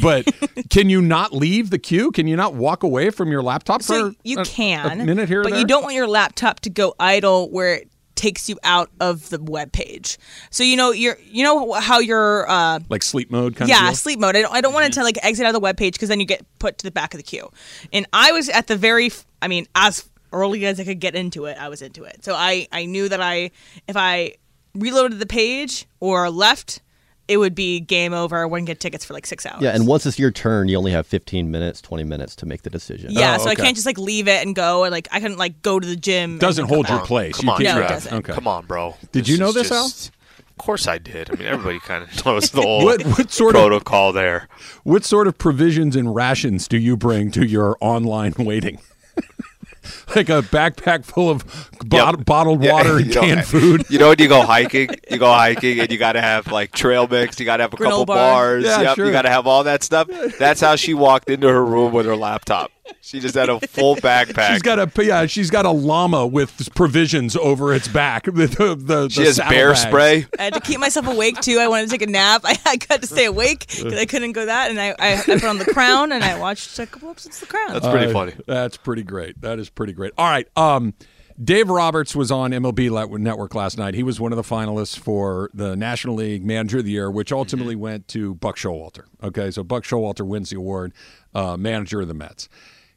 but 0.00 0.26
can 0.70 0.88
you 0.88 1.02
not 1.02 1.32
leave 1.32 1.70
the 1.70 1.78
queue? 1.78 2.12
Can 2.12 2.26
you 2.28 2.36
not 2.36 2.54
walk 2.54 2.82
away 2.82 3.10
from 3.10 3.30
your 3.32 3.42
laptop 3.42 3.82
So 3.82 4.10
for 4.12 4.16
you 4.22 4.38
a- 4.38 4.44
can, 4.44 5.00
a 5.00 5.04
minute 5.04 5.28
here, 5.28 5.40
or 5.40 5.44
but 5.44 5.58
you 5.58 5.64
don't 5.64 5.82
want 5.82 5.94
your 5.94 6.08
laptop 6.08 6.60
to 6.60 6.70
go 6.70 6.94
idle 7.00 7.50
where 7.50 7.74
it 7.74 7.87
takes 8.18 8.48
you 8.48 8.58
out 8.64 8.90
of 9.00 9.30
the 9.30 9.40
web 9.40 9.72
page. 9.72 10.18
So 10.50 10.64
you 10.64 10.76
know 10.76 10.90
you're 10.90 11.16
you 11.24 11.44
know 11.44 11.72
how 11.72 12.00
your 12.00 12.50
uh, 12.50 12.80
like 12.90 13.02
sleep 13.02 13.30
mode 13.30 13.56
kind 13.56 13.68
yeah 13.68 13.84
of 13.84 13.90
deal? 13.90 13.94
sleep 13.94 14.18
mode. 14.18 14.36
I 14.36 14.42
don't 14.42 14.54
I 14.54 14.60
don't 14.60 14.74
want 14.74 14.86
it 14.86 14.92
to 14.94 15.02
like 15.04 15.16
exit 15.22 15.46
out 15.46 15.50
of 15.50 15.54
the 15.54 15.60
web 15.60 15.76
page 15.76 15.94
because 15.94 16.08
then 16.08 16.20
you 16.20 16.26
get 16.26 16.44
put 16.58 16.76
to 16.78 16.84
the 16.84 16.90
back 16.90 17.14
of 17.14 17.18
the 17.18 17.24
queue. 17.24 17.48
And 17.92 18.06
I 18.12 18.32
was 18.32 18.48
at 18.48 18.66
the 18.66 18.76
very 18.76 19.10
I 19.40 19.48
mean 19.48 19.66
as 19.74 20.08
early 20.32 20.66
as 20.66 20.78
I 20.78 20.84
could 20.84 21.00
get 21.00 21.14
into 21.14 21.46
it, 21.46 21.56
I 21.58 21.68
was 21.68 21.80
into 21.80 22.02
it. 22.04 22.24
So 22.24 22.34
I 22.34 22.66
I 22.72 22.84
knew 22.84 23.08
that 23.08 23.20
I 23.20 23.52
if 23.86 23.96
I 23.96 24.34
reloaded 24.74 25.18
the 25.20 25.26
page 25.26 25.86
or 26.00 26.28
left. 26.30 26.80
It 27.28 27.36
would 27.36 27.54
be 27.54 27.78
game 27.80 28.14
over. 28.14 28.38
I 28.42 28.46
wouldn't 28.46 28.66
get 28.66 28.80
tickets 28.80 29.04
for 29.04 29.12
like 29.14 29.26
six 29.26 29.44
hours. 29.44 29.60
Yeah, 29.62 29.70
and 29.74 29.86
once 29.86 30.06
it's 30.06 30.18
your 30.18 30.30
turn, 30.30 30.68
you 30.68 30.76
only 30.78 30.92
have 30.92 31.06
15 31.06 31.50
minutes, 31.50 31.80
20 31.82 32.02
minutes 32.04 32.34
to 32.36 32.46
make 32.46 32.62
the 32.62 32.70
decision. 32.70 33.10
Yeah, 33.12 33.36
Oh, 33.38 33.44
so 33.44 33.50
I 33.50 33.54
can't 33.54 33.74
just 33.76 33.86
like 33.86 33.98
leave 33.98 34.28
it 34.28 34.44
and 34.46 34.56
go. 34.56 34.84
And 34.84 34.92
like 34.92 35.08
I 35.12 35.20
couldn't 35.20 35.36
like 35.38 35.60
go 35.62 35.78
to 35.78 35.86
the 35.86 35.94
gym. 35.96 36.38
Doesn't 36.38 36.62
then 36.62 36.68
come 36.68 36.74
hold 36.74 36.88
your 36.88 36.98
back. 36.98 37.06
place. 37.06 37.36
Come 37.36 37.46
You 37.46 37.52
on, 37.52 37.58
keep 37.58 37.66
No, 37.66 37.80
it 37.80 37.88
doesn't. 37.88 38.14
Okay. 38.14 38.32
Come 38.32 38.48
on, 38.48 38.64
bro. 38.66 38.96
Did 39.12 39.28
you 39.28 39.36
know 39.36 39.48
is 39.50 39.54
this, 39.54 39.70
Al? 39.70 39.86
Of 39.86 40.56
course 40.56 40.88
I 40.88 40.98
did. 40.98 41.30
I 41.30 41.34
mean, 41.36 41.46
everybody 41.46 41.78
kind 41.80 42.02
of 42.02 42.24
knows 42.26 42.50
the 42.50 42.62
whole 42.62 42.84
What- 42.84 43.02
what 43.06 43.30
sort 43.30 43.54
of- 43.54 43.60
protocol 43.60 44.12
there. 44.12 44.48
What 44.84 45.04
sort 45.04 45.28
of 45.28 45.36
provisions 45.38 45.94
and 45.96 46.14
rations 46.14 46.66
do 46.66 46.78
you 46.78 46.96
bring 46.96 47.30
to 47.32 47.46
your 47.46 47.76
online 47.80 48.32
waiting? 48.38 48.80
like 50.16 50.28
a 50.28 50.42
backpack 50.42 51.04
full 51.04 51.30
of 51.30 51.44
bot- 51.86 52.16
Yep. 52.18 52.24
bottled 52.26 52.62
Yeah, 52.64 52.72
water 52.72 52.96
and 52.98 53.06
you 53.06 53.14
know, 53.14 53.20
canned 53.20 53.46
food. 53.46 53.84
You 53.90 53.98
know 53.98 54.08
when 54.10 54.18
you 54.18 54.28
go 54.28 54.42
hiking, 54.44 54.90
you 55.10 55.18
go 55.18 55.32
hiking 55.32 55.80
and 55.80 55.90
you 55.90 55.98
got 55.98 56.12
to 56.12 56.20
have 56.20 56.50
like 56.50 56.72
trail 56.72 57.06
mix. 57.08 57.38
You 57.40 57.46
got 57.46 57.58
to 57.58 57.64
have 57.64 57.74
a 57.74 57.76
couple 57.76 58.04
Granola 58.04 58.06
bar. 58.06 58.16
bars. 58.16 58.64
Yeah, 58.64 58.80
yep, 58.82 58.96
sure. 58.96 59.06
you 59.06 59.12
got 59.12 59.22
to 59.22 59.30
have 59.30 59.46
all 59.46 59.64
that 59.64 59.82
stuff. 59.82 60.08
That's 60.38 60.60
how 60.60 60.76
she 60.76 60.94
walked 60.94 61.30
into 61.30 61.48
her 61.48 61.64
room 61.64 61.92
with 61.92 62.06
her 62.06 62.16
laptop. 62.16 62.70
She 63.00 63.20
just 63.20 63.34
had 63.34 63.48
a 63.48 63.60
full 63.60 63.96
backpack. 64.08 64.48
She's 64.52 64.62
got 64.62 64.78
a 64.78 65.04
yeah. 65.04 65.26
She's 65.26 65.50
got 65.50 65.64
a 65.66 65.70
llama 65.70 66.26
with 66.26 66.74
provisions 66.74 67.36
over 67.36 67.72
its 67.74 67.88
back. 67.88 68.24
The, 68.38 68.46
the, 68.46 68.74
the, 68.76 69.08
she 69.08 69.22
has 69.24 69.38
bear 69.38 69.70
bags. 69.72 69.82
spray. 69.82 70.26
I 70.38 70.42
had 70.44 70.54
to 70.54 70.60
keep 70.60 70.78
myself 70.80 71.06
awake 71.06 71.40
too. 71.40 71.58
I 71.58 71.68
wanted 71.68 71.86
to 71.86 71.90
take 71.98 72.02
a 72.08 72.10
nap. 72.10 72.42
I, 72.44 72.56
I 72.66 72.76
got 72.76 73.00
to 73.00 73.06
stay 73.06 73.24
awake 73.24 73.66
because 73.68 73.94
I 73.94 74.04
couldn't 74.06 74.32
go 74.32 74.46
that. 74.46 74.70
And 74.70 74.80
I, 74.80 74.90
I, 74.98 75.14
I 75.14 75.22
put 75.24 75.44
on 75.44 75.58
The 75.58 75.64
Crown 75.64 76.12
and 76.12 76.22
I 76.22 76.38
watched 76.38 76.78
a 76.78 76.86
couple 76.86 77.10
episodes 77.10 77.42
of 77.42 77.48
The 77.48 77.52
Crown. 77.54 77.72
That's 77.72 77.88
pretty 77.88 78.06
Uh, 78.06 78.12
funny. 78.12 78.32
That's 78.46 78.76
pretty 78.76 79.02
great. 79.02 79.40
That 79.40 79.58
is 79.58 79.70
pretty 79.70 79.92
great. 79.92 80.12
All 80.18 80.28
right. 80.28 80.46
Um, 80.56 80.94
Dave 81.42 81.68
Roberts 81.70 82.16
was 82.16 82.30
on 82.32 82.50
MLB 82.50 83.18
Network 83.20 83.54
last 83.54 83.78
night. 83.78 83.94
He 83.94 84.02
was 84.02 84.18
one 84.20 84.32
of 84.32 84.36
the 84.36 84.42
finalists 84.42 84.98
for 84.98 85.50
the 85.54 85.76
National 85.76 86.16
League 86.16 86.44
Manager 86.44 86.78
of 86.78 86.84
the 86.84 86.90
Year, 86.90 87.10
which 87.10 87.30
ultimately 87.32 87.74
Mm-hmm. 87.74 87.82
went 87.82 88.08
to 88.08 88.34
Buck 88.34 88.56
Showalter. 88.56 89.04
Okay, 89.22 89.50
so 89.52 89.62
Buck 89.62 89.84
Showalter 89.84 90.26
wins 90.26 90.50
the 90.50 90.56
award, 90.56 90.92
uh, 91.34 91.56
Manager 91.56 92.00
of 92.00 92.08
the 92.08 92.14
Mets. 92.14 92.48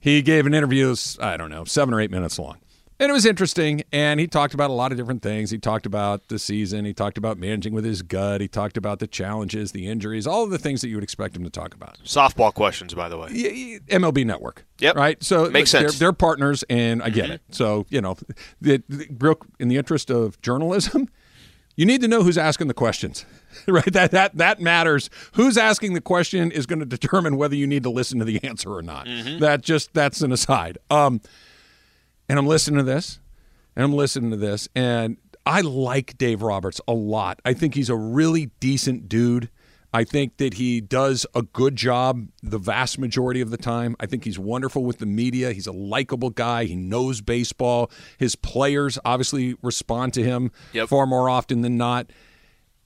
He 0.01 0.21
gave 0.21 0.45
an 0.45 0.53
interview, 0.53 0.95
I 1.21 1.37
don't 1.37 1.49
know, 1.49 1.63
seven 1.63 1.93
or 1.93 2.01
eight 2.01 2.11
minutes 2.11 2.37
long. 2.37 2.57
And 2.99 3.09
it 3.09 3.13
was 3.13 3.25
interesting. 3.25 3.83
And 3.91 4.19
he 4.19 4.27
talked 4.27 4.53
about 4.53 4.69
a 4.69 4.73
lot 4.73 4.91
of 4.91 4.97
different 4.97 5.23
things. 5.23 5.49
He 5.49 5.57
talked 5.57 5.87
about 5.87 6.27
the 6.27 6.37
season. 6.37 6.85
He 6.85 6.93
talked 6.93 7.17
about 7.17 7.39
managing 7.39 7.73
with 7.73 7.83
his 7.83 8.03
gut. 8.03 8.41
He 8.41 8.47
talked 8.47 8.77
about 8.77 8.99
the 8.99 9.07
challenges, 9.07 9.71
the 9.71 9.87
injuries, 9.87 10.27
all 10.27 10.43
of 10.43 10.51
the 10.51 10.59
things 10.59 10.81
that 10.81 10.89
you 10.89 10.97
would 10.97 11.03
expect 11.03 11.35
him 11.35 11.43
to 11.43 11.49
talk 11.49 11.73
about. 11.73 11.97
Softball 12.03 12.53
questions, 12.53 12.93
by 12.93 13.09
the 13.09 13.17
way. 13.17 13.29
MLB 13.89 14.23
Network. 14.23 14.65
Yep. 14.77 14.95
Right. 14.95 15.23
So 15.23 15.49
Makes 15.49 15.71
they're, 15.71 15.81
sense. 15.81 15.93
Mm-hmm. 15.93 15.99
They're 15.99 16.13
partners, 16.13 16.63
and 16.69 17.01
I 17.01 17.09
get 17.09 17.31
it. 17.31 17.41
So 17.49 17.87
you 17.89 18.01
know, 18.01 18.17
the, 18.61 18.83
the, 18.87 19.35
in 19.59 19.67
the 19.67 19.77
interest 19.77 20.11
of 20.11 20.39
journalism, 20.41 21.09
you 21.75 21.86
need 21.86 22.01
to 22.01 22.07
know 22.07 22.23
who's 22.23 22.38
asking 22.38 22.67
the 22.67 22.73
questions. 22.73 23.25
Right. 23.67 23.91
That 23.91 24.12
that 24.12 24.38
that 24.38 24.62
matters. 24.62 25.10
Who's 25.34 25.57
asking 25.57 25.93
the 25.93 26.01
question 26.01 26.51
is 26.51 26.65
going 26.65 26.79
to 26.79 26.86
determine 26.86 27.36
whether 27.36 27.53
you 27.53 27.67
need 27.67 27.84
to 27.84 27.89
listen 27.89 28.17
to 28.19 28.25
the 28.25 28.41
answer 28.47 28.73
or 28.73 28.81
not. 28.81 29.05
Mm-hmm. 29.05 29.39
That 29.39 29.62
just 29.62 29.93
that's 29.93 30.21
an 30.21 30.31
aside. 30.31 30.77
Um, 30.89 31.21
and 32.29 32.39
I'm 32.39 32.47
listening 32.47 32.77
to 32.77 32.84
this, 32.84 33.19
and 33.75 33.84
I'm 33.84 33.93
listening 33.93 34.31
to 34.31 34.38
this, 34.38 34.69
and 34.73 35.17
I 35.45 35.62
like 35.62 36.17
Dave 36.17 36.41
Roberts 36.41 36.79
a 36.88 36.93
lot. 36.93 37.41
I 37.43 37.53
think 37.53 37.75
he's 37.75 37.89
a 37.89 37.95
really 37.95 38.47
decent 38.62 39.10
dude. 39.10 39.49
I 39.93 40.04
think 40.06 40.38
that 40.38 40.54
he 40.56 40.80
does 40.80 41.25
a 41.36 41.41
good 41.41 41.75
job 41.75 42.27
the 42.41 42.58
vast 42.58 42.97
majority 42.97 43.41
of 43.41 43.49
the 43.49 43.58
time. 43.58 43.95
I 43.99 44.06
think 44.06 44.23
he's 44.23 44.39
wonderful 44.39 44.86
with 44.86 44.99
the 44.99 45.06
media. 45.06 45.51
He's 45.51 45.67
a 45.67 45.73
likable 45.73 46.30
guy. 46.30 46.63
He 46.63 46.75
knows 46.75 47.19
baseball. 47.21 47.91
His 48.17 48.36
players 48.36 48.97
obviously 49.04 49.56
respond 49.62 50.13
to 50.13 50.23
him 50.23 50.51
Yep. 50.73 50.88
far 50.89 51.06
more 51.06 51.30
often 51.30 51.62
than 51.62 51.75
not. 51.77 52.10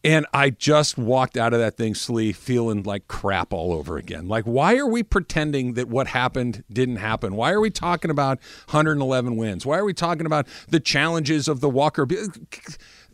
And 0.03 0.27
I 0.35 0.51
just 0.51 0.99
walked 0.99 1.35
out 1.35 1.53
of 1.53 1.59
that 1.59 1.77
thing, 1.77 1.95
Slee, 1.95 2.31
feeling 2.31 2.83
like 2.83 3.07
crap 3.07 3.51
all 3.51 3.73
over 3.73 3.97
again. 3.97 4.27
Like, 4.27 4.43
why 4.43 4.77
are 4.77 4.85
we 4.87 5.01
pretending 5.01 5.73
that 5.73 5.87
what 5.89 6.05
happened 6.05 6.63
didn't 6.71 6.97
happen? 6.97 7.35
Why 7.35 7.51
are 7.51 7.59
we 7.59 7.71
talking 7.71 8.11
about 8.11 8.37
111 8.69 9.35
wins? 9.35 9.65
Why 9.65 9.79
are 9.79 9.83
we 9.85 9.95
talking 9.95 10.27
about 10.27 10.47
the 10.69 10.79
challenges 10.79 11.47
of 11.47 11.59
the 11.59 11.69
Walker? 11.69 12.05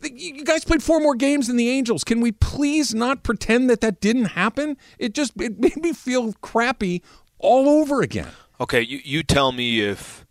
You 0.02 0.44
guys 0.44 0.64
played 0.64 0.82
four 0.82 1.00
more 1.00 1.14
games 1.14 1.46
than 1.46 1.56
the 1.56 1.68
Angels. 1.68 2.04
Can 2.04 2.20
we 2.20 2.32
please 2.32 2.94
not 2.94 3.22
pretend 3.22 3.70
that 3.70 3.80
that 3.80 4.00
didn't 4.00 4.26
happen? 4.26 4.76
It 4.98 5.14
just 5.14 5.32
it 5.40 5.58
made 5.60 5.76
me 5.76 5.92
feel 5.92 6.32
crappy 6.34 7.02
all 7.38 7.68
over 7.68 8.02
again. 8.02 8.30
Okay, 8.60 8.80
you, 8.80 9.00
you 9.04 9.22
tell 9.22 9.52
me 9.52 9.80
if. 9.80 10.24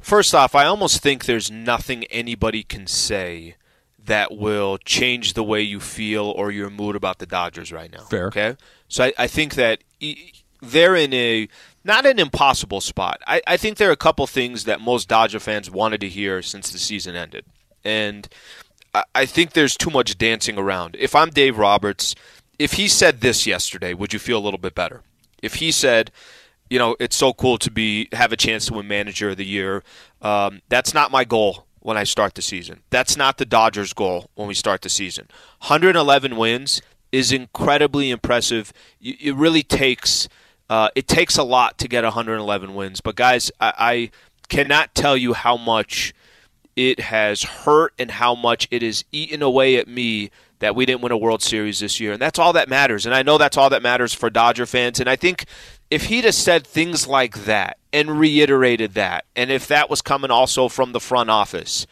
First 0.00 0.34
off, 0.34 0.54
I 0.54 0.66
almost 0.66 1.00
think 1.00 1.24
there's 1.24 1.50
nothing 1.50 2.04
anybody 2.04 2.62
can 2.62 2.86
say 2.86 3.56
that 4.04 4.36
will 4.36 4.76
change 4.76 5.32
the 5.32 5.42
way 5.42 5.62
you 5.62 5.80
feel 5.80 6.26
or 6.26 6.50
your 6.50 6.68
mood 6.68 6.94
about 6.94 7.18
the 7.20 7.26
Dodgers 7.26 7.72
right 7.72 7.90
now. 7.90 8.04
Fair. 8.04 8.26
Okay. 8.26 8.56
So 8.86 9.04
I, 9.04 9.12
I 9.16 9.26
think 9.26 9.54
that 9.54 9.82
they're 10.60 10.96
in 10.96 11.14
a 11.14 11.48
not 11.84 12.06
an 12.06 12.18
impossible 12.18 12.80
spot. 12.80 13.20
I, 13.26 13.42
I 13.46 13.56
think 13.56 13.76
there 13.76 13.88
are 13.88 13.92
a 13.92 13.96
couple 13.96 14.26
things 14.26 14.64
that 14.64 14.80
most 14.80 15.08
Dodger 15.08 15.40
fans 15.40 15.70
wanted 15.70 16.00
to 16.02 16.08
hear 16.08 16.42
since 16.42 16.70
the 16.70 16.78
season 16.78 17.14
ended. 17.14 17.44
And 17.82 18.28
I, 19.14 19.26
think 19.26 19.52
there's 19.52 19.76
too 19.76 19.90
much 19.90 20.16
dancing 20.18 20.56
around. 20.56 20.96
If 20.98 21.14
I'm 21.14 21.30
Dave 21.30 21.58
Roberts, 21.58 22.14
if 22.58 22.74
he 22.74 22.86
said 22.86 23.20
this 23.20 23.46
yesterday, 23.46 23.92
would 23.92 24.12
you 24.12 24.18
feel 24.18 24.38
a 24.38 24.44
little 24.44 24.58
bit 24.58 24.74
better? 24.74 25.02
If 25.42 25.54
he 25.54 25.72
said, 25.72 26.10
you 26.70 26.78
know, 26.78 26.96
it's 27.00 27.16
so 27.16 27.32
cool 27.32 27.58
to 27.58 27.70
be 27.70 28.08
have 28.12 28.32
a 28.32 28.36
chance 28.36 28.66
to 28.66 28.74
win 28.74 28.88
Manager 28.88 29.30
of 29.30 29.36
the 29.36 29.44
Year. 29.44 29.82
Um, 30.22 30.62
that's 30.68 30.94
not 30.94 31.10
my 31.10 31.24
goal 31.24 31.66
when 31.80 31.96
I 31.96 32.04
start 32.04 32.34
the 32.34 32.42
season. 32.42 32.82
That's 32.90 33.16
not 33.16 33.38
the 33.38 33.44
Dodgers' 33.44 33.92
goal 33.92 34.30
when 34.34 34.48
we 34.48 34.54
start 34.54 34.82
the 34.82 34.88
season. 34.88 35.28
111 35.60 36.36
wins 36.36 36.80
is 37.12 37.32
incredibly 37.32 38.10
impressive. 38.10 38.72
It 39.00 39.34
really 39.36 39.62
takes 39.62 40.28
uh, 40.70 40.88
it 40.94 41.06
takes 41.06 41.36
a 41.36 41.44
lot 41.44 41.78
to 41.78 41.88
get 41.88 42.04
111 42.04 42.74
wins. 42.74 43.00
But 43.00 43.16
guys, 43.16 43.50
I, 43.60 43.72
I 43.78 44.10
cannot 44.48 44.94
tell 44.94 45.16
you 45.16 45.34
how 45.34 45.56
much 45.56 46.14
it 46.76 47.00
has 47.00 47.42
hurt 47.42 47.92
and 47.98 48.10
how 48.10 48.34
much 48.34 48.68
it 48.70 48.82
has 48.82 49.04
eaten 49.12 49.42
away 49.42 49.76
at 49.76 49.88
me 49.88 50.30
that 50.58 50.74
we 50.74 50.86
didn't 50.86 51.02
win 51.02 51.12
a 51.12 51.16
World 51.16 51.42
Series 51.42 51.80
this 51.80 52.00
year. 52.00 52.12
And 52.12 52.22
that's 52.22 52.38
all 52.38 52.52
that 52.54 52.68
matters. 52.68 53.06
And 53.06 53.14
I 53.14 53.22
know 53.22 53.38
that's 53.38 53.56
all 53.56 53.70
that 53.70 53.82
matters 53.82 54.14
for 54.14 54.30
Dodger 54.30 54.66
fans. 54.66 54.98
And 54.98 55.08
I 55.08 55.16
think 55.16 55.44
if 55.90 56.04
he'd 56.06 56.24
have 56.24 56.34
said 56.34 56.66
things 56.66 57.06
like 57.06 57.44
that 57.44 57.76
and 57.92 58.18
reiterated 58.18 58.94
that, 58.94 59.24
and 59.36 59.50
if 59.50 59.66
that 59.68 59.90
was 59.90 60.02
coming 60.02 60.30
also 60.30 60.68
from 60.68 60.92
the 60.92 61.00
front 61.00 61.30
office, 61.30 61.86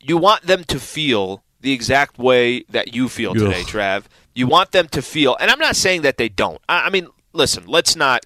you 0.00 0.16
want 0.16 0.42
them 0.42 0.64
to 0.64 0.78
feel 0.78 1.42
the 1.60 1.72
exact 1.72 2.18
way 2.18 2.62
that 2.70 2.94
you 2.94 3.08
feel 3.08 3.34
today, 3.34 3.62
Ugh. 3.62 3.66
Trav. 3.66 4.04
You 4.34 4.46
want 4.46 4.72
them 4.72 4.88
to 4.88 5.02
feel, 5.02 5.36
and 5.40 5.50
I'm 5.50 5.58
not 5.58 5.76
saying 5.76 6.02
that 6.02 6.16
they 6.16 6.28
don't. 6.28 6.60
I, 6.68 6.86
I 6.86 6.90
mean, 6.90 7.08
listen, 7.32 7.64
let's 7.66 7.96
not. 7.96 8.24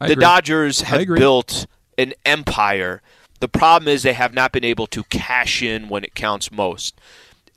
I 0.00 0.06
the 0.08 0.12
agree. 0.12 0.22
Dodgers 0.22 0.80
have 0.82 1.06
built 1.06 1.66
an 1.98 2.12
empire. 2.24 3.02
The 3.40 3.48
problem 3.48 3.88
is 3.88 4.02
they 4.02 4.12
have 4.12 4.34
not 4.34 4.52
been 4.52 4.64
able 4.64 4.86
to 4.88 5.04
cash 5.04 5.62
in 5.62 5.88
when 5.88 6.04
it 6.04 6.14
counts 6.14 6.50
most. 6.50 6.98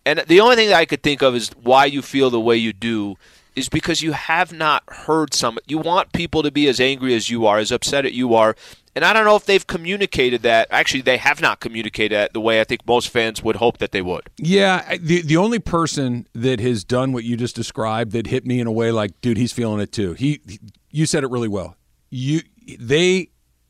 And 0.05 0.19
the 0.27 0.39
only 0.39 0.55
thing 0.55 0.69
that 0.69 0.77
I 0.77 0.85
could 0.85 1.03
think 1.03 1.21
of 1.21 1.35
is 1.35 1.49
why 1.61 1.85
you 1.85 2.01
feel 2.01 2.29
the 2.29 2.39
way 2.39 2.57
you 2.57 2.73
do 2.73 3.17
is 3.55 3.69
because 3.69 4.01
you 4.01 4.13
have 4.13 4.51
not 4.51 4.83
heard 4.87 5.33
some. 5.33 5.57
You 5.67 5.77
want 5.77 6.13
people 6.13 6.43
to 6.43 6.51
be 6.51 6.67
as 6.67 6.79
angry 6.79 7.13
as 7.13 7.29
you 7.29 7.45
are, 7.45 7.57
as 7.57 7.71
upset 7.71 8.05
as 8.05 8.13
you 8.13 8.33
are. 8.33 8.55
And 8.95 9.05
I 9.05 9.13
don't 9.13 9.25
know 9.25 9.35
if 9.35 9.45
they've 9.45 9.65
communicated 9.65 10.41
that. 10.41 10.67
Actually, 10.71 11.01
they 11.01 11.17
have 11.17 11.41
not 11.41 11.59
communicated 11.59 12.15
that 12.15 12.33
the 12.33 12.41
way 12.41 12.59
I 12.59 12.63
think 12.63 12.85
most 12.87 13.09
fans 13.09 13.43
would 13.43 13.57
hope 13.57 13.77
that 13.77 13.91
they 13.91 14.01
would. 14.01 14.29
Yeah, 14.37 14.97
the 14.97 15.21
the 15.21 15.37
only 15.37 15.59
person 15.59 16.27
that 16.33 16.59
has 16.59 16.83
done 16.83 17.13
what 17.13 17.23
you 17.23 17.37
just 17.37 17.55
described 17.55 18.11
that 18.13 18.27
hit 18.27 18.45
me 18.45 18.59
in 18.59 18.67
a 18.67 18.71
way 18.71 18.91
like, 18.91 19.19
dude, 19.21 19.37
he's 19.37 19.53
feeling 19.53 19.79
it 19.79 19.91
too. 19.91 20.13
He, 20.13 20.41
he 20.47 20.59
you 20.91 21.05
said 21.05 21.23
it 21.23 21.29
really 21.29 21.47
well. 21.47 21.75
You 22.09 22.41
they 22.79 23.29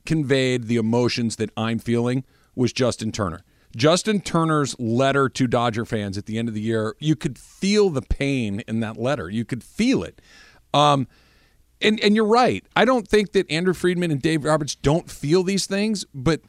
conveyed 0.09 0.63
the 0.63 0.75
emotions 0.75 1.35
that 1.35 1.51
I'm 1.55 1.77
feeling 1.77 2.23
was 2.55 2.73
Justin 2.73 3.11
Turner. 3.11 3.43
Justin 3.75 4.21
Turner's 4.21 4.75
letter 4.79 5.29
to 5.29 5.45
Dodger 5.45 5.85
fans 5.85 6.17
at 6.17 6.25
the 6.25 6.39
end 6.39 6.47
of 6.47 6.55
the 6.55 6.61
year, 6.61 6.95
you 6.97 7.15
could 7.15 7.37
feel 7.37 7.91
the 7.91 8.01
pain 8.01 8.63
in 8.67 8.79
that 8.79 8.97
letter. 8.97 9.29
You 9.29 9.45
could 9.45 9.63
feel 9.63 10.01
it. 10.01 10.19
Um, 10.73 11.07
and 11.79 11.99
and 11.99 12.15
you're 12.15 12.25
right. 12.25 12.65
I 12.75 12.85
don't 12.85 13.07
think 13.07 13.33
that 13.33 13.49
Andrew 13.51 13.75
Friedman 13.75 14.09
and 14.09 14.19
Dave 14.19 14.43
Roberts 14.43 14.73
don't 14.73 15.11
feel 15.11 15.43
these 15.43 15.67
things, 15.67 16.05
but 16.11 16.41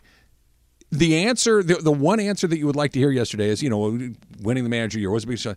the 0.90 1.26
answer, 1.26 1.62
the, 1.62 1.74
the 1.74 1.92
one 1.92 2.18
answer 2.18 2.46
that 2.46 2.56
you 2.58 2.66
would 2.66 2.76
like 2.76 2.92
to 2.92 2.98
hear 2.98 3.10
yesterday 3.10 3.50
is, 3.50 3.62
you 3.62 3.68
know, 3.68 3.98
winning 4.40 4.64
the 4.64 4.70
manager 4.70 4.98
year 4.98 5.10
was 5.10 5.26
because 5.26 5.54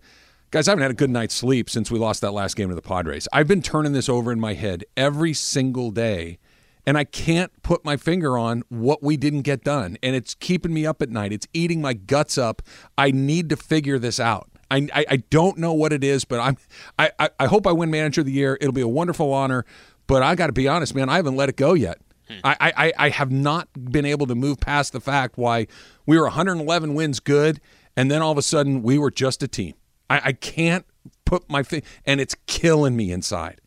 guys, 0.51 0.67
I 0.67 0.71
haven't 0.71 0.81
had 0.81 0.91
a 0.91 0.95
good 0.95 1.09
night's 1.09 1.33
sleep 1.33 1.69
since 1.69 1.89
we 1.89 1.97
lost 1.97 2.19
that 2.19 2.33
last 2.33 2.57
game 2.57 2.67
to 2.67 2.75
the 2.75 2.81
Padres. 2.81 3.29
I've 3.31 3.47
been 3.47 3.61
turning 3.61 3.93
this 3.93 4.09
over 4.09 4.33
in 4.33 4.41
my 4.41 4.55
head 4.55 4.83
every 4.97 5.33
single 5.33 5.89
day 5.89 6.39
and 6.85 6.97
I 6.97 7.03
can't 7.03 7.51
put 7.63 7.85
my 7.85 7.97
finger 7.97 8.37
on 8.37 8.63
what 8.69 9.01
we 9.01 9.17
didn't 9.17 9.41
get 9.41 9.63
done. 9.63 9.97
And 10.03 10.15
it's 10.15 10.35
keeping 10.35 10.73
me 10.73 10.85
up 10.85 11.01
at 11.01 11.09
night. 11.09 11.31
It's 11.31 11.47
eating 11.53 11.81
my 11.81 11.93
guts 11.93 12.37
up. 12.37 12.61
I 12.97 13.11
need 13.11 13.49
to 13.49 13.55
figure 13.55 13.99
this 13.99 14.19
out. 14.19 14.49
I, 14.69 14.87
I, 14.93 15.05
I 15.09 15.17
don't 15.17 15.57
know 15.57 15.73
what 15.73 15.93
it 15.93 16.03
is, 16.03 16.25
but 16.25 16.39
I'm 16.39 16.57
I, 16.97 17.11
I, 17.19 17.29
I 17.39 17.45
hope 17.45 17.67
I 17.67 17.71
win 17.71 17.91
manager 17.91 18.21
of 18.21 18.27
the 18.27 18.33
year. 18.33 18.57
It'll 18.59 18.73
be 18.73 18.81
a 18.81 18.87
wonderful 18.87 19.31
honor. 19.31 19.65
But 20.07 20.23
I 20.23 20.35
got 20.35 20.47
to 20.47 20.53
be 20.53 20.67
honest, 20.67 20.95
man, 20.95 21.09
I 21.09 21.15
haven't 21.15 21.35
let 21.35 21.49
it 21.49 21.55
go 21.55 21.73
yet. 21.73 21.99
Hmm. 22.27 22.39
I, 22.43 22.73
I, 22.75 22.93
I 22.97 23.09
have 23.09 23.31
not 23.31 23.69
been 23.73 24.05
able 24.05 24.27
to 24.27 24.35
move 24.35 24.59
past 24.59 24.93
the 24.93 24.99
fact 24.99 25.37
why 25.37 25.67
we 26.05 26.17
were 26.17 26.23
111 26.23 26.93
wins 26.93 27.19
good, 27.19 27.61
and 27.95 28.09
then 28.09 28.21
all 28.21 28.31
of 28.31 28.37
a 28.37 28.41
sudden 28.41 28.81
we 28.81 28.97
were 28.97 29.11
just 29.11 29.43
a 29.43 29.47
team. 29.47 29.75
I, 30.09 30.21
I 30.25 30.33
can't 30.33 30.85
put 31.25 31.49
my 31.49 31.63
thing, 31.63 31.83
and 32.05 32.19
it's 32.19 32.35
killing 32.47 32.95
me 32.95 33.11
inside. 33.11 33.61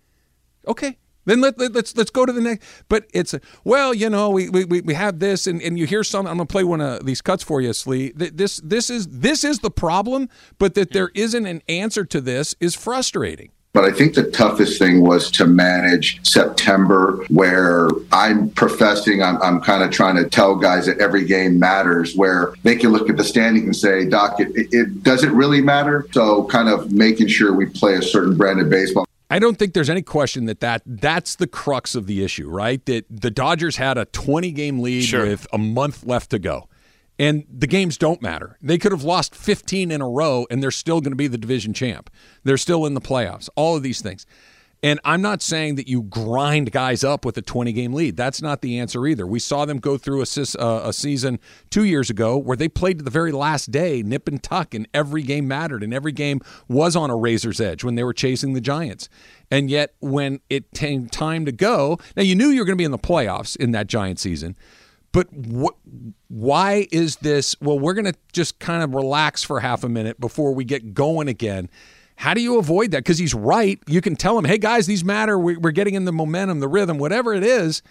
Okay, 0.66 0.98
then 1.26 1.40
let, 1.40 1.58
let, 1.58 1.70
us 1.70 1.74
let's, 1.74 1.96
let's 1.96 2.10
go 2.10 2.24
to 2.24 2.32
the 2.32 2.40
next. 2.40 2.66
But 2.88 3.06
it's 3.12 3.34
well, 3.64 3.92
you 3.92 4.08
know, 4.08 4.30
we, 4.30 4.48
we, 4.48 4.80
we 4.80 4.94
have 4.94 5.18
this, 5.18 5.46
and, 5.46 5.60
and 5.60 5.78
you 5.78 5.86
hear 5.86 6.02
some. 6.02 6.26
I'm 6.26 6.38
gonna 6.38 6.46
play 6.46 6.64
one 6.64 6.80
of 6.80 7.04
these 7.04 7.20
cuts 7.20 7.42
for 7.42 7.60
you, 7.60 7.72
Slee. 7.72 8.12
This 8.14 8.60
this 8.64 8.90
is 8.90 9.06
this 9.08 9.44
is 9.44 9.58
the 9.58 9.70
problem, 9.70 10.28
but 10.58 10.74
that 10.74 10.92
there 10.92 11.10
isn't 11.14 11.46
an 11.46 11.62
answer 11.68 12.04
to 12.04 12.20
this 12.20 12.54
is 12.60 12.74
frustrating. 12.74 13.50
But 13.76 13.84
I 13.84 13.92
think 13.92 14.14
the 14.14 14.30
toughest 14.30 14.78
thing 14.78 15.02
was 15.02 15.30
to 15.32 15.46
manage 15.46 16.26
September, 16.26 17.22
where 17.28 17.90
I'm 18.10 18.48
professing, 18.48 19.22
I'm, 19.22 19.36
I'm 19.42 19.60
kind 19.60 19.82
of 19.82 19.90
trying 19.90 20.16
to 20.16 20.26
tell 20.26 20.56
guys 20.56 20.86
that 20.86 20.98
every 20.98 21.26
game 21.26 21.58
matters, 21.58 22.16
where 22.16 22.54
they 22.62 22.76
can 22.76 22.90
look 22.90 23.10
at 23.10 23.18
the 23.18 23.24
standing 23.24 23.64
and 23.64 23.76
say, 23.76 24.06
Doc, 24.06 24.40
it, 24.40 24.48
it, 24.56 24.68
it 24.72 25.02
doesn't 25.02 25.36
really 25.36 25.60
matter. 25.60 26.08
So, 26.12 26.44
kind 26.44 26.70
of 26.70 26.90
making 26.90 27.26
sure 27.26 27.52
we 27.52 27.66
play 27.66 27.96
a 27.96 28.02
certain 28.02 28.34
brand 28.34 28.62
of 28.62 28.70
baseball. 28.70 29.06
I 29.28 29.38
don't 29.38 29.58
think 29.58 29.74
there's 29.74 29.90
any 29.90 30.02
question 30.02 30.46
that, 30.46 30.60
that 30.60 30.82
that's 30.86 31.34
the 31.36 31.46
crux 31.46 31.94
of 31.94 32.06
the 32.06 32.22
issue, 32.22 32.48
right? 32.48 32.84
That 32.86 33.06
the 33.10 33.30
Dodgers 33.30 33.76
had 33.76 33.98
a 33.98 34.04
20 34.06 34.52
game 34.52 34.80
lead 34.80 35.02
sure. 35.02 35.26
with 35.26 35.46
a 35.52 35.58
month 35.58 36.04
left 36.04 36.30
to 36.30 36.38
go. 36.38 36.68
And 37.18 37.44
the 37.50 37.66
games 37.66 37.96
don't 37.96 38.20
matter. 38.20 38.58
They 38.60 38.78
could 38.78 38.92
have 38.92 39.02
lost 39.02 39.34
15 39.34 39.90
in 39.90 40.00
a 40.00 40.08
row 40.08 40.46
and 40.50 40.62
they're 40.62 40.70
still 40.70 41.00
going 41.00 41.12
to 41.12 41.16
be 41.16 41.28
the 41.28 41.38
division 41.38 41.72
champ. 41.72 42.10
They're 42.44 42.58
still 42.58 42.84
in 42.86 42.94
the 42.94 43.00
playoffs. 43.00 43.48
All 43.56 43.74
of 43.74 43.82
these 43.82 44.00
things. 44.00 44.26
And 44.87 45.01
I'm 45.03 45.20
not 45.20 45.42
saying 45.42 45.75
that 45.75 45.88
you 45.88 46.03
grind 46.03 46.70
guys 46.70 47.03
up 47.03 47.25
with 47.25 47.37
a 47.37 47.42
20 47.42 47.72
game 47.72 47.92
lead. 47.92 48.16
That's 48.16 48.40
not 48.40 48.61
the 48.61 48.79
answer 48.79 49.05
either. 49.05 49.27
We 49.27 49.40
saw 49.40 49.64
them 49.64 49.79
go 49.79 49.99
through 49.99 50.22
a, 50.22 50.27
uh, 50.61 50.83
a, 50.85 50.92
season 50.92 51.40
two 51.70 51.83
years 51.83 52.09
ago 52.09 52.37
where 52.37 52.57
they 52.57 52.68
played 52.68 52.99
to 52.99 53.05
the 53.05 53.11
very 53.11 53.33
last 53.33 53.72
day, 53.72 54.05
nip 54.05 54.29
and 54.29 54.40
tuck, 54.40 54.75
and 54.75 54.87
every 54.94 55.25
game 55.25 55.49
mattered, 55.49 55.83
and 55.83 55.92
every 55.92 56.12
game 56.12 56.40
was 56.68 56.94
on 56.94 57.11
a 57.11 57.16
razor's 57.16 57.61
edge 57.61 57.83
when 57.83 57.96
they 57.96 58.05
were 58.05 58.12
chasing 58.12 58.53
the 58.53 58.61
Giants. 58.61 59.09
And 59.51 59.68
yet, 59.68 59.96
when 59.99 60.38
it 60.49 60.70
came 60.70 61.09
time 61.09 61.46
to 61.46 61.53
go, 61.53 61.99
now 62.16 62.22
you 62.22 62.37
knew 62.37 62.51
you 62.51 62.61
were 62.61 62.64
going 62.64 62.79
to 62.79 62.81
be 62.81 62.85
in 62.85 62.92
the 62.92 62.96
playoffs 62.96 63.57
in 63.57 63.72
that 63.72 63.88
Giant 63.88 64.20
season. 64.20 64.57
But 65.11 65.27
wh- 65.33 65.75
why 66.29 66.87
is 66.92 67.16
this? 67.16 67.61
Well, 67.61 67.77
we're 67.77 67.94
going 67.94 68.05
to 68.05 68.14
just 68.33 68.61
kind 68.61 68.85
of 68.85 68.94
relax 68.94 69.42
for 69.42 69.59
half 69.59 69.83
a 69.83 69.88
minute 69.88 70.20
before 70.20 70.55
we 70.55 70.64
get 70.64 70.94
going 70.94 71.27
again. 71.27 71.70
How 72.16 72.35
do 72.35 72.40
you 72.40 72.59
avoid 72.59 72.90
that? 72.90 72.98
Because 72.98 73.18
he's 73.18 73.35
right. 73.35 73.79
You 73.87 74.00
can 74.00 74.16
tell 74.16 74.38
him, 74.38 74.44
hey, 74.44 74.59
guys, 74.59 74.87
these 74.87 75.05
matter. 75.05 75.38
We're 75.38 75.70
getting 75.70 75.94
in 75.94 76.07
the 76.07 76.12
momentum, 76.12 76.61
the 76.61 76.68
rhythm, 76.68 76.98
whatever 76.98 77.35
it 77.35 77.44
is. 77.44 77.83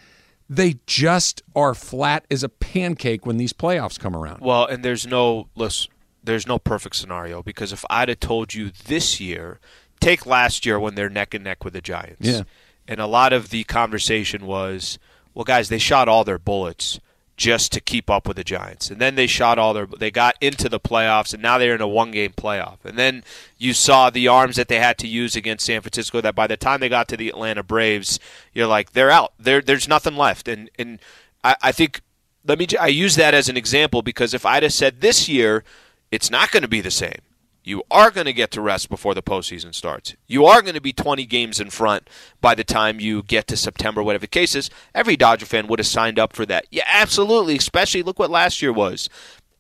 They 0.50 0.76
just 0.86 1.42
are 1.56 1.74
flat 1.74 2.26
as 2.30 2.44
a 2.44 2.50
pancake 2.50 3.26
when 3.26 3.38
these 3.38 3.54
playoffs 3.54 4.00
come 4.00 4.16
around. 4.16 4.42
Well, 4.42 4.66
and 4.66 4.86
there's 4.86 5.08
no 5.08 5.50
listen, 5.56 5.92
there's 6.24 6.46
no 6.46 6.60
perfect 6.60 6.96
scenario 6.96 7.42
because 7.42 7.72
if 7.72 7.84
I'd 7.90 8.10
have 8.10 8.20
told 8.20 8.54
you 8.54 8.72
this 8.88 9.20
year, 9.20 9.60
take 10.00 10.26
last 10.26 10.66
year 10.66 10.80
when 10.80 10.96
they're 10.96 11.10
neck 11.10 11.34
and 11.34 11.44
neck 11.44 11.64
with 11.64 11.74
the 11.74 11.82
Giants. 11.82 12.28
Yeah. 12.28 12.44
And 12.88 13.00
a 13.00 13.08
lot 13.08 13.34
of 13.34 13.50
the 13.50 13.64
conversation 13.64 14.46
was, 14.46 15.00
well, 15.34 15.46
guys, 15.46 15.70
they 15.70 15.80
shot 15.80 16.08
all 16.08 16.24
their 16.24 16.38
bullets 16.38 17.00
just 17.38 17.72
to 17.74 17.82
keep 17.82 18.10
up 18.10 18.28
with 18.28 18.38
the 18.38 18.44
Giants. 18.44 18.90
And 18.90 19.00
then 19.00 19.16
they 19.16 19.28
shot 19.28 19.60
all 19.60 19.74
their 19.74 19.86
they 19.86 20.12
got 20.12 20.36
into 20.40 20.70
the 20.70 20.80
playoffs 20.80 21.34
and 21.34 21.44
now 21.44 21.58
they're 21.58 21.76
in 21.76 21.82
a 21.82 21.88
one 21.88 22.12
game 22.12 22.32
playoff. 22.32 22.78
And 22.84 22.98
then 22.98 23.24
you 23.58 23.74
saw 23.74 24.10
the 24.10 24.28
arms 24.28 24.56
that 24.56 24.68
they 24.68 24.80
had 24.80 24.98
to 25.00 25.08
use 25.08 25.36
against 25.36 25.66
San 25.66 25.82
Francisco 25.82 26.22
that 26.22 26.36
by 26.36 26.48
the 26.48 26.58
time 26.58 26.80
they 26.80 26.90
got 26.90 27.08
to 27.10 27.18
the 27.18 27.30
Atlanta 27.30 27.64
Braves, 27.64 28.20
you're 28.54 28.68
like, 28.68 28.94
they're 28.94 29.12
out. 29.12 29.34
There 29.38 29.62
there's 29.62 29.88
nothing 29.88 30.16
left. 30.16 30.48
And 30.48 30.70
and 30.80 31.00
I, 31.44 31.56
I 31.62 31.72
think 31.72 32.02
let 32.46 32.58
me 32.58 32.68
I 32.80 32.88
use 32.88 33.16
that 33.16 33.34
as 33.34 33.50
an 33.50 33.58
example 33.58 34.02
because 34.02 34.34
if 34.34 34.46
I'd 34.46 34.64
have 34.64 34.74
said 34.74 35.02
this 35.02 35.28
year, 35.28 35.64
it's 36.12 36.32
not 36.32 36.52
going 36.52 36.64
to 36.64 36.70
be 36.70 36.82
the 36.82 36.92
same. 36.92 37.20
You 37.66 37.84
are 37.90 38.12
going 38.12 38.26
to 38.26 38.34
get 38.34 38.52
to 38.52 38.62
rest 38.62 38.90
before 38.90 39.16
the 39.16 39.24
postseason 39.24 39.74
starts. 39.74 40.16
You 40.28 40.46
are 40.46 40.62
going 40.62 40.76
to 40.76 40.82
be 40.82 40.94
20 40.94 41.26
games 41.26 41.60
in 41.60 41.72
front 41.72 42.08
by 42.40 42.54
the 42.54 42.64
time 42.64 43.00
you 43.00 43.24
get 43.24 43.48
to 43.48 43.58
September, 43.58 44.04
whatever 44.04 44.22
the 44.22 44.28
case 44.28 44.54
is. 44.56 44.70
Every 44.94 45.18
Dodger 45.18 45.48
fan 45.48 45.66
would 45.68 45.80
have 45.80 45.88
signed 45.88 46.20
up 46.20 46.34
for 46.34 46.46
that. 46.46 46.68
Yeah, 46.70 46.84
absolutely. 46.86 47.58
Especially 47.58 48.04
look 48.04 48.20
what 48.20 48.30
last 48.30 48.62
year 48.62 48.72
was. 48.72 49.10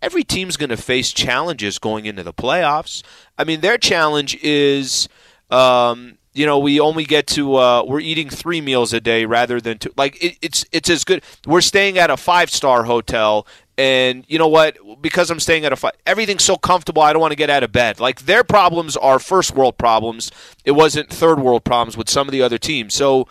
Every 0.04 0.24
team's 0.24 0.56
going 0.56 0.70
to 0.70 0.78
face 0.78 1.12
challenges 1.12 1.80
going 1.80 2.06
into 2.06 2.22
the 2.22 2.34
playoffs. 2.34 3.02
I 3.40 3.44
mean, 3.44 3.62
their 3.62 3.80
challenge 3.80 4.36
is. 4.44 5.10
Um, 5.50 6.18
you 6.36 6.46
know, 6.46 6.60
we 6.60 6.82
only 6.82 7.06
get 7.06 7.28
to 7.28 7.56
uh, 7.56 7.84
we're 7.88 8.02
eating 8.02 8.30
three 8.30 8.60
meals 8.60 8.92
a 8.92 9.00
day 9.00 9.26
rather 9.26 9.62
than 9.62 9.78
two. 9.78 9.94
Like 9.96 10.22
it, 10.22 10.38
it's 10.42 10.66
it's 10.74 10.90
as 10.90 11.06
good. 11.06 11.24
We're 11.48 11.62
staying 11.62 11.98
at 11.98 12.10
a 12.10 12.18
five 12.18 12.50
star 12.52 12.84
hotel, 12.84 13.48
and 13.78 14.24
you 14.28 14.40
know 14.40 14.48
what? 14.48 14.78
Because 15.02 15.30
I'm 15.30 15.40
staying 15.40 15.66
at 15.66 15.74
a 15.74 15.76
five, 15.76 15.94
everything's 16.06 16.44
so 16.44 16.56
comfortable. 16.56 17.02
I 17.02 17.12
don't 17.12 17.22
want 17.22 17.32
to 17.32 17.38
get 17.38 17.50
out 17.50 17.64
of 17.64 17.72
bed. 17.72 18.00
Like 18.00 18.22
their 18.22 18.44
problems 18.44 18.96
are 18.96 19.20
first 19.20 19.54
world 19.54 19.78
problems. 19.78 20.32
It 20.64 20.72
wasn't 20.72 21.10
third 21.10 21.40
world 21.40 21.64
problems 21.64 21.98
with 21.98 22.10
some 22.10 22.28
of 22.28 22.32
the 22.32 22.42
other 22.42 22.58
teams. 22.58 22.94
So 22.94 23.28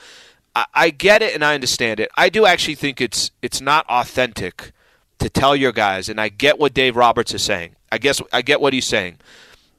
I, 0.54 0.66
I 0.74 0.90
get 0.90 1.22
it 1.22 1.34
and 1.34 1.44
I 1.44 1.54
understand 1.54 2.00
it. 2.00 2.10
I 2.16 2.28
do 2.28 2.44
actually 2.46 2.74
think 2.74 3.00
it's 3.00 3.30
it's 3.40 3.60
not 3.60 3.86
authentic 3.88 4.72
to 5.18 5.30
tell 5.30 5.56
your 5.56 5.72
guys, 5.72 6.08
and 6.08 6.20
I 6.20 6.28
get 6.28 6.58
what 6.58 6.74
Dave 6.74 6.96
Roberts 6.96 7.32
is 7.32 7.42
saying. 7.42 7.76
I 7.90 7.98
guess 7.98 8.20
I 8.32 8.42
get 8.42 8.60
what 8.60 8.72
he's 8.72 8.86
saying. 8.86 9.18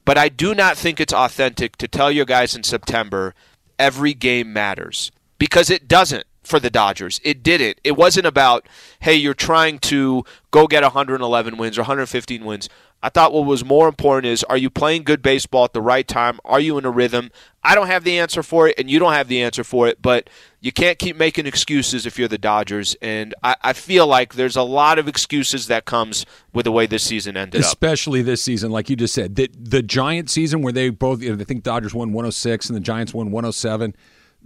But 0.04 0.18
I 0.18 0.28
do 0.28 0.54
not 0.54 0.76
think 0.76 1.00
it's 1.00 1.12
authentic 1.12 1.76
to 1.76 1.88
tell 1.88 2.10
your 2.10 2.24
guys 2.24 2.54
in 2.54 2.62
September 2.62 3.34
every 3.78 4.14
game 4.14 4.52
matters 4.52 5.10
because 5.38 5.68
it 5.68 5.88
doesn't 5.88 6.24
for 6.46 6.60
the 6.60 6.70
Dodgers. 6.70 7.20
It 7.24 7.42
didn't. 7.42 7.80
It 7.84 7.96
wasn't 7.96 8.26
about, 8.26 8.66
hey, 9.00 9.14
you're 9.14 9.34
trying 9.34 9.78
to 9.80 10.24
go 10.50 10.66
get 10.66 10.82
111 10.82 11.56
wins 11.56 11.76
or 11.76 11.82
115 11.82 12.44
wins. 12.44 12.68
I 13.02 13.08
thought 13.08 13.32
what 13.32 13.44
was 13.44 13.64
more 13.64 13.88
important 13.88 14.26
is 14.32 14.42
are 14.44 14.56
you 14.56 14.70
playing 14.70 15.04
good 15.04 15.22
baseball 15.22 15.64
at 15.64 15.72
the 15.72 15.82
right 15.82 16.08
time? 16.08 16.40
Are 16.44 16.58
you 16.58 16.78
in 16.78 16.84
a 16.84 16.90
rhythm? 16.90 17.30
I 17.62 17.74
don't 17.74 17.88
have 17.88 18.04
the 18.04 18.18
answer 18.18 18.42
for 18.42 18.68
it, 18.68 18.76
and 18.78 18.90
you 18.90 18.98
don't 18.98 19.12
have 19.12 19.28
the 19.28 19.42
answer 19.42 19.64
for 19.64 19.86
it, 19.86 20.00
but 20.00 20.30
you 20.60 20.72
can't 20.72 20.98
keep 20.98 21.16
making 21.16 21.46
excuses 21.46 22.06
if 22.06 22.18
you're 22.18 22.28
the 22.28 22.38
Dodgers. 22.38 22.96
And 23.02 23.34
I, 23.42 23.56
I 23.62 23.72
feel 23.74 24.06
like 24.06 24.34
there's 24.34 24.56
a 24.56 24.62
lot 24.62 24.98
of 24.98 25.08
excuses 25.08 25.66
that 25.66 25.84
comes 25.84 26.24
with 26.52 26.64
the 26.64 26.72
way 26.72 26.86
this 26.86 27.02
season 27.02 27.36
ended 27.36 27.60
Especially 27.60 28.20
up. 28.20 28.26
this 28.26 28.42
season, 28.42 28.70
like 28.70 28.88
you 28.88 28.96
just 28.96 29.14
said. 29.14 29.36
The, 29.36 29.50
the 29.56 29.82
Giant 29.82 30.30
season 30.30 30.62
where 30.62 30.72
they 30.72 30.88
both, 30.90 31.22
I 31.22 31.36
think 31.44 31.64
Dodgers 31.64 31.92
won 31.92 32.12
106 32.12 32.68
and 32.68 32.76
the 32.76 32.80
Giants 32.80 33.12
won 33.12 33.30
107 33.30 33.94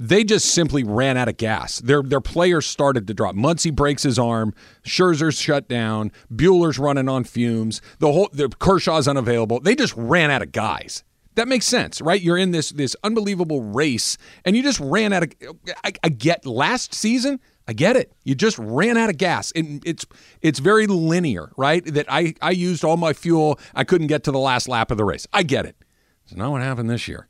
they 0.00 0.24
just 0.24 0.54
simply 0.54 0.82
ran 0.82 1.18
out 1.18 1.28
of 1.28 1.36
gas. 1.36 1.78
Their 1.78 2.02
their 2.02 2.22
players 2.22 2.66
started 2.66 3.06
to 3.06 3.14
drop. 3.14 3.36
Muncy 3.36 3.72
breaks 3.72 4.02
his 4.02 4.18
arm. 4.18 4.54
Scherzer's 4.82 5.38
shut 5.38 5.68
down. 5.68 6.10
Buehler's 6.34 6.78
running 6.78 7.06
on 7.06 7.24
fumes. 7.24 7.82
The 7.98 8.10
whole 8.10 8.30
the 8.32 8.48
Kershaw's 8.48 9.06
unavailable. 9.06 9.60
They 9.60 9.74
just 9.74 9.94
ran 9.96 10.30
out 10.30 10.40
of 10.40 10.52
guys. 10.52 11.04
That 11.34 11.48
makes 11.48 11.66
sense, 11.66 12.00
right? 12.00 12.20
You're 12.20 12.38
in 12.38 12.50
this 12.50 12.70
this 12.70 12.96
unbelievable 13.04 13.62
race, 13.62 14.16
and 14.46 14.56
you 14.56 14.62
just 14.62 14.80
ran 14.80 15.12
out 15.12 15.24
of. 15.24 15.32
I, 15.84 15.92
I 16.02 16.08
get 16.08 16.46
last 16.46 16.94
season. 16.94 17.38
I 17.68 17.74
get 17.74 17.94
it. 17.94 18.10
You 18.24 18.34
just 18.34 18.58
ran 18.58 18.96
out 18.96 19.10
of 19.10 19.18
gas, 19.18 19.52
and 19.54 19.82
it's 19.86 20.06
it's 20.40 20.60
very 20.60 20.86
linear, 20.86 21.52
right? 21.58 21.84
That 21.84 22.06
I 22.08 22.34
I 22.40 22.52
used 22.52 22.84
all 22.84 22.96
my 22.96 23.12
fuel. 23.12 23.60
I 23.74 23.84
couldn't 23.84 24.06
get 24.06 24.24
to 24.24 24.32
the 24.32 24.38
last 24.38 24.66
lap 24.66 24.90
of 24.90 24.96
the 24.96 25.04
race. 25.04 25.26
I 25.30 25.42
get 25.42 25.66
it. 25.66 25.76
It's 26.24 26.34
not 26.34 26.52
what 26.52 26.62
happened 26.62 26.88
this 26.88 27.06
year 27.06 27.28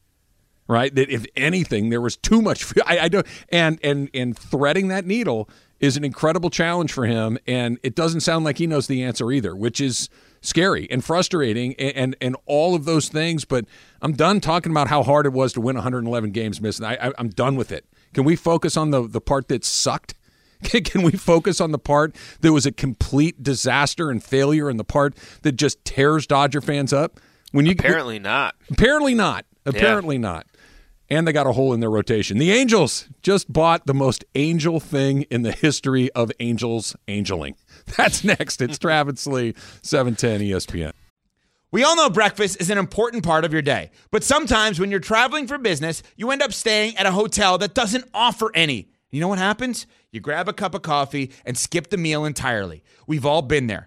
right? 0.71 0.95
That 0.95 1.11
if 1.11 1.27
anything, 1.37 1.91
there 1.91 2.01
was 2.01 2.17
too 2.17 2.41
much. 2.41 2.73
I, 2.87 3.01
I 3.01 3.09
don't, 3.09 3.27
and 3.51 3.79
and 3.83 4.09
and 4.15 4.39
threading 4.39 4.89
that 4.89 5.05
needle 5.05 5.51
is 5.81 5.97
an 5.97 6.05
incredible 6.05 6.49
challenge 6.49 6.93
for 6.93 7.07
him, 7.07 7.39
and 7.47 7.79
it 7.83 7.95
doesn't 7.95 8.21
sound 8.21 8.45
like 8.45 8.59
he 8.59 8.67
knows 8.67 8.87
the 8.87 9.03
answer 9.03 9.33
either, 9.33 9.57
which 9.57 9.81
is 9.81 10.09
scary 10.41 10.89
and 10.91 11.05
frustrating, 11.05 11.75
and 11.75 11.97
and, 11.97 12.17
and 12.21 12.37
all 12.47 12.75
of 12.75 12.85
those 12.85 13.09
things. 13.09 13.45
But 13.45 13.67
I'm 14.01 14.13
done 14.13 14.41
talking 14.41 14.71
about 14.71 14.89
how 14.89 15.03
hard 15.03 15.27
it 15.27 15.33
was 15.33 15.53
to 15.55 15.61
win 15.61 15.75
111 15.77 16.31
games, 16.31 16.61
missing. 16.61 16.87
I, 16.87 17.09
I, 17.09 17.13
I'm 17.19 17.31
done 17.31 17.57
with 17.57 17.73
it. 17.73 17.85
Can 18.15 18.25
we 18.25 18.37
focus 18.37 18.77
on 18.77 18.91
the 18.91 19.07
the 19.07 19.21
part 19.21 19.49
that 19.49 19.65
sucked? 19.65 20.15
Can 20.63 21.03
we 21.03 21.13
focus 21.13 21.61
on 21.61 21.73
the 21.73 21.79
part 21.79 22.15
that 22.43 22.53
was 22.53 22.67
a 22.67 22.73
complete 22.73 23.43
disaster 23.43 24.11
and 24.11 24.23
failure, 24.23 24.69
and 24.69 24.79
the 24.79 24.85
part 24.85 25.17
that 25.43 25.53
just 25.53 25.85
tears 25.85 26.29
Dodger 26.29 26.61
fans 26.61 26.93
up? 26.93 27.19
When 27.51 27.67
you 27.67 27.73
apparently 27.73 28.21
not. 28.21 28.55
Apparently 28.71 29.15
not. 29.15 29.45
Apparently 29.67 30.15
yeah. 30.15 30.21
not 30.21 30.47
and 31.11 31.27
they 31.27 31.33
got 31.33 31.47
a 31.47 31.53
hole 31.53 31.75
in 31.75 31.81
their 31.81 31.91
rotation. 31.91 32.39
The 32.39 32.53
Angels 32.53 33.09
just 33.23 33.53
bought 33.53 33.87
the 33.87 33.95
most 33.95 34.25
angel 34.35 34.79
thing 34.81 35.23
in 35.23 35.43
the 35.43 35.53
history 35.53 36.11
of 36.13 36.31
Angels 36.41 36.95
angeling. 37.09 37.57
That's 37.97 38.23
next. 38.25 38.63
It's 38.63 38.79
Travis 38.79 39.27
Lee, 39.27 39.55
710 39.83 40.41
ESPN. 40.41 40.93
We 41.73 41.85
all 41.85 41.95
know 41.95 42.11
breakfast 42.11 42.61
is 42.61 42.71
an 42.71 42.79
important 42.79 43.25
part 43.25 43.45
of 43.45 43.53
your 43.53 43.63
day, 43.63 43.91
but 44.11 44.25
sometimes 44.25 44.81
when 44.81 44.91
you're 44.91 44.99
traveling 44.99 45.47
for 45.47 45.57
business, 45.57 46.03
you 46.17 46.31
end 46.31 46.43
up 46.43 46.53
staying 46.53 46.97
at 46.97 47.07
a 47.07 47.13
hotel 47.13 47.59
that 47.59 47.75
doesn't 47.75 48.07
offer 48.13 48.51
any. 48.55 48.89
You 49.11 49.21
know 49.21 49.29
what 49.29 49.39
happens? 49.39 49.87
You 50.11 50.21
grab 50.21 50.49
a 50.49 50.53
cup 50.53 50.75
of 50.75 50.83
coffee 50.83 51.31
and 51.45 51.57
skip 51.57 51.91
the 51.91 51.97
meal 51.97 52.25
entirely. 52.25 52.83
We've 53.07 53.27
all 53.27 53.43
been 53.43 53.69
there. 53.69 53.87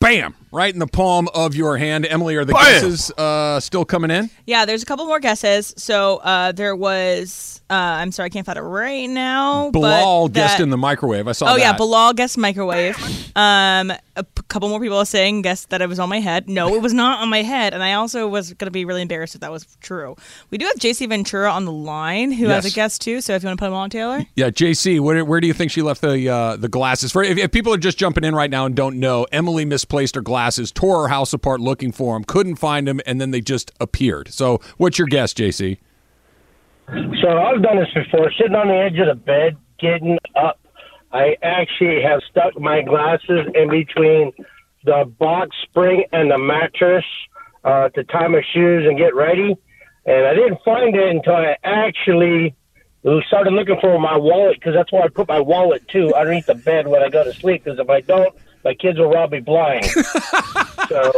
bam, 0.00 0.34
right 0.52 0.72
in 0.72 0.78
the 0.78 0.86
palm 0.86 1.28
of 1.34 1.54
your 1.54 1.76
hand. 1.76 2.06
Emily, 2.06 2.36
are 2.36 2.44
the 2.44 2.52
bam. 2.52 2.64
guesses 2.64 3.10
uh, 3.12 3.60
still 3.60 3.84
coming 3.84 4.10
in? 4.10 4.30
Yeah, 4.46 4.64
there's 4.64 4.82
a 4.82 4.86
couple 4.86 5.06
more 5.06 5.20
guesses. 5.20 5.74
So 5.76 6.18
uh, 6.18 6.52
there 6.52 6.76
was, 6.76 7.60
uh, 7.70 7.74
I'm 7.74 8.12
sorry, 8.12 8.26
I 8.26 8.30
can't 8.30 8.46
find 8.46 8.58
it 8.58 8.62
right 8.62 9.08
now. 9.08 9.70
Bilal 9.70 10.28
guessed 10.28 10.60
in 10.60 10.70
the 10.70 10.76
microwave. 10.76 11.28
I 11.28 11.32
saw. 11.32 11.46
Oh 11.46 11.54
that. 11.54 11.60
yeah, 11.60 11.76
Bilal 11.76 12.14
guessed 12.14 12.38
microwave. 12.38 12.96
Um, 13.36 13.92
a 14.16 14.24
p- 14.24 14.42
couple 14.48 14.68
more 14.68 14.80
people 14.80 14.98
are 14.98 15.06
saying 15.06 15.42
guessed 15.42 15.70
that 15.70 15.80
it 15.80 15.88
was 15.88 15.98
on 15.98 16.08
my 16.08 16.20
head. 16.20 16.48
No, 16.48 16.74
it 16.74 16.82
was 16.82 16.92
not 16.92 17.20
on 17.20 17.28
my 17.28 17.42
head, 17.42 17.74
and 17.74 17.82
I 17.82 17.94
also 17.94 18.26
was 18.26 18.52
going 18.54 18.66
to 18.66 18.72
be 18.72 18.84
really 18.84 19.02
embarrassed 19.02 19.34
if 19.34 19.40
that 19.42 19.52
was 19.52 19.64
true. 19.80 20.16
We 20.50 20.58
do 20.58 20.66
have 20.66 20.76
JC 20.76 21.08
Ventura 21.08 21.50
on 21.50 21.64
the 21.64 21.72
line, 21.72 22.32
who 22.32 22.46
yes. 22.46 22.64
has 22.64 22.72
a 22.72 22.74
guess 22.74 22.98
too. 22.98 23.20
So 23.20 23.34
if 23.34 23.42
you 23.42 23.48
want 23.48 23.58
to 23.58 23.62
put 23.62 23.68
him 23.68 23.74
on, 23.74 23.90
Taylor. 23.90 24.24
Yeah, 24.34 24.50
JC, 24.50 25.00
where, 25.00 25.24
where 25.24 25.40
do 25.40 25.46
you 25.46 25.52
think 25.52 25.70
she 25.70 25.82
left 25.82 26.00
the 26.00 26.28
uh, 26.28 26.56
the 26.56 26.68
glasses? 26.68 27.12
For 27.12 27.22
if, 27.22 27.38
if 27.38 27.52
people 27.52 27.72
are 27.72 27.78
just 27.78 27.98
jumping 27.98 28.24
in 28.24 28.34
right 28.34 28.50
now 28.50 28.66
and 28.66 28.74
don't 28.74 28.98
know, 28.98 29.26
Emily 29.30 29.64
misplaced 29.88 30.16
her 30.16 30.20
glasses, 30.20 30.70
tore 30.70 31.02
her 31.02 31.08
house 31.08 31.32
apart 31.32 31.60
looking 31.60 31.92
for 31.92 32.14
them, 32.14 32.22
couldn't 32.22 32.56
find 32.56 32.86
them, 32.86 33.00
and 33.06 33.18
then 33.20 33.30
they 33.30 33.40
just 33.40 33.72
appeared. 33.80 34.28
So 34.28 34.60
what's 34.76 34.98
your 34.98 35.08
guess, 35.08 35.32
JC? 35.32 35.78
So 36.88 37.28
I've 37.28 37.62
done 37.62 37.78
this 37.78 37.88
before, 37.94 38.30
sitting 38.38 38.54
on 38.54 38.68
the 38.68 38.74
edge 38.74 38.98
of 38.98 39.06
the 39.06 39.14
bed, 39.14 39.56
getting 39.78 40.18
up 40.36 40.58
I 41.10 41.36
actually 41.42 42.02
have 42.02 42.20
stuck 42.30 42.60
my 42.60 42.82
glasses 42.82 43.46
in 43.54 43.70
between 43.70 44.30
the 44.84 45.10
box 45.18 45.56
spring 45.62 46.04
and 46.12 46.30
the 46.30 46.36
mattress 46.36 47.04
uh, 47.64 47.88
to 47.88 48.04
tie 48.04 48.28
my 48.28 48.42
shoes 48.52 48.86
and 48.86 48.98
get 48.98 49.14
ready. 49.14 49.56
And 50.04 50.26
I 50.26 50.34
didn't 50.34 50.58
find 50.66 50.94
it 50.94 51.08
until 51.08 51.36
I 51.36 51.56
actually 51.64 52.54
started 53.26 53.54
looking 53.54 53.78
for 53.80 53.98
my 53.98 54.18
wallet 54.18 54.56
because 54.60 54.74
that's 54.74 54.92
where 54.92 55.02
I 55.02 55.08
put 55.08 55.28
my 55.28 55.40
wallet 55.40 55.88
too 55.88 56.14
underneath 56.14 56.44
the 56.44 56.56
bed 56.56 56.86
when 56.86 57.02
I 57.02 57.08
go 57.08 57.24
to 57.24 57.32
sleep. 57.32 57.64
Because 57.64 57.78
if 57.78 57.88
I 57.88 58.02
don't, 58.02 58.34
my 58.64 58.74
kids 58.74 58.98
will 58.98 59.10
rob 59.10 59.32
me 59.32 59.40
blind. 59.40 59.86
so. 60.88 61.12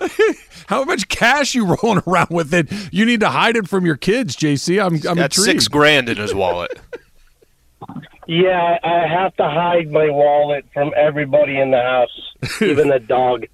How 0.66 0.84
much 0.84 1.08
cash 1.08 1.54
you 1.54 1.64
rolling 1.64 2.02
around 2.06 2.28
with 2.30 2.52
it? 2.52 2.68
You 2.92 3.06
need 3.06 3.20
to 3.20 3.30
hide 3.30 3.56
it 3.56 3.68
from 3.68 3.86
your 3.86 3.96
kids, 3.96 4.36
JC. 4.36 4.84
I'm, 4.84 4.94
I'm 5.08 5.16
got 5.16 5.32
six 5.32 5.66
grand 5.66 6.08
in 6.08 6.18
his 6.18 6.34
wallet. 6.34 6.78
yeah, 8.26 8.78
I 8.82 9.06
have 9.06 9.34
to 9.36 9.44
hide 9.44 9.90
my 9.90 10.10
wallet 10.10 10.66
from 10.74 10.92
everybody 10.96 11.58
in 11.58 11.70
the 11.70 11.80
house, 11.80 12.34
even 12.60 12.88
the 12.88 13.00
dog. 13.00 13.46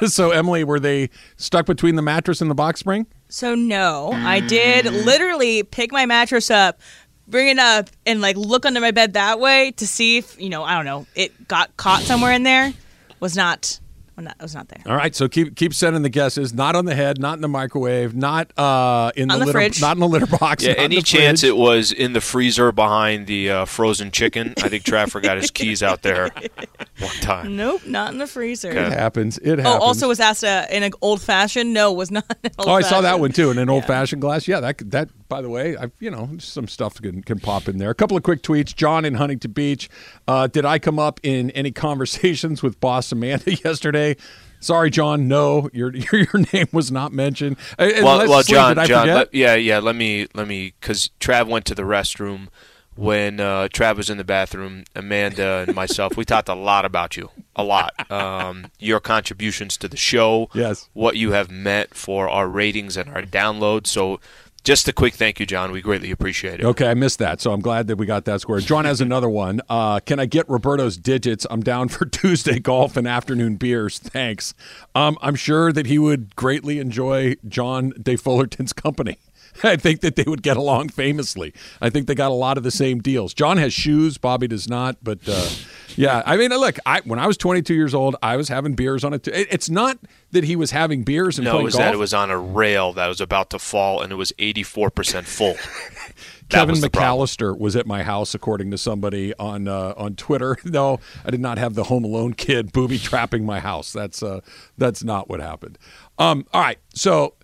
so, 0.06 0.30
Emily, 0.30 0.64
were 0.64 0.80
they 0.80 1.08
stuck 1.36 1.66
between 1.66 1.96
the 1.96 2.02
mattress 2.02 2.40
and 2.40 2.50
the 2.50 2.54
box 2.54 2.80
spring? 2.80 3.06
So, 3.28 3.54
no, 3.54 4.12
I 4.12 4.40
did 4.40 4.84
literally 4.84 5.62
pick 5.62 5.92
my 5.92 6.06
mattress 6.06 6.50
up, 6.50 6.80
bring 7.28 7.48
it 7.48 7.58
up, 7.58 7.90
and 8.04 8.20
like 8.20 8.36
look 8.36 8.66
under 8.66 8.80
my 8.80 8.90
bed 8.90 9.14
that 9.14 9.40
way 9.40 9.72
to 9.72 9.86
see 9.86 10.18
if, 10.18 10.40
you 10.40 10.48
know, 10.48 10.62
I 10.62 10.74
don't 10.76 10.84
know, 10.84 11.06
it 11.14 11.48
got 11.48 11.76
caught 11.76 12.02
somewhere 12.02 12.32
in 12.32 12.42
there. 12.42 12.72
Was 13.20 13.36
not. 13.36 13.80
Was 14.16 14.24
not, 14.24 14.36
was 14.40 14.54
not 14.54 14.68
there. 14.68 14.80
All 14.86 14.96
right, 14.96 15.14
so 15.14 15.28
keep 15.28 15.56
keep 15.56 15.74
sending 15.74 16.00
the 16.00 16.08
guesses. 16.08 16.54
Not 16.54 16.74
on 16.74 16.86
the 16.86 16.94
head, 16.94 17.20
not 17.20 17.34
in 17.34 17.42
the 17.42 17.48
microwave, 17.48 18.14
not 18.14 18.50
uh, 18.58 19.12
in 19.14 19.28
the, 19.28 19.34
the 19.34 19.40
litter, 19.40 19.52
fridge. 19.52 19.78
not 19.82 19.94
in 19.94 20.00
the 20.00 20.08
litter 20.08 20.26
box. 20.26 20.64
Yeah, 20.64 20.72
any 20.78 21.02
chance 21.02 21.40
fridge. 21.40 21.50
it 21.50 21.56
was 21.58 21.92
in 21.92 22.14
the 22.14 22.22
freezer 22.22 22.72
behind 22.72 23.26
the 23.26 23.50
uh, 23.50 23.64
frozen 23.66 24.10
chicken? 24.10 24.54
I 24.62 24.70
think 24.70 24.84
Trav 24.84 25.10
forgot 25.10 25.36
his 25.36 25.50
keys 25.50 25.82
out 25.82 26.00
there 26.00 26.30
one 26.98 27.14
time. 27.20 27.56
Nope, 27.56 27.86
not 27.86 28.10
in 28.12 28.16
the 28.16 28.26
freezer. 28.26 28.70
It 28.70 28.90
happens. 28.90 29.36
It 29.36 29.58
happens. 29.58 29.66
Oh, 29.66 29.84
also 29.84 30.08
was 30.08 30.18
asked 30.18 30.44
uh, 30.44 30.64
in 30.70 30.82
an 30.82 30.92
old 31.02 31.20
fashioned. 31.20 31.74
No, 31.74 31.92
was 31.92 32.10
not. 32.10 32.24
An 32.42 32.52
Oh, 32.58 32.72
I 32.72 32.80
saw 32.80 33.02
that 33.02 33.20
one 33.20 33.32
too 33.32 33.50
in 33.50 33.58
an 33.58 33.68
old 33.68 33.84
fashioned 33.84 34.22
glass. 34.22 34.48
Yeah, 34.48 34.60
that 34.60 34.78
could- 34.78 34.92
that. 34.92 35.10
By 35.28 35.40
the 35.42 35.48
way, 35.48 35.76
I've, 35.76 35.92
you 36.00 36.10
know 36.10 36.30
some 36.38 36.68
stuff 36.68 37.00
can 37.00 37.22
can 37.22 37.40
pop 37.40 37.68
in 37.68 37.78
there. 37.78 37.90
A 37.90 37.94
couple 37.94 38.16
of 38.16 38.22
quick 38.22 38.42
tweets. 38.42 38.74
John 38.74 39.04
in 39.04 39.14
Huntington 39.14 39.52
Beach. 39.52 39.88
Uh, 40.28 40.46
did 40.46 40.64
I 40.64 40.78
come 40.78 40.98
up 40.98 41.20
in 41.22 41.50
any 41.52 41.70
conversations 41.86 42.62
with 42.62 42.80
Boss 42.80 43.10
Amanda 43.12 43.54
yesterday? 43.64 44.16
Sorry, 44.60 44.90
John. 44.90 45.28
No, 45.28 45.68
your 45.72 45.94
your, 45.94 46.06
your 46.32 46.44
name 46.52 46.68
was 46.72 46.90
not 46.90 47.12
mentioned. 47.12 47.56
Uh, 47.78 47.90
well, 48.02 48.28
well, 48.28 48.42
John, 48.42 48.76
John, 48.86 49.06
let- 49.08 49.34
yeah, 49.34 49.54
yeah. 49.54 49.78
Let 49.78 49.96
me, 49.96 50.26
let 50.34 50.48
me, 50.48 50.72
because 50.80 51.10
Trav 51.20 51.46
went 51.46 51.66
to 51.66 51.74
the 51.74 51.82
restroom 51.82 52.48
when 52.96 53.38
uh, 53.38 53.68
Trav 53.70 53.96
was 53.98 54.08
in 54.08 54.16
the 54.16 54.24
bathroom. 54.24 54.84
Amanda 54.94 55.66
and 55.68 55.74
myself, 55.76 56.16
we 56.16 56.24
talked 56.24 56.48
a 56.48 56.54
lot 56.54 56.86
about 56.86 57.16
you, 57.18 57.30
a 57.54 57.62
lot. 57.62 58.10
Um, 58.10 58.70
your 58.78 58.98
contributions 59.00 59.76
to 59.76 59.88
the 59.88 59.98
show, 59.98 60.48
Yes. 60.54 60.88
what 60.94 61.16
you 61.16 61.32
have 61.32 61.50
meant 61.50 61.94
for 61.94 62.26
our 62.30 62.48
ratings 62.48 62.96
and 62.96 63.10
our 63.10 63.22
downloads. 63.22 63.88
So, 63.88 64.18
just 64.66 64.88
a 64.88 64.92
quick 64.92 65.14
thank 65.14 65.38
you, 65.38 65.46
John. 65.46 65.70
We 65.70 65.80
greatly 65.80 66.10
appreciate 66.10 66.58
it. 66.58 66.66
Okay, 66.66 66.90
I 66.90 66.94
missed 66.94 67.20
that, 67.20 67.40
so 67.40 67.52
I'm 67.52 67.60
glad 67.60 67.86
that 67.86 67.98
we 67.98 68.04
got 68.04 68.24
that 68.24 68.40
square. 68.40 68.58
John 68.58 68.84
has 68.84 69.00
another 69.00 69.28
one. 69.28 69.60
Uh, 69.68 70.00
can 70.00 70.18
I 70.18 70.26
get 70.26 70.48
Roberto's 70.48 70.96
digits? 70.96 71.46
I'm 71.48 71.60
down 71.62 71.86
for 71.88 72.04
Tuesday 72.04 72.58
golf 72.58 72.96
and 72.96 73.06
afternoon 73.06 73.56
beers. 73.56 74.00
Thanks. 74.00 74.54
Um, 74.92 75.18
I'm 75.22 75.36
sure 75.36 75.72
that 75.72 75.86
he 75.86 76.00
would 76.00 76.34
greatly 76.34 76.80
enjoy 76.80 77.36
John 77.46 77.92
De 78.02 78.16
Fullerton's 78.16 78.72
company. 78.72 79.18
I 79.64 79.76
think 79.76 80.00
that 80.00 80.16
they 80.16 80.24
would 80.26 80.42
get 80.42 80.56
along 80.56 80.88
famously. 80.90 81.52
I 81.80 81.90
think 81.90 82.06
they 82.06 82.14
got 82.14 82.30
a 82.30 82.34
lot 82.34 82.56
of 82.58 82.64
the 82.64 82.70
same 82.70 83.00
deals. 83.00 83.34
John 83.34 83.56
has 83.58 83.72
shoes, 83.72 84.18
Bobby 84.18 84.46
does 84.48 84.68
not. 84.68 84.96
But 85.02 85.20
uh, 85.28 85.48
yeah, 85.96 86.22
I 86.26 86.36
mean, 86.36 86.50
look, 86.50 86.78
I 86.86 87.00
when 87.04 87.18
I 87.18 87.26
was 87.26 87.36
22 87.36 87.74
years 87.74 87.94
old, 87.94 88.16
I 88.22 88.36
was 88.36 88.48
having 88.48 88.74
beers 88.74 89.04
on 89.04 89.12
it. 89.14 89.26
It- 89.28 89.48
It's 89.50 89.70
not 89.70 89.98
that 90.32 90.44
he 90.44 90.56
was 90.56 90.70
having 90.72 91.02
beers 91.04 91.38
and 91.38 91.44
No, 91.44 91.50
it 91.50 91.52
playing 91.54 91.64
was 91.66 91.74
golf. 91.74 91.84
that 91.86 91.94
it 91.94 91.98
was 91.98 92.12
on 92.14 92.30
a 92.30 92.38
rail 92.38 92.92
that 92.94 93.06
was 93.06 93.20
about 93.20 93.50
to 93.50 93.58
fall, 93.58 94.02
and 94.02 94.12
it 94.12 94.16
was 94.16 94.32
84% 94.38 95.24
full. 95.24 95.54
Kevin 96.48 96.70
was. 96.76 96.84
McAllister 96.84 97.58
was 97.58 97.74
at 97.74 97.86
my 97.86 98.02
house, 98.04 98.34
according 98.34 98.70
to 98.70 98.78
somebody 98.78 99.34
on 99.38 99.66
uh, 99.66 99.94
on 99.96 100.14
Twitter. 100.14 100.56
No, 100.64 101.00
I 101.24 101.30
did 101.30 101.40
not 101.40 101.58
have 101.58 101.74
the 101.74 101.84
Home 101.84 102.04
Alone 102.04 102.34
kid 102.34 102.70
booby 102.72 102.98
trapping 102.98 103.44
my 103.46 103.60
house. 103.60 103.92
That's 103.92 104.22
uh, 104.22 104.40
that's 104.78 105.02
not 105.02 105.28
what 105.28 105.40
happened. 105.40 105.78
Um, 106.18 106.44
all 106.52 106.60
right, 106.60 106.78
so 106.94 107.34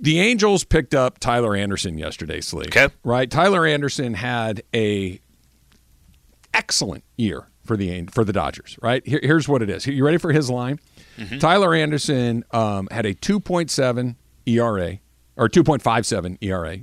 the 0.00 0.18
Angels 0.20 0.64
picked 0.64 0.94
up 0.94 1.18
Tyler 1.18 1.54
Anderson 1.54 1.98
yesterday, 1.98 2.40
Slee. 2.40 2.64
Okay. 2.66 2.88
right? 3.04 3.30
Tyler 3.30 3.66
Anderson 3.66 4.14
had 4.14 4.62
a 4.74 5.20
excellent 6.54 7.04
year 7.16 7.48
for 7.64 7.76
the 7.76 8.06
for 8.06 8.24
the 8.24 8.32
Dodgers. 8.32 8.76
Right 8.82 9.06
Here, 9.06 9.20
here's 9.22 9.48
what 9.48 9.62
it 9.62 9.70
is. 9.70 9.86
You 9.86 10.04
ready 10.04 10.18
for 10.18 10.32
his 10.32 10.50
line? 10.50 10.78
Tyler 11.38 11.74
Anderson 11.74 12.44
um, 12.50 12.88
had 12.90 13.04
a 13.04 13.12
2.7 13.14 14.16
ERA 14.46 14.98
or 15.36 15.48
2.57 15.50 16.38
ERA, 16.40 16.78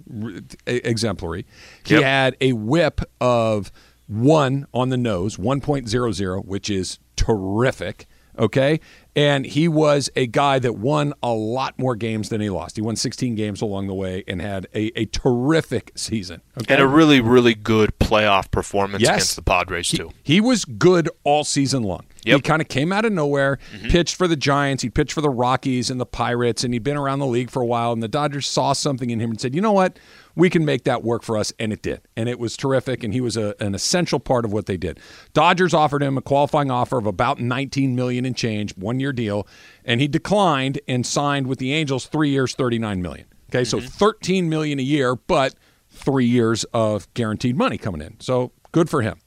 exemplary. 0.68 1.46
He 1.86 1.96
Yep. 1.96 2.04
had 2.04 2.38
a 2.40 2.54
WHIP 2.54 3.02
of 3.20 3.72
one 4.06 4.68
on 4.76 4.90
the 4.90 4.98
nose, 4.98 5.38
1.00, 5.38 6.46
which 6.46 6.70
is 6.70 7.00
terrific. 7.16 8.06
Okay. 8.38 8.80
And 9.16 9.46
he 9.46 9.68
was 9.68 10.12
a 10.16 10.28
guy 10.28 10.60
that 10.60 10.78
won 10.78 11.14
a 11.24 11.32
lot 11.34 11.80
more 11.80 11.96
games 11.96 12.30
than 12.30 12.40
he 12.40 12.52
lost. 12.52 12.76
He 12.76 12.84
won 12.84 12.96
16 12.96 13.34
games 13.34 13.62
along 13.64 13.88
the 13.88 13.96
way 13.96 14.24
and 14.28 14.40
had 14.40 14.68
a, 14.76 14.92
a 15.00 15.06
terrific 15.06 15.92
season. 15.96 16.42
Okay. 16.62 16.76
And 16.76 16.84
a 16.84 16.88
really, 16.88 17.20
really 17.20 17.56
good 17.56 17.98
playoff 17.98 18.52
performance 18.52 19.02
Yes. 19.02 19.10
against 19.10 19.36
the 19.38 19.42
Padres, 19.42 19.90
too. 19.90 20.12
He 20.22 20.40
was 20.40 20.66
good 20.66 21.10
all 21.24 21.44
season 21.44 21.82
long. 21.82 22.06
He 22.24 22.42
kind 22.42 22.62
of 22.62 22.68
came 22.68 22.92
out 22.92 23.06
of 23.06 23.14
nowhere, 23.14 23.58
mm-hmm. 23.74 23.88
pitched 23.88 24.16
for 24.16 24.28
the 24.28 24.36
Giants, 24.36 24.84
he 24.84 24.90
pitched 24.90 25.14
for 25.14 25.22
the 25.22 25.30
Rockies 25.30 25.90
and 25.90 26.00
the 26.00 26.06
Pirates, 26.06 26.64
and 26.64 26.74
he'd 26.74 26.84
been 26.84 26.98
around 26.98 27.20
the 27.20 27.26
league 27.26 27.50
for 27.50 27.62
a 27.62 27.66
while. 27.66 27.94
And 27.94 28.04
the 28.04 28.10
Dodgers 28.10 28.46
saw 28.48 28.74
something 28.74 29.10
in 29.10 29.20
him 29.22 29.30
and 29.32 29.40
said, 29.40 29.56
"You 29.56 29.62
know 29.62 29.72
what? 29.72 29.98
We 30.38 30.50
can 30.50 30.64
make 30.64 30.84
that 30.86 31.04
work 31.04 31.24
for 31.24 31.38
us," 31.38 31.52
and 31.60 31.74
it 31.74 31.82
did. 31.82 32.02
And 32.16 32.30
it 32.30 32.40
was 32.40 32.56
terrific. 32.56 33.04
And 33.04 33.14
he 33.14 33.20
was 33.20 33.36
a, 33.36 33.56
an 33.60 33.76
essential 33.76 34.20
part 34.20 34.46
of 34.46 34.54
what 34.54 34.68
they 34.68 34.78
did. 34.78 35.00
Dodgers 35.34 35.74
offered 35.74 36.04
him 36.04 36.18
a 36.18 36.22
qualifying 36.22 36.72
offer 36.72 36.98
of 36.98 37.06
about 37.06 37.40
19 37.40 37.96
million 37.96 38.26
in 38.26 38.34
change, 38.34 38.78
one 38.78 39.00
year 39.00 39.12
deal, 39.12 39.48
and 39.84 40.00
he 40.00 40.08
declined 40.08 40.80
and 40.88 41.06
signed 41.06 41.48
with 41.48 41.60
the 41.60 41.74
Angels, 41.74 42.06
three 42.06 42.30
years, 42.30 42.54
39 42.54 43.02
million. 43.02 43.26
Okay, 43.50 43.64
so 43.64 43.80
mm-hmm. 43.80 43.88
13 43.88 44.50
million 44.50 44.80
a 44.80 44.84
year, 44.84 45.16
but 45.16 45.56
three 45.90 46.26
years 46.26 46.64
of 46.66 47.12
guaranteed 47.14 47.58
money 47.58 47.78
coming 47.78 48.02
in. 48.02 48.20
So 48.20 48.52
good 48.72 48.90
for 48.90 49.02
him. 49.02 49.20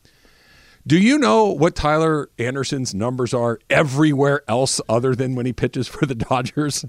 Do 0.87 0.99
you 0.99 1.19
know 1.19 1.47
what 1.47 1.75
Tyler 1.75 2.31
Anderson's 2.39 2.95
numbers 2.95 3.35
are 3.35 3.59
everywhere 3.69 4.43
else 4.49 4.81
other 4.89 5.15
than 5.15 5.35
when 5.35 5.47
he 5.47 5.53
pitches 5.53 5.89
for 5.89 6.07
the 6.07 6.15
Dodgers? 6.31 6.85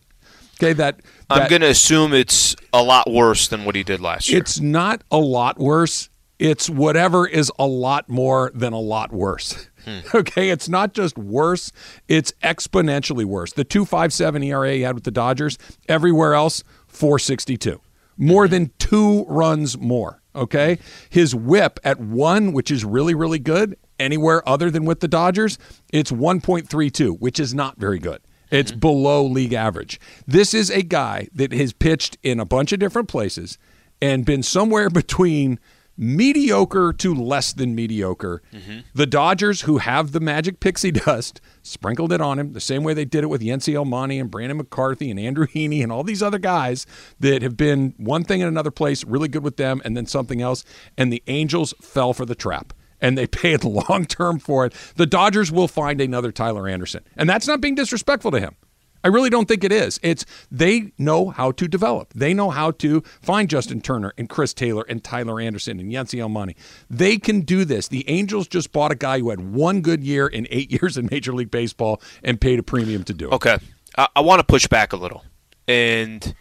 Okay, 0.61 0.73
that, 0.73 0.99
I'm 1.27 1.49
going 1.49 1.61
to 1.61 1.69
assume 1.69 2.13
it's 2.13 2.55
a 2.71 2.83
lot 2.83 3.09
worse 3.09 3.47
than 3.47 3.65
what 3.65 3.73
he 3.75 3.83
did 3.83 3.99
last 3.99 4.29
year. 4.29 4.39
it's 4.39 4.59
not 4.59 5.03
a 5.09 5.17
lot 5.17 5.57
worse. 5.57 6.07
It's 6.37 6.69
whatever 6.69 7.27
is 7.27 7.51
a 7.57 7.65
lot 7.65 8.07
more 8.07 8.51
than 8.53 8.71
a 8.71 8.79
lot 8.79 9.11
worse. 9.11 9.67
Hmm. 9.85 9.99
Okay, 10.13 10.51
it's 10.51 10.69
not 10.69 10.93
just 10.93 11.17
worse, 11.17 11.71
it's 12.07 12.31
exponentially 12.43 13.25
worse. 13.25 13.53
The 13.53 13.63
257 13.63 14.43
ERA 14.43 14.73
he 14.73 14.81
had 14.81 14.93
with 14.93 15.03
the 15.03 15.11
Dodgers, 15.11 15.57
everywhere 15.89 16.35
else 16.35 16.63
462. 16.87 17.81
More 18.17 18.45
hmm. 18.45 18.51
than 18.51 18.71
2 18.77 19.25
runs 19.27 19.79
more, 19.79 20.21
okay? 20.35 20.77
His 21.09 21.33
whip 21.33 21.79
at 21.83 21.99
1, 21.99 22.53
which 22.53 22.69
is 22.69 22.85
really 22.85 23.15
really 23.15 23.39
good, 23.39 23.75
anywhere 23.99 24.47
other 24.47 24.69
than 24.69 24.85
with 24.85 24.99
the 24.99 25.07
Dodgers, 25.07 25.57
it's 25.91 26.11
1.32, 26.11 27.19
which 27.19 27.39
is 27.39 27.55
not 27.55 27.79
very 27.79 27.97
good. 27.97 28.21
It's 28.51 28.71
below 28.71 29.23
league 29.25 29.53
average. 29.53 29.99
This 30.27 30.53
is 30.53 30.69
a 30.69 30.81
guy 30.81 31.29
that 31.33 31.53
has 31.53 31.73
pitched 31.73 32.17
in 32.21 32.39
a 32.39 32.45
bunch 32.45 32.71
of 32.71 32.79
different 32.79 33.07
places 33.07 33.57
and 34.01 34.25
been 34.25 34.43
somewhere 34.43 34.89
between 34.89 35.59
mediocre 35.97 36.91
to 36.93 37.13
less 37.13 37.53
than 37.53 37.75
mediocre. 37.75 38.41
Mm-hmm. 38.53 38.79
The 38.95 39.05
Dodgers, 39.05 39.61
who 39.61 39.77
have 39.77 40.11
the 40.11 40.19
magic 40.19 40.59
pixie 40.59 40.91
dust, 40.91 41.39
sprinkled 41.61 42.11
it 42.11 42.21
on 42.21 42.39
him 42.39 42.53
the 42.53 42.59
same 42.59 42.83
way 42.83 42.93
they 42.93 43.05
did 43.05 43.23
it 43.23 43.27
with 43.27 43.41
Yency 43.41 43.77
Almonte 43.77 44.17
and 44.17 44.31
Brandon 44.31 44.57
McCarthy 44.57 45.11
and 45.11 45.19
Andrew 45.19 45.47
Heaney 45.53 45.83
and 45.83 45.91
all 45.91 46.03
these 46.03 46.23
other 46.23 46.39
guys 46.39 46.85
that 47.19 47.41
have 47.41 47.55
been 47.55 47.93
one 47.97 48.23
thing 48.23 48.41
in 48.41 48.47
another 48.47 48.71
place, 48.71 49.03
really 49.05 49.27
good 49.27 49.43
with 49.43 49.57
them, 49.57 49.81
and 49.85 49.95
then 49.95 50.05
something 50.05 50.41
else. 50.41 50.65
And 50.97 51.13
the 51.13 51.23
Angels 51.27 51.73
fell 51.81 52.13
for 52.13 52.25
the 52.25 52.35
trap. 52.35 52.73
And 53.01 53.17
they 53.17 53.27
paid 53.41 53.63
long 53.63 54.05
term 54.05 54.39
for 54.39 54.65
it. 54.65 54.73
The 54.95 55.05
Dodgers 55.05 55.51
will 55.51 55.67
find 55.67 55.99
another 55.99 56.31
Tyler 56.31 56.67
Anderson. 56.67 57.03
And 57.17 57.29
that's 57.29 57.47
not 57.47 57.61
being 57.61 57.75
disrespectful 57.75 58.31
to 58.31 58.39
him. 58.39 58.55
I 59.03 59.07
really 59.07 59.29
don't 59.29 59.47
think 59.47 59.63
it 59.63 59.71
is. 59.71 59.99
It's 60.03 60.25
they 60.51 60.91
know 60.97 61.29
how 61.29 61.51
to 61.53 61.67
develop. 61.67 62.13
They 62.13 62.33
know 62.33 62.49
how 62.49 62.71
to 62.71 63.01
find 63.21 63.49
Justin 63.49 63.81
Turner 63.81 64.13
and 64.17 64.29
Chris 64.29 64.53
Taylor 64.53 64.85
and 64.87 65.03
Tyler 65.03 65.39
Anderson 65.39 65.79
and 65.79 65.91
Yency 65.91 66.21
Almonte. 66.21 66.55
They 66.89 67.17
can 67.17 67.41
do 67.41 67.65
this. 67.65 67.87
The 67.87 68.07
Angels 68.07 68.47
just 68.47 68.71
bought 68.71 68.91
a 68.91 68.95
guy 68.95 69.19
who 69.19 69.29
had 69.29 69.53
one 69.53 69.81
good 69.81 70.03
year 70.03 70.27
in 70.27 70.47
eight 70.49 70.71
years 70.81 70.97
in 70.97 71.07
Major 71.09 71.33
League 71.33 71.51
Baseball 71.51 72.01
and 72.23 72.39
paid 72.39 72.59
a 72.59 72.63
premium 72.63 73.03
to 73.05 73.13
do 73.13 73.29
it. 73.29 73.33
Okay. 73.33 73.57
I, 73.97 74.07
I 74.17 74.21
want 74.21 74.39
to 74.39 74.45
push 74.45 74.67
back 74.67 74.93
a 74.93 74.97
little. 74.97 75.25
And 75.67 76.35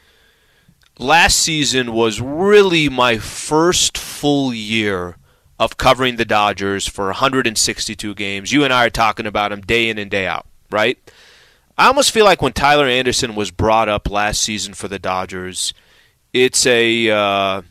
last 0.99 1.39
season 1.39 1.93
was 1.93 2.21
really 2.21 2.89
my 2.89 3.19
first 3.19 3.97
full 3.97 4.53
year 4.53 5.17
of 5.61 5.77
covering 5.77 6.17
the 6.17 6.25
Dodgers 6.25 6.89
for 6.89 7.07
162 7.07 8.15
games. 8.15 8.51
You 8.51 8.65
and 8.65 8.73
I 8.73 8.87
are 8.87 8.91
talking 8.91 9.27
about 9.27 9.51
them 9.51 9.61
day 9.61 9.91
in 9.91 9.99
and 9.99 10.11
day 10.11 10.27
out, 10.27 10.47
right? 10.71 10.99
I 11.77 11.87
almost 11.87 12.13
feel 12.13 12.25
like 12.25 12.41
when 12.41 12.55
Tyler 12.55 12.87
Anderson 12.87 13.35
was 13.35 13.51
brought 13.51 13.89
up 13.89 14.11
last 14.11 14.43
season 14.43 14.73
for 14.73 14.89
the 14.89 14.99
Dodgers, 14.99 15.75
it's 16.33 16.67
a. 16.67 17.11
Uh, 17.11 17.63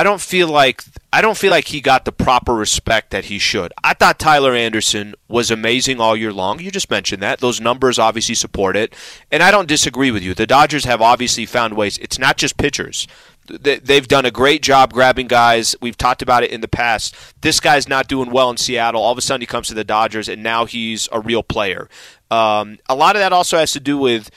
I 0.00 0.02
don't 0.02 0.20
feel 0.22 0.48
like 0.48 0.82
I 1.12 1.20
don't 1.20 1.36
feel 1.36 1.50
like 1.50 1.66
he 1.66 1.82
got 1.82 2.06
the 2.06 2.12
proper 2.12 2.54
respect 2.54 3.10
that 3.10 3.26
he 3.26 3.38
should. 3.38 3.70
I 3.84 3.92
thought 3.92 4.18
Tyler 4.18 4.54
Anderson 4.54 5.14
was 5.28 5.50
amazing 5.50 6.00
all 6.00 6.16
year 6.16 6.32
long. 6.32 6.58
You 6.58 6.70
just 6.70 6.90
mentioned 6.90 7.22
that. 7.22 7.40
Those 7.40 7.60
numbers 7.60 7.98
obviously 7.98 8.34
support 8.34 8.76
it. 8.76 8.94
And 9.30 9.42
I 9.42 9.50
don't 9.50 9.68
disagree 9.68 10.10
with 10.10 10.22
you. 10.22 10.32
The 10.32 10.46
Dodgers 10.46 10.84
have 10.86 11.02
obviously 11.02 11.44
found 11.44 11.74
ways. 11.74 11.98
It's 11.98 12.18
not 12.18 12.38
just 12.38 12.56
pitchers. 12.56 13.06
They- 13.46 13.78
They've 13.80 14.08
done 14.08 14.24
a 14.24 14.30
great 14.30 14.62
job 14.62 14.94
grabbing 14.94 15.26
guys. 15.26 15.76
We've 15.82 15.98
talked 15.98 16.22
about 16.22 16.44
it 16.44 16.50
in 16.50 16.62
the 16.62 16.68
past. 16.68 17.14
This 17.42 17.60
guy's 17.60 17.86
not 17.86 18.08
doing 18.08 18.30
well 18.30 18.48
in 18.48 18.56
Seattle. 18.56 19.02
All 19.02 19.12
of 19.12 19.18
a 19.18 19.20
sudden, 19.20 19.42
he 19.42 19.46
comes 19.46 19.68
to 19.68 19.74
the 19.74 19.84
Dodgers, 19.84 20.30
and 20.30 20.42
now 20.42 20.64
he's 20.64 21.10
a 21.12 21.20
real 21.20 21.42
player. 21.42 21.90
Um, 22.30 22.78
a 22.88 22.94
lot 22.94 23.16
of 23.16 23.20
that 23.20 23.34
also 23.34 23.58
has 23.58 23.72
to 23.72 23.80
do 23.80 23.98
with 23.98 24.30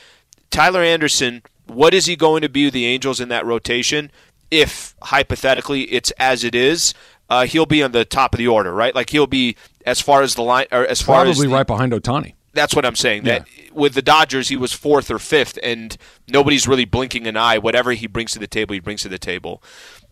Tyler 0.49 0.81
Anderson. 0.83 1.41
What 1.67 1.93
is 1.93 2.07
he 2.07 2.17
going 2.17 2.41
to 2.41 2.49
be 2.49 2.65
with 2.65 2.73
the 2.73 2.85
Angels 2.85 3.21
in 3.21 3.29
that 3.29 3.45
rotation? 3.45 4.11
If 4.53 4.95
hypothetically 5.01 5.83
it's 5.83 6.11
as 6.11 6.43
it 6.43 6.53
is, 6.53 6.93
uh, 7.29 7.45
he'll 7.45 7.65
be 7.65 7.81
on 7.81 7.91
the 7.91 8.05
top 8.05 8.33
of 8.33 8.37
the 8.37 8.47
order, 8.47 8.71
right? 8.71 8.93
Like 8.93 9.09
he'll 9.09 9.27
be 9.27 9.55
as 9.85 9.99
far 9.99 10.21
as 10.21 10.35
the 10.35 10.43
line, 10.43 10.67
or 10.71 10.85
as 10.85 11.01
far 11.01 11.25
as 11.25 11.37
Probably 11.37 11.53
right 11.53 11.65
behind 11.67 11.91
Ohtani. 11.91 12.33
that's 12.53 12.75
what 12.75 12.85
I'm 12.85 12.95
saying. 12.95 13.23
That 13.23 13.47
with 13.73 13.95
the 13.95 14.01
Dodgers, 14.03 14.49
he 14.49 14.55
was 14.55 14.71
fourth 14.73 15.09
or 15.09 15.17
fifth, 15.19 15.57
and 15.63 15.97
nobody's 16.27 16.67
really 16.67 16.85
blinking 16.85 17.25
an 17.25 17.35
eye. 17.35 17.57
Whatever 17.57 17.93
he 17.93 18.05
brings 18.07 18.33
to 18.33 18.39
the 18.39 18.47
table, 18.47 18.73
he 18.73 18.79
brings 18.79 19.01
to 19.01 19.09
the 19.09 19.17
table. 19.17 19.63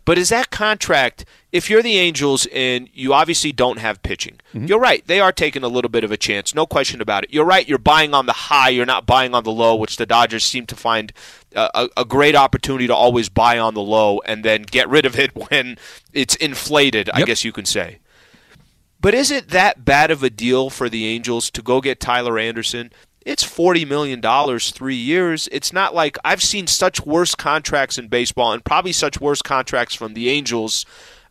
But 0.04 0.18
is 0.18 0.30
that 0.30 0.50
contract? 0.50 1.24
If 1.52 1.70
you're 1.70 1.82
the 1.82 1.98
Angels 1.98 2.46
and 2.52 2.88
you 2.92 3.12
obviously 3.12 3.52
don't 3.52 3.78
have 3.78 4.02
pitching, 4.02 4.40
mm-hmm. 4.52 4.66
you're 4.66 4.78
right. 4.78 5.06
They 5.06 5.20
are 5.20 5.32
taking 5.32 5.62
a 5.62 5.68
little 5.68 5.90
bit 5.90 6.02
of 6.02 6.10
a 6.10 6.16
chance, 6.16 6.54
no 6.54 6.66
question 6.66 7.00
about 7.00 7.24
it. 7.24 7.32
You're 7.32 7.44
right. 7.44 7.68
You're 7.68 7.78
buying 7.78 8.14
on 8.14 8.26
the 8.26 8.32
high. 8.32 8.70
You're 8.70 8.86
not 8.86 9.06
buying 9.06 9.34
on 9.34 9.44
the 9.44 9.52
low, 9.52 9.76
which 9.76 9.96
the 9.96 10.06
Dodgers 10.06 10.44
seem 10.44 10.66
to 10.66 10.76
find 10.76 11.12
a, 11.54 11.88
a, 11.96 12.04
great 12.04 12.34
opportunity 12.34 12.86
to 12.86 12.94
always 12.94 13.28
buy 13.28 13.58
on 13.58 13.74
the 13.74 13.82
low 13.82 14.20
and 14.24 14.44
then 14.44 14.62
get 14.62 14.88
rid 14.88 15.04
of 15.04 15.18
it 15.18 15.34
when 15.50 15.76
it's 16.12 16.34
inflated. 16.36 17.10
I 17.10 17.22
guess 17.22 17.44
you 17.44 17.52
can 17.52 17.66
say. 17.66 17.98
But 19.00 19.14
is 19.14 19.30
it 19.30 19.48
that 19.48 19.84
bad 19.84 20.10
of 20.10 20.22
a 20.22 20.30
deal 20.30 20.70
for 20.70 20.88
the 20.88 21.06
Angels 21.06 21.50
to 21.50 21.62
go 21.62 21.80
get 21.80 21.98
Tyler 21.98 22.38
Anderson? 22.38 22.92
It's 23.24 23.44
$40 23.44 23.88
million, 23.88 24.58
three 24.60 24.96
years. 24.96 25.48
It's 25.52 25.72
not 25.72 25.94
like 25.94 26.18
I've 26.24 26.42
seen 26.42 26.66
such 26.66 27.04
worse 27.04 27.34
contracts 27.34 27.98
in 27.98 28.08
baseball 28.08 28.52
and 28.52 28.64
probably 28.64 28.92
such 28.92 29.20
worse 29.20 29.42
contracts 29.42 29.94
from 29.94 30.14
the 30.14 30.28
Angels. 30.28 30.84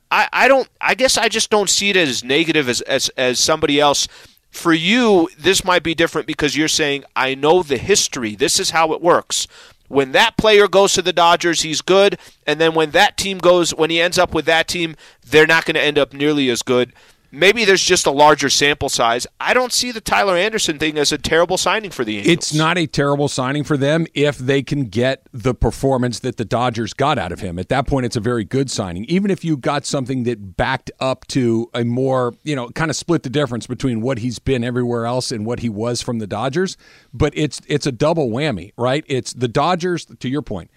I, 0.10 0.28
I 0.34 0.48
don't 0.48 0.68
I 0.80 0.96
guess 0.96 1.18
I 1.18 1.30
just 1.30 1.50
don't 1.50 1.70
see 1.70 1.90
it 1.90 1.98
as 1.98 2.24
negative 2.24 2.68
as, 2.68 2.82
as, 2.82 3.10
as 3.18 3.40
somebody 3.40 3.80
else. 3.80 4.08
For 4.50 4.74
you, 4.74 5.30
this 5.38 5.64
might 5.64 5.82
be 5.82 5.96
different 5.96 6.28
because 6.28 6.58
you're 6.58 6.68
saying, 6.68 7.06
I 7.16 7.36
know 7.36 7.64
the 7.64 7.78
history. 7.78 8.36
This 8.36 8.60
is 8.60 8.72
how 8.72 8.92
it 8.92 9.02
works. 9.02 9.48
When 9.88 10.12
that 10.12 10.38
player 10.38 10.68
goes 10.68 10.94
to 10.94 11.02
the 11.02 11.14
Dodgers, 11.14 11.62
he's 11.62 11.82
good. 11.82 12.18
And 12.46 12.60
then 12.60 12.74
when 12.74 12.92
that 12.92 13.18
team 13.18 13.38
goes, 13.38 13.74
when 13.74 13.90
he 13.90 14.02
ends 14.02 14.18
up 14.18 14.34
with 14.34 14.46
that 14.46 14.68
team, 14.68 14.96
they're 15.26 15.48
not 15.48 15.66
going 15.66 15.76
to 15.76 15.82
end 15.82 15.98
up 15.98 16.14
nearly 16.14 16.50
as 16.50 16.64
good. 16.64 16.94
Maybe 17.32 17.64
there's 17.64 17.84
just 17.84 18.06
a 18.06 18.12
larger 18.12 18.50
sample 18.50 18.90
size. 18.90 19.26
I 19.40 19.54
don't 19.54 19.72
see 19.72 19.92
the 19.92 20.02
Tyler 20.02 20.36
Anderson 20.36 20.78
thing 20.78 20.98
as 20.98 21.14
a 21.14 21.18
terrible 21.18 21.58
signing 21.58 21.90
for 21.90 22.04
the 22.04 22.18
Angels. 22.18 22.34
It's 22.34 22.54
not 22.54 22.78
a 22.78 22.86
terrible 22.88 23.30
signing 23.30 23.64
for 23.64 23.78
them 23.78 24.06
if 24.14 24.38
they 24.38 24.62
can 24.62 24.86
get 24.86 25.26
the 25.32 25.54
performance 25.54 26.20
that 26.20 26.36
the 26.36 26.44
Dodgers 26.44 26.94
got 26.94 27.18
out 27.18 27.32
of 27.32 27.40
him. 27.40 27.58
At 27.58 27.70
that 27.70 27.88
point, 27.88 28.06
it's 28.06 28.18
a 28.18 28.22
very 28.22 28.44
good 28.44 28.70
signing. 28.70 29.06
Even 29.06 29.32
if 29.32 29.46
you 29.46 29.56
got 29.56 29.86
something 29.86 30.24
that 30.24 30.58
backed 30.58 30.92
up 31.00 31.26
to 31.28 31.70
a 31.74 31.86
more, 31.86 32.36
you 32.44 32.56
know, 32.56 32.70
kind 32.70 32.92
of 32.92 32.98
split 32.98 33.24
the 33.24 33.30
difference 33.30 33.66
between 33.66 34.02
what 34.02 34.18
he's 34.18 34.40
been 34.40 34.64
everywhere 34.64 35.06
else 35.06 35.32
and 35.32 35.46
what 35.46 35.60
he 35.60 35.70
was 35.70 36.02
from 36.02 36.20
the 36.20 36.28
Dodgers. 36.28 36.76
But 37.14 37.32
it's 37.36 37.62
it's 37.68 37.86
a 37.86 37.92
double 37.94 38.30
whammy, 38.30 38.74
right? 38.78 39.06
It's 39.08 39.32
the 39.32 39.48
Dodgers. 39.48 40.06
To 40.06 40.28
your 40.28 40.42
point, 40.42 40.70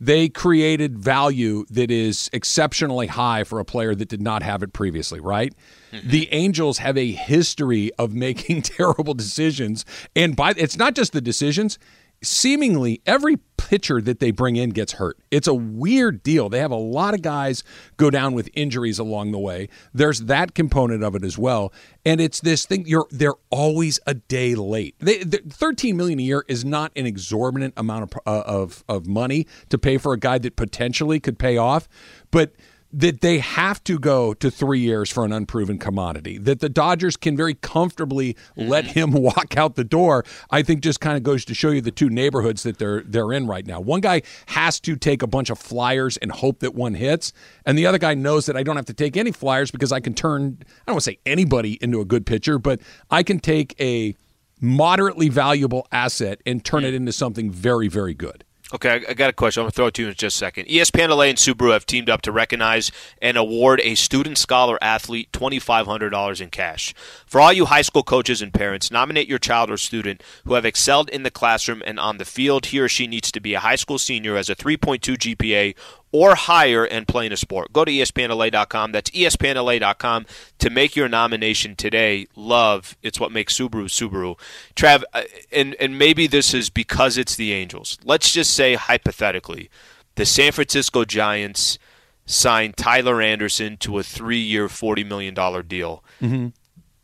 they 0.00 0.28
created 0.28 0.98
value 0.98 1.64
that 1.70 1.90
is 1.90 2.30
exceptionally 2.32 3.06
high 3.06 3.44
for 3.44 3.60
a 3.60 3.64
player 3.64 3.94
that 3.94 4.08
did 4.08 4.22
not 4.22 4.42
have 4.42 4.62
it 4.62 4.72
previously, 4.72 5.20
right? 5.20 5.54
Mm-hmm. 5.92 6.08
The 6.08 6.32
Angels 6.32 6.78
have 6.78 6.96
a 6.96 7.12
history 7.12 7.90
of 7.98 8.14
making 8.14 8.62
terrible 8.62 9.14
decisions 9.14 9.84
and 10.16 10.34
by 10.34 10.54
it's 10.56 10.76
not 10.76 10.94
just 10.94 11.12
the 11.12 11.20
decisions, 11.20 11.78
seemingly 12.22 13.00
every 13.06 13.38
pitcher 13.56 14.00
that 14.00 14.18
they 14.18 14.30
bring 14.30 14.56
in 14.56 14.70
gets 14.70 14.94
hurt. 14.94 15.16
It's 15.30 15.46
a 15.46 15.54
weird 15.54 16.22
deal. 16.22 16.48
They 16.48 16.58
have 16.58 16.72
a 16.72 16.76
lot 16.76 17.14
of 17.14 17.22
guys 17.22 17.62
go 17.96 18.10
down 18.10 18.34
with 18.34 18.50
injuries 18.54 18.98
along 18.98 19.30
the 19.30 19.38
way. 19.38 19.68
There's 19.94 20.22
that 20.22 20.54
component 20.54 21.04
of 21.04 21.14
it 21.14 21.22
as 21.22 21.38
well. 21.38 21.72
And 22.04 22.20
it's 22.20 22.40
this 22.40 22.66
thing 22.66 22.84
you're 22.86 23.06
they're 23.10 23.34
always 23.50 24.00
a 24.06 24.14
day 24.14 24.54
late. 24.54 24.96
They, 24.98 25.18
they, 25.18 25.38
13 25.38 25.96
million 25.96 26.18
a 26.18 26.22
year 26.22 26.44
is 26.48 26.64
not 26.64 26.90
an 26.96 27.06
exorbitant 27.06 27.74
amount 27.76 28.12
of, 28.12 28.20
uh, 28.26 28.42
of 28.44 28.84
of 28.88 29.06
money 29.06 29.46
to 29.68 29.78
pay 29.78 29.98
for 29.98 30.12
a 30.12 30.18
guy 30.18 30.38
that 30.38 30.56
potentially 30.56 31.20
could 31.20 31.38
pay 31.38 31.56
off, 31.56 31.88
but 32.30 32.52
that 32.92 33.20
they 33.20 33.38
have 33.38 33.82
to 33.84 33.98
go 33.98 34.34
to 34.34 34.50
three 34.50 34.80
years 34.80 35.10
for 35.10 35.24
an 35.24 35.32
unproven 35.32 35.78
commodity, 35.78 36.38
that 36.38 36.60
the 36.60 36.68
Dodgers 36.68 37.16
can 37.16 37.36
very 37.36 37.54
comfortably 37.54 38.36
let 38.56 38.84
mm-hmm. 38.84 38.98
him 38.98 39.12
walk 39.22 39.56
out 39.56 39.76
the 39.76 39.84
door, 39.84 40.24
I 40.50 40.62
think 40.62 40.80
just 40.80 41.00
kind 41.00 41.16
of 41.16 41.22
goes 41.22 41.44
to 41.44 41.54
show 41.54 41.70
you 41.70 41.80
the 41.80 41.90
two 41.90 42.10
neighborhoods 42.10 42.62
that 42.64 42.78
they're 42.78 43.02
they're 43.02 43.32
in 43.32 43.46
right 43.46 43.66
now. 43.66 43.80
One 43.80 44.00
guy 44.00 44.22
has 44.46 44.80
to 44.80 44.96
take 44.96 45.22
a 45.22 45.26
bunch 45.26 45.50
of 45.50 45.58
flyers 45.58 46.16
and 46.16 46.32
hope 46.32 46.60
that 46.60 46.74
one 46.74 46.94
hits, 46.94 47.32
and 47.64 47.78
the 47.78 47.86
other 47.86 47.98
guy 47.98 48.14
knows 48.14 48.46
that 48.46 48.56
I 48.56 48.62
don't 48.62 48.76
have 48.76 48.86
to 48.86 48.94
take 48.94 49.16
any 49.16 49.32
flyers 49.32 49.70
because 49.70 49.92
I 49.92 50.00
can 50.00 50.14
turn 50.14 50.58
I 50.60 50.64
don't 50.86 50.94
want 50.94 51.04
to 51.04 51.10
say 51.10 51.18
anybody 51.26 51.78
into 51.80 52.00
a 52.00 52.04
good 52.04 52.26
pitcher, 52.26 52.58
but 52.58 52.80
I 53.10 53.22
can 53.22 53.38
take 53.38 53.74
a 53.80 54.16
moderately 54.60 55.28
valuable 55.28 55.86
asset 55.90 56.40
and 56.44 56.64
turn 56.64 56.84
it 56.84 56.92
mm. 56.92 56.96
into 56.96 57.12
something 57.12 57.50
very, 57.50 57.88
very 57.88 58.14
good. 58.14 58.44
Okay, 58.72 59.04
I, 59.08 59.14
got 59.14 59.30
a 59.30 59.32
question. 59.32 59.62
I'm 59.62 59.64
going 59.64 59.70
to 59.72 59.76
throw 59.76 59.86
it 59.86 59.94
to 59.94 60.02
you 60.02 60.08
in 60.08 60.14
just 60.14 60.36
a 60.36 60.38
second. 60.38 60.66
ESPN 60.66 61.08
LA 61.08 61.24
and 61.24 61.38
Subaru 61.38 61.72
have 61.72 61.86
teamed 61.86 62.08
up 62.08 62.22
to 62.22 62.30
recognize 62.30 62.92
and 63.20 63.36
award 63.36 63.80
a 63.82 63.96
student 63.96 64.38
scholar 64.38 64.78
athlete 64.80 65.32
$2,500 65.32 66.40
in 66.40 66.50
cash. 66.50 66.94
For 67.26 67.40
all 67.40 67.52
you 67.52 67.64
high 67.64 67.82
school 67.82 68.04
coaches 68.04 68.40
and 68.40 68.54
parents, 68.54 68.92
nominate 68.92 69.28
your 69.28 69.40
child 69.40 69.70
or 69.70 69.76
student 69.76 70.22
who 70.44 70.54
have 70.54 70.64
excelled 70.64 71.10
in 71.10 71.24
the 71.24 71.32
classroom 71.32 71.82
and 71.84 71.98
on 71.98 72.18
the 72.18 72.24
field. 72.24 72.66
He 72.66 72.78
or 72.78 72.88
she 72.88 73.08
needs 73.08 73.32
to 73.32 73.40
be 73.40 73.54
a 73.54 73.60
high 73.60 73.74
school 73.74 73.98
senior, 73.98 74.36
has 74.36 74.48
a 74.48 74.54
3.2 74.54 75.16
GPA 75.16 75.74
or 76.12 76.34
higher, 76.34 76.84
and 76.84 77.06
playing 77.06 77.32
a 77.32 77.36
sport. 77.36 77.72
Go 77.72 77.84
to 77.84 77.90
ESPNLA.com. 77.90 78.92
That's 78.92 79.10
ESPNLA.com 79.10 80.26
to 80.58 80.70
make 80.70 80.96
your 80.96 81.08
nomination 81.08 81.76
today. 81.76 82.26
Love, 82.34 82.96
it's 83.02 83.20
what 83.20 83.30
makes 83.30 83.56
Subaru 83.56 83.84
Subaru. 83.84 84.38
Trav, 84.74 85.04
uh, 85.12 85.22
and, 85.52 85.74
and 85.76 85.98
maybe 85.98 86.26
this 86.26 86.52
is 86.52 86.68
because 86.68 87.16
it's 87.16 87.36
the 87.36 87.52
Angels. 87.52 87.98
Let's 88.04 88.32
just 88.32 88.52
say, 88.54 88.74
hypothetically, 88.74 89.70
the 90.16 90.26
San 90.26 90.52
Francisco 90.52 91.04
Giants 91.04 91.78
signed 92.26 92.76
Tyler 92.76 93.20
Anderson 93.20 93.76
to 93.78 93.98
a 93.98 94.02
three 94.02 94.40
year, 94.40 94.68
$40 94.68 95.06
million 95.06 95.34
deal. 95.66 96.04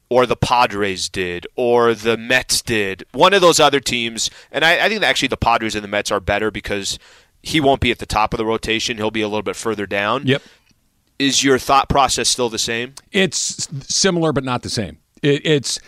Or 0.08 0.24
the 0.24 0.36
Padres 0.36 1.08
did, 1.08 1.48
or 1.56 1.92
the 1.92 2.16
Mets 2.16 2.62
did. 2.62 3.04
One 3.10 3.34
of 3.34 3.40
those 3.40 3.58
other 3.58 3.80
teams, 3.80 4.30
and 4.52 4.64
I, 4.64 4.84
I 4.84 4.88
think 4.88 5.02
actually 5.02 5.28
the 5.28 5.36
Padres 5.36 5.74
and 5.74 5.82
the 5.82 5.88
Mets 5.88 6.12
are 6.12 6.20
better 6.20 6.52
because 6.52 6.96
he 7.46 7.60
won't 7.60 7.80
be 7.80 7.92
at 7.92 7.98
the 8.00 8.06
top 8.06 8.34
of 8.34 8.38
the 8.38 8.44
rotation. 8.44 8.96
He'll 8.96 9.12
be 9.12 9.22
a 9.22 9.28
little 9.28 9.42
bit 9.42 9.54
further 9.54 9.86
down. 9.86 10.26
Yep. 10.26 10.42
Is 11.18 11.44
your 11.44 11.58
thought 11.58 11.88
process 11.88 12.28
still 12.28 12.48
the 12.48 12.58
same? 12.58 12.94
It's 13.12 13.68
similar, 13.88 14.32
but 14.32 14.42
not 14.42 14.62
the 14.62 14.68
same. 14.68 14.98
It, 15.22 15.46
it's 15.46 15.78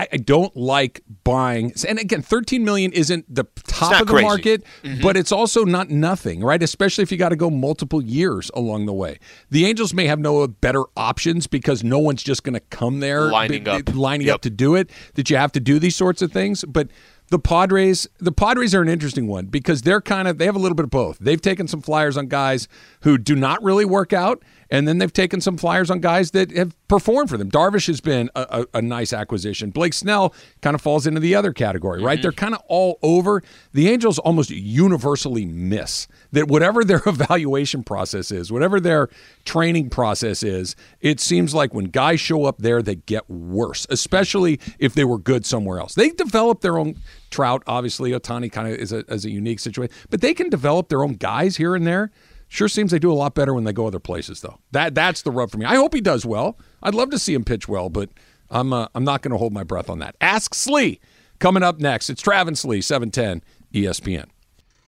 I, 0.00 0.16
don't 0.16 0.56
like 0.56 1.02
buying, 1.22 1.72
and 1.86 1.98
again, 1.98 2.22
13 2.22 2.64
million 2.64 2.92
isn't 2.92 3.32
the 3.32 3.44
top 3.66 4.00
of 4.00 4.06
the 4.08 4.12
crazy. 4.14 4.26
market, 4.26 4.64
mm-hmm. 4.82 5.02
but 5.02 5.16
it's 5.16 5.30
also 5.30 5.64
not 5.64 5.90
nothing, 5.90 6.40
right? 6.40 6.60
Especially 6.62 7.02
if 7.02 7.12
you 7.12 7.18
got 7.18 7.28
to 7.28 7.36
go 7.36 7.48
multiple 7.50 8.02
years 8.02 8.50
along 8.54 8.86
the 8.86 8.92
way. 8.92 9.18
The 9.50 9.66
Angels 9.66 9.94
may 9.94 10.06
have 10.06 10.18
no 10.18 10.46
better 10.48 10.84
options 10.96 11.46
because 11.46 11.84
no 11.84 11.98
one's 11.98 12.22
just 12.22 12.42
going 12.42 12.54
to 12.54 12.60
come 12.60 13.00
there 13.00 13.30
Lining 13.30 13.64
b- 13.64 13.70
up. 13.70 13.94
lining 13.94 14.26
Yep. 14.26 14.34
up 14.34 14.40
to 14.42 14.50
do 14.50 14.74
it. 14.74 14.90
That 15.14 15.30
you 15.30 15.36
have 15.36 15.52
to 15.52 15.60
do 15.60 15.78
these 15.78 15.94
sorts 15.94 16.22
of 16.22 16.32
things, 16.32 16.64
but. 16.64 16.88
The 17.30 17.38
Padres, 17.38 18.08
the 18.18 18.32
Padres 18.32 18.74
are 18.74 18.80
an 18.80 18.88
interesting 18.88 19.26
one 19.26 19.46
because 19.46 19.82
they're 19.82 20.00
kind 20.00 20.26
of 20.28 20.38
they 20.38 20.46
have 20.46 20.56
a 20.56 20.58
little 20.58 20.74
bit 20.74 20.84
of 20.84 20.90
both. 20.90 21.18
They've 21.18 21.40
taken 21.40 21.68
some 21.68 21.82
flyers 21.82 22.16
on 22.16 22.28
guys 22.28 22.68
who 23.02 23.18
do 23.18 23.36
not 23.36 23.62
really 23.62 23.84
work 23.84 24.12
out, 24.14 24.42
and 24.70 24.86
then 24.86 24.98
they've 24.98 25.12
taken 25.12 25.40
some 25.40 25.56
flyers 25.56 25.90
on 25.90 26.00
guys 26.00 26.32
that 26.32 26.50
have 26.52 26.74
performed 26.88 27.30
for 27.30 27.36
them. 27.36 27.50
Darvish 27.50 27.86
has 27.86 28.00
been 28.00 28.30
a, 28.34 28.66
a, 28.72 28.78
a 28.78 28.82
nice 28.82 29.12
acquisition. 29.12 29.70
Blake 29.70 29.94
Snell 29.94 30.34
kind 30.62 30.74
of 30.74 30.80
falls 30.80 31.06
into 31.06 31.20
the 31.20 31.34
other 31.34 31.52
category, 31.52 32.02
right? 32.02 32.16
Mm-hmm. 32.16 32.22
They're 32.22 32.32
kind 32.32 32.54
of 32.54 32.62
all 32.68 32.98
over. 33.02 33.42
The 33.72 33.88
Angels 33.88 34.18
almost 34.18 34.50
universally 34.50 35.46
miss 35.46 36.08
that 36.32 36.48
whatever 36.48 36.84
their 36.84 37.02
evaluation 37.06 37.82
process 37.82 38.30
is, 38.30 38.52
whatever 38.52 38.80
their 38.80 39.08
training 39.44 39.90
process 39.90 40.42
is, 40.42 40.76
it 41.00 41.20
seems 41.20 41.54
like 41.54 41.72
when 41.72 41.86
guys 41.86 42.20
show 42.20 42.44
up 42.44 42.58
there, 42.58 42.82
they 42.82 42.96
get 42.96 43.28
worse, 43.30 43.86
especially 43.90 44.60
if 44.78 44.94
they 44.94 45.04
were 45.04 45.18
good 45.18 45.46
somewhere 45.46 45.78
else. 45.78 45.94
They 45.94 46.10
develop 46.10 46.60
their 46.60 46.78
own 46.78 46.96
Trout, 47.30 47.62
obviously, 47.66 48.12
Ohtani 48.12 48.50
kind 48.50 48.68
of 48.68 48.78
is 48.78 48.92
a, 48.92 48.98
is 49.12 49.24
a 49.24 49.30
unique 49.30 49.60
situation, 49.60 49.94
but 50.08 50.20
they 50.20 50.32
can 50.32 50.48
develop 50.48 50.88
their 50.88 51.02
own 51.02 51.14
guys 51.14 51.56
here 51.56 51.74
and 51.74 51.86
there. 51.86 52.10
Sure 52.48 52.68
seems 52.68 52.90
they 52.90 52.98
do 52.98 53.12
a 53.12 53.14
lot 53.14 53.34
better 53.34 53.52
when 53.52 53.64
they 53.64 53.72
go 53.72 53.86
other 53.86 53.98
places, 53.98 54.40
though. 54.40 54.58
That 54.72 54.94
that's 54.94 55.22
the 55.22 55.30
rub 55.30 55.50
for 55.50 55.58
me. 55.58 55.66
I 55.66 55.76
hope 55.76 55.94
he 55.94 56.00
does 56.00 56.24
well. 56.24 56.58
I'd 56.82 56.94
love 56.94 57.10
to 57.10 57.18
see 57.18 57.34
him 57.34 57.44
pitch 57.44 57.68
well, 57.68 57.90
but 57.90 58.10
I'm 58.50 58.72
uh, 58.72 58.88
I'm 58.94 59.04
not 59.04 59.22
going 59.22 59.32
to 59.32 59.38
hold 59.38 59.52
my 59.52 59.64
breath 59.64 59.90
on 59.90 59.98
that. 59.98 60.16
Ask 60.20 60.54
Slee 60.54 61.00
coming 61.38 61.62
up 61.62 61.78
next. 61.78 62.10
It's 62.10 62.22
Travis 62.22 62.60
Slee, 62.60 62.78
E 62.78 62.80
710 62.80 63.42
ESPN. 63.74 64.26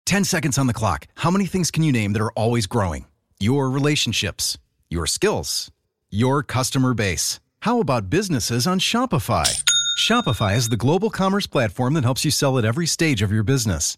10 0.05 0.24
seconds 0.24 0.57
on 0.57 0.68
the 0.68 0.74
clock. 0.74 1.05
How 1.16 1.30
many 1.30 1.45
things 1.45 1.70
can 1.70 1.84
you 1.84 1.91
name 1.91 2.14
that 2.14 2.22
are 2.22 2.32
always 2.32 2.66
growing? 2.66 3.05
Your 3.39 3.70
relationships, 3.70 4.57
your 4.89 5.05
skills, 5.05 5.70
your 6.10 6.41
customer 6.41 6.93
base. 6.93 7.39
How 7.60 7.80
about 7.80 8.10
businesses 8.10 8.66
on 8.66 8.80
Shopify? 8.80 9.64
Shopify 9.99 10.55
is 10.55 10.70
the 10.70 10.78
global 10.78 11.10
commerce 11.10 11.45
platform 11.45 11.93
that 11.93 12.05
helps 12.05 12.24
you 12.24 12.32
sell 12.32 12.57
at 12.57 12.66
every 12.66 12.88
stage 12.88 13.22
of 13.22 13.32
your 13.32 13.43
business. 13.43 13.97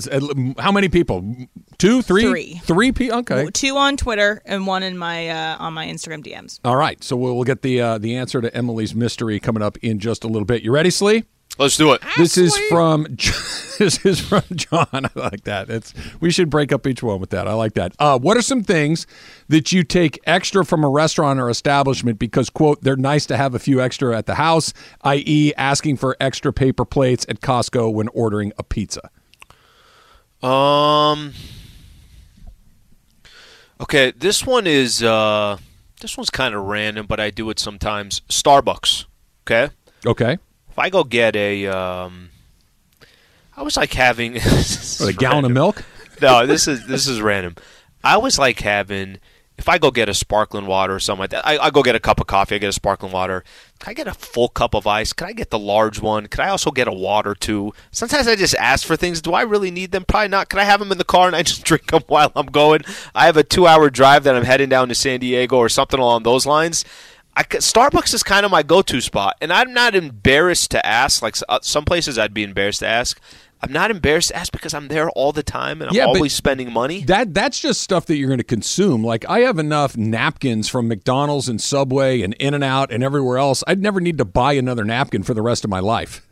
how 0.60 0.72
many 0.72 0.88
people 0.88 1.36
two 1.78 2.02
three 2.02 2.24
Three. 2.24 2.62
three 2.64 2.92
people 2.92 3.20
okay 3.20 3.48
Two 3.54 3.78
on 3.78 3.98
Twitter 3.98 4.42
and 4.46 4.66
one 4.68 4.84
in 4.84 4.98
my 4.98 5.30
uh, 5.30 5.58
on 5.60 5.74
my 5.74 5.86
Instagram 5.88 6.24
DMs. 6.26 6.60
all 6.64 6.76
right 6.76 7.04
so 7.04 7.16
we'll, 7.16 7.36
we'll 7.36 7.44
get 7.44 7.62
the 7.62 7.82
uh, 7.82 7.98
the 7.98 8.16
answer 8.16 8.42
to 8.42 8.56
Emily's 8.56 8.94
mystery 8.96 9.40
coming 9.40 9.64
up 9.64 9.78
in 9.80 10.00
just 10.00 10.24
a 10.24 10.28
little 10.28 10.46
bit 10.46 10.64
you 10.64 10.72
ready 10.72 10.90
Slee 10.90 11.24
Let's 11.60 11.78
do 11.78 11.94
it. 11.94 12.02
This 12.18 12.36
is 12.36 12.58
from 12.68 13.04
this 13.78 14.04
is 14.06 14.20
from 14.20 14.42
John. 14.56 14.88
I 14.94 15.10
like 15.14 15.44
that. 15.44 15.70
It's 15.70 15.94
we 16.20 16.32
should 16.32 16.50
break 16.50 16.72
up 16.72 16.88
each 16.88 17.04
one 17.04 17.20
with 17.20 17.30
that. 17.30 17.48
I 17.48 17.54
like 17.54 17.74
that. 17.74 17.94
Uh, 18.00 18.18
what 18.18 18.38
are 18.38 18.42
some 18.42 18.64
things 18.64 19.06
that 19.50 19.72
you 19.72 19.84
take 19.84 20.20
extra 20.26 20.66
from 20.66 20.84
a 20.84 20.90
restaurant 20.90 21.40
or 21.40 21.52
establishment 21.52 22.18
because 22.18 22.50
quote 22.50 22.82
they're 22.82 22.96
nice 22.96 23.28
to 23.28 23.38
have 23.38 23.54
a 23.54 23.60
few 23.60 23.80
extra 23.82 24.18
at 24.18 24.26
the 24.26 24.36
house, 24.36 24.74
i.e., 25.02 25.54
asking 25.56 25.98
for 25.98 26.18
extra 26.20 26.52
paper 26.52 26.86
plates 26.86 27.24
at 27.30 27.40
Costco 27.40 27.94
when 27.94 28.08
ordering 28.10 28.52
a 28.58 28.64
pizza. 28.64 29.12
Um. 30.42 31.34
Okay, 33.84 34.12
this 34.12 34.46
one 34.46 34.66
is 34.66 35.04
uh, 35.04 35.58
this 36.00 36.16
one's 36.18 36.30
kind 36.30 36.56
of 36.56 36.64
random, 36.64 37.06
but 37.06 37.20
I 37.20 37.32
do 37.32 37.50
it 37.50 37.60
sometimes. 37.60 38.22
Starbucks. 38.30 39.06
Okay, 39.46 39.74
Okay, 40.06 40.38
if 40.70 40.80
I 40.80 40.90
go 40.90 41.04
get 41.04 41.36
a, 41.36 41.68
um, 41.68 42.30
I 43.58 43.62
was 43.62 43.76
like 43.76 43.92
having 43.94 44.34
What, 44.40 45.02
a 45.02 45.14
gallon 45.14 45.44
of 45.44 45.52
milk. 45.52 45.84
no, 46.22 46.46
this 46.48 46.66
is 46.66 46.88
this 46.88 47.08
is 47.08 47.22
random. 47.22 47.56
I 48.06 48.14
always 48.14 48.40
like 48.40 48.62
having 48.62 49.18
if 49.58 49.68
I 49.68 49.78
go 49.80 49.92
get 49.92 50.08
a 50.08 50.14
sparkling 50.14 50.66
water 50.66 50.96
or 50.96 51.00
something 51.02 51.20
like 51.20 51.32
that. 51.32 51.46
I, 51.46 51.58
I 51.58 51.70
go 51.70 51.84
get 51.84 51.96
a 51.96 52.00
cup 52.00 52.22
of 52.22 52.28
coffee. 52.28 52.56
I 52.56 52.60
get 52.60 52.70
a 52.70 52.74
sparkling 52.74 53.12
water. 53.12 53.44
Can 53.84 53.92
I 53.92 53.94
get 53.96 54.08
a 54.08 54.14
full 54.14 54.48
cup 54.48 54.76
of 54.76 54.88
ice? 54.88 55.12
Can 55.12 55.28
I 55.28 55.34
get 55.34 55.50
the 55.50 55.60
large 55.60 56.00
one? 56.00 56.28
Can 56.28 56.46
I 56.46 56.48
also 56.48 56.72
get 56.72 56.88
a 56.88 56.94
water 56.94 57.36
too? 57.36 57.74
Sometimes 57.92 58.30
I 58.30 58.38
just 58.38 58.56
ask 58.56 58.88
for 58.88 58.96
things. 58.96 59.22
Do 59.22 59.34
I 59.34 59.42
really 59.42 59.72
need 59.72 59.92
them? 59.92 60.06
Probably 60.08 60.30
not. 60.30 60.48
Can 60.48 60.60
I 60.60 60.64
have 60.64 60.80
them 60.80 60.94
in 60.94 60.98
the 60.98 61.04
car 61.04 61.28
and 61.28 61.36
I 61.36 61.44
just 61.44 61.66
drink 61.66 61.92
them 61.92 62.02
while 62.08 62.32
I'm 62.34 62.46
going? 62.46 62.84
I 63.14 63.26
have 63.26 63.36
a 63.36 63.44
two-hour 63.44 63.90
drive 63.90 64.24
that 64.24 64.38
I'm 64.38 64.46
heading 64.46 64.70
down 64.70 64.88
to 64.88 64.96
San 64.96 65.20
Diego 65.20 65.58
or 65.58 65.68
something 65.68 66.00
along 66.00 66.24
those 66.24 66.46
lines. 66.46 66.86
I 67.36 67.44
Starbucks 67.44 68.14
is 68.14 68.24
kind 68.24 68.46
of 68.46 68.52
my 68.52 68.64
go-to 68.64 69.02
spot, 69.02 69.36
and 69.42 69.52
I'm 69.52 69.74
not 69.74 69.96
embarrassed 69.96 70.72
to 70.72 70.86
ask. 70.86 71.22
Like 71.22 71.36
uh, 71.50 71.60
some 71.62 71.84
places, 71.84 72.18
I'd 72.18 72.34
be 72.34 72.44
embarrassed 72.44 72.80
to 72.80 72.88
ask. 72.88 73.20
I'm 73.64 73.72
not 73.72 73.92
embarrassed 73.92 74.28
to 74.28 74.36
ask 74.36 74.52
because 74.52 74.74
I'm 74.74 74.90
there 74.90 75.10
all 75.12 75.32
the 75.32 75.42
time 75.42 75.82
and 75.82 75.90
I'm 75.90 75.96
Yeah, 75.96 76.06
always 76.06 76.34
spending 76.34 76.72
money. 76.74 77.04
That 77.06 77.34
that's 77.34 77.60
just 77.62 77.82
stuff 77.82 78.06
that 78.08 78.18
you're 78.18 78.28
going 78.28 78.40
to 78.40 78.44
consume. 78.44 79.06
Like 79.06 79.24
I 79.30 79.40
have 79.40 79.58
enough 79.58 79.96
napkins 79.96 80.68
from 80.68 80.90
McDonald's 80.90 81.48
and 81.48 81.62
Subway 81.62 82.22
and 82.22 82.34
In 82.34 82.54
and 82.54 82.64
Out 82.64 82.92
and 82.92 83.02
everywhere 83.02 83.38
else. 83.38 83.64
I'd 83.66 83.82
never 83.82 84.02
need 84.02 84.18
to 84.18 84.26
buy 84.26 84.54
another 84.54 84.84
napkin 84.84 85.24
for 85.24 85.34
the 85.34 85.42
rest 85.42 85.64
of 85.64 85.70
my 85.70 85.80
life. 85.80 86.28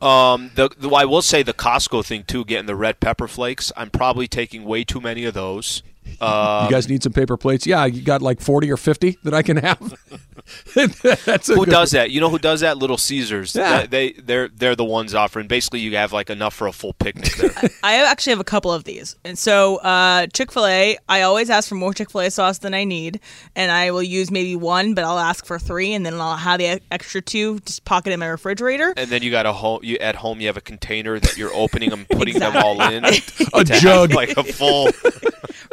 Um, 0.00 0.50
the, 0.54 0.68
the 0.78 0.88
I 0.90 1.04
will 1.04 1.22
say 1.22 1.42
the 1.42 1.52
Costco 1.52 2.04
thing 2.04 2.24
too, 2.24 2.44
getting 2.44 2.66
the 2.66 2.76
red 2.76 3.00
pepper 3.00 3.26
flakes. 3.26 3.72
I'm 3.76 3.90
probably 3.90 4.28
taking 4.28 4.64
way 4.64 4.84
too 4.84 5.00
many 5.00 5.24
of 5.24 5.34
those. 5.34 5.82
Uh, 6.20 6.66
you 6.68 6.74
guys 6.74 6.88
need 6.88 7.02
some 7.02 7.12
paper 7.12 7.36
plates? 7.36 7.66
Yeah, 7.66 7.84
you 7.86 8.02
got 8.02 8.22
like 8.22 8.40
40 8.40 8.70
or 8.70 8.76
50 8.76 9.18
that 9.24 9.34
I 9.34 9.42
can 9.42 9.56
have. 9.56 9.78
That's 10.74 11.48
a 11.48 11.54
who 11.54 11.64
good- 11.64 11.70
does 11.70 11.90
that? 11.92 12.10
You 12.10 12.20
know 12.20 12.28
who 12.30 12.38
does 12.38 12.60
that? 12.60 12.78
Little 12.78 12.98
Caesars. 12.98 13.54
Yeah. 13.54 13.86
They 13.86 14.12
they're 14.12 14.48
they're 14.48 14.76
the 14.76 14.84
ones 14.84 15.14
offering. 15.14 15.46
Basically, 15.48 15.80
you 15.80 15.96
have 15.96 16.12
like 16.12 16.30
enough 16.30 16.54
for 16.54 16.66
a 16.66 16.72
full 16.72 16.92
picnic 16.94 17.34
there. 17.36 17.50
I 17.82 17.96
actually 18.04 18.32
have 18.32 18.40
a 18.40 18.44
couple 18.44 18.72
of 18.72 18.84
these. 18.84 19.16
And 19.24 19.38
so, 19.38 19.76
uh, 19.78 20.26
Chick 20.28 20.52
fil 20.52 20.66
A, 20.66 20.98
I 21.08 21.22
always 21.22 21.50
ask 21.50 21.68
for 21.68 21.74
more 21.76 21.92
Chick 21.94 22.10
fil 22.10 22.22
A 22.22 22.30
sauce 22.30 22.58
than 22.58 22.74
I 22.74 22.84
need. 22.84 23.20
And 23.56 23.70
I 23.70 23.90
will 23.90 24.02
use 24.02 24.30
maybe 24.30 24.56
one, 24.56 24.94
but 24.94 25.04
I'll 25.04 25.18
ask 25.18 25.44
for 25.46 25.58
three. 25.58 25.92
And 25.94 26.04
then 26.04 26.14
I'll 26.14 26.36
have 26.36 26.58
the 26.58 26.80
extra 26.90 27.20
two 27.22 27.60
just 27.60 27.84
pocket 27.84 28.12
in 28.12 28.20
my 28.20 28.26
refrigerator. 28.26 28.92
and 28.96 29.10
then 29.10 29.22
you 29.22 29.30
got 29.30 29.46
a 29.46 29.52
home. 29.52 29.80
You 29.82 29.96
at 29.98 30.16
home, 30.16 30.40
you 30.40 30.46
have 30.48 30.56
a 30.56 30.60
container 30.62 31.18
that 31.20 31.36
you're 31.36 31.54
opening 31.54 31.92
and 31.92 32.08
putting 32.08 32.38
them 32.38 32.56
all 32.56 32.80
in. 32.82 33.04
A 33.54 33.64
to 33.64 33.72
have, 33.72 33.82
jug. 33.82 34.12
like 34.14 34.36
a 34.36 34.44
full. 34.44 34.88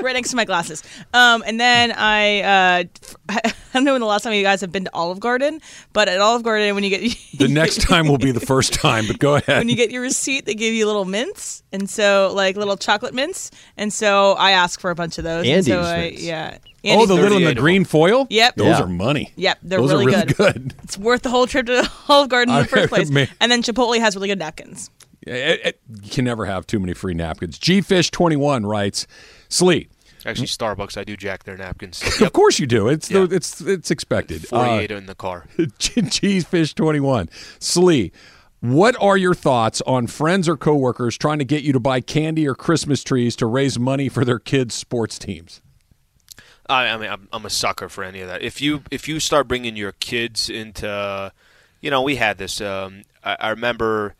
Right 0.01 0.13
next 0.13 0.29
to 0.31 0.35
my 0.35 0.45
glasses. 0.45 0.83
Um, 1.13 1.43
and 1.45 1.59
then 1.59 1.91
I, 1.95 2.41
uh, 2.41 2.83
I 3.29 3.53
don't 3.73 3.83
know 3.83 3.93
when 3.93 4.01
the 4.01 4.07
last 4.07 4.23
time 4.23 4.33
you 4.33 4.43
guys 4.43 4.61
have 4.61 4.71
been 4.71 4.85
to 4.85 4.93
Olive 4.93 5.19
Garden, 5.19 5.61
but 5.93 6.07
at 6.09 6.19
Olive 6.19 6.43
Garden, 6.43 6.73
when 6.75 6.83
you 6.83 6.89
get 6.89 7.15
The 7.37 7.47
next 7.47 7.81
time 7.81 8.07
will 8.07 8.17
be 8.17 8.31
the 8.31 8.39
first 8.39 8.73
time, 8.73 9.05
but 9.07 9.19
go 9.19 9.35
ahead. 9.35 9.59
when 9.59 9.69
you 9.69 9.75
get 9.75 9.91
your 9.91 10.01
receipt, 10.01 10.45
they 10.45 10.55
give 10.55 10.73
you 10.73 10.85
little 10.85 11.05
mints, 11.05 11.63
and 11.71 11.89
so 11.89 12.31
like 12.35 12.55
little 12.57 12.77
chocolate 12.77 13.13
mints, 13.13 13.51
and 13.77 13.91
so 13.93 14.33
I 14.33 14.51
ask 14.51 14.79
for 14.79 14.89
a 14.91 14.95
bunch 14.95 15.17
of 15.17 15.23
those. 15.23 15.45
and 15.47 15.65
so 15.65 15.73
Andes 15.79 15.87
I, 15.91 15.97
mints. 16.01 16.23
yeah. 16.23 16.57
oh, 16.85 17.05
the 17.05 17.13
little 17.13 17.37
in 17.37 17.43
the 17.45 17.55
green 17.55 17.85
foil? 17.85 18.27
Yep. 18.29 18.55
Those 18.55 18.65
Yeah. 18.67 18.81
are 18.83 18.87
money. 18.87 19.31
Yep, 19.35 19.57
they're 19.63 19.79
Those 19.79 19.91
really, 19.91 20.05
are 20.05 20.07
really 20.09 20.25
good. 20.25 20.35
good. 20.37 20.73
It's 20.83 20.97
worth 20.97 21.21
the 21.21 21.29
whole 21.29 21.45
trip 21.47 21.65
to 21.67 21.89
Olive 22.09 22.29
Garden 22.29 22.53
in 22.55 22.61
the 22.61 22.65
I- 22.65 22.67
first 22.67 22.89
place. 22.89 23.09
man. 23.11 23.27
And 23.39 23.51
then 23.51 23.61
Chipotle 23.61 23.99
has 23.99 24.15
really 24.15 24.27
good 24.29 24.39
napkins. 24.39 24.89
It- 25.27 25.33
it- 25.35 25.61
Eh, 25.65 25.71
you 26.03 26.09
can 26.09 26.25
never 26.25 26.45
have 26.45 26.65
too 26.65 26.79
many 26.79 26.93
free 26.93 27.13
napkins. 27.13 27.59
Gfish21 27.59 28.65
writes, 28.65 29.05
Slee, 29.49 29.89
Actually, 30.25 30.47
Starbucks. 30.47 30.97
I 30.97 31.03
do 31.03 31.15
jack 31.17 31.43
their 31.43 31.57
napkins. 31.57 32.01
of 32.21 32.33
course 32.33 32.59
you 32.59 32.67
do. 32.67 32.87
It's 32.87 33.09
Yeah. 33.09 33.25
the, 33.25 33.35
it's 33.35 33.61
it's 33.61 33.89
expected. 33.91 34.45
Uh, 34.45 34.47
Forty-eight 34.65 34.91
in 34.91 35.05
the 35.05 35.15
car. 35.15 35.45
Cheesefish21. 35.57 37.29
Slee, 37.59 38.11
what 38.59 38.95
are 39.01 39.17
your 39.17 39.33
thoughts 39.33 39.81
on 39.87 40.07
friends 40.07 40.47
or 40.49 40.57
coworkers 40.57 41.17
trying 41.17 41.39
to 41.39 41.45
get 41.45 41.63
you 41.63 41.71
to 41.73 41.79
buy 41.79 42.01
candy 42.01 42.47
or 42.47 42.55
Christmas 42.55 43.03
trees 43.03 43.35
to 43.37 43.45
raise 43.45 43.79
money 43.79 44.09
for 44.09 44.25
their 44.25 44.39
kids' 44.39 44.75
sports 44.75 45.17
teams? 45.17 45.61
I, 46.67 46.87
I 46.87 46.97
mean, 46.97 47.09
I'm, 47.09 47.27
I'm 47.31 47.45
a 47.45 47.49
sucker 47.49 47.89
for 47.89 48.03
any 48.03 48.21
of 48.21 48.27
that. 48.27 48.41
If 48.43 48.61
you 48.61 48.83
if 48.91 49.07
you 49.07 49.19
start 49.19 49.47
bringing 49.47 49.75
your 49.75 49.93
kids 49.93 50.49
into, 50.49 51.31
you 51.81 51.89
know, 51.89 52.01
we 52.01 52.17
had 52.17 52.37
this. 52.37 52.59
Um, 52.61 53.03
I, 53.23 53.37
I 53.39 53.49
remember 53.49 54.15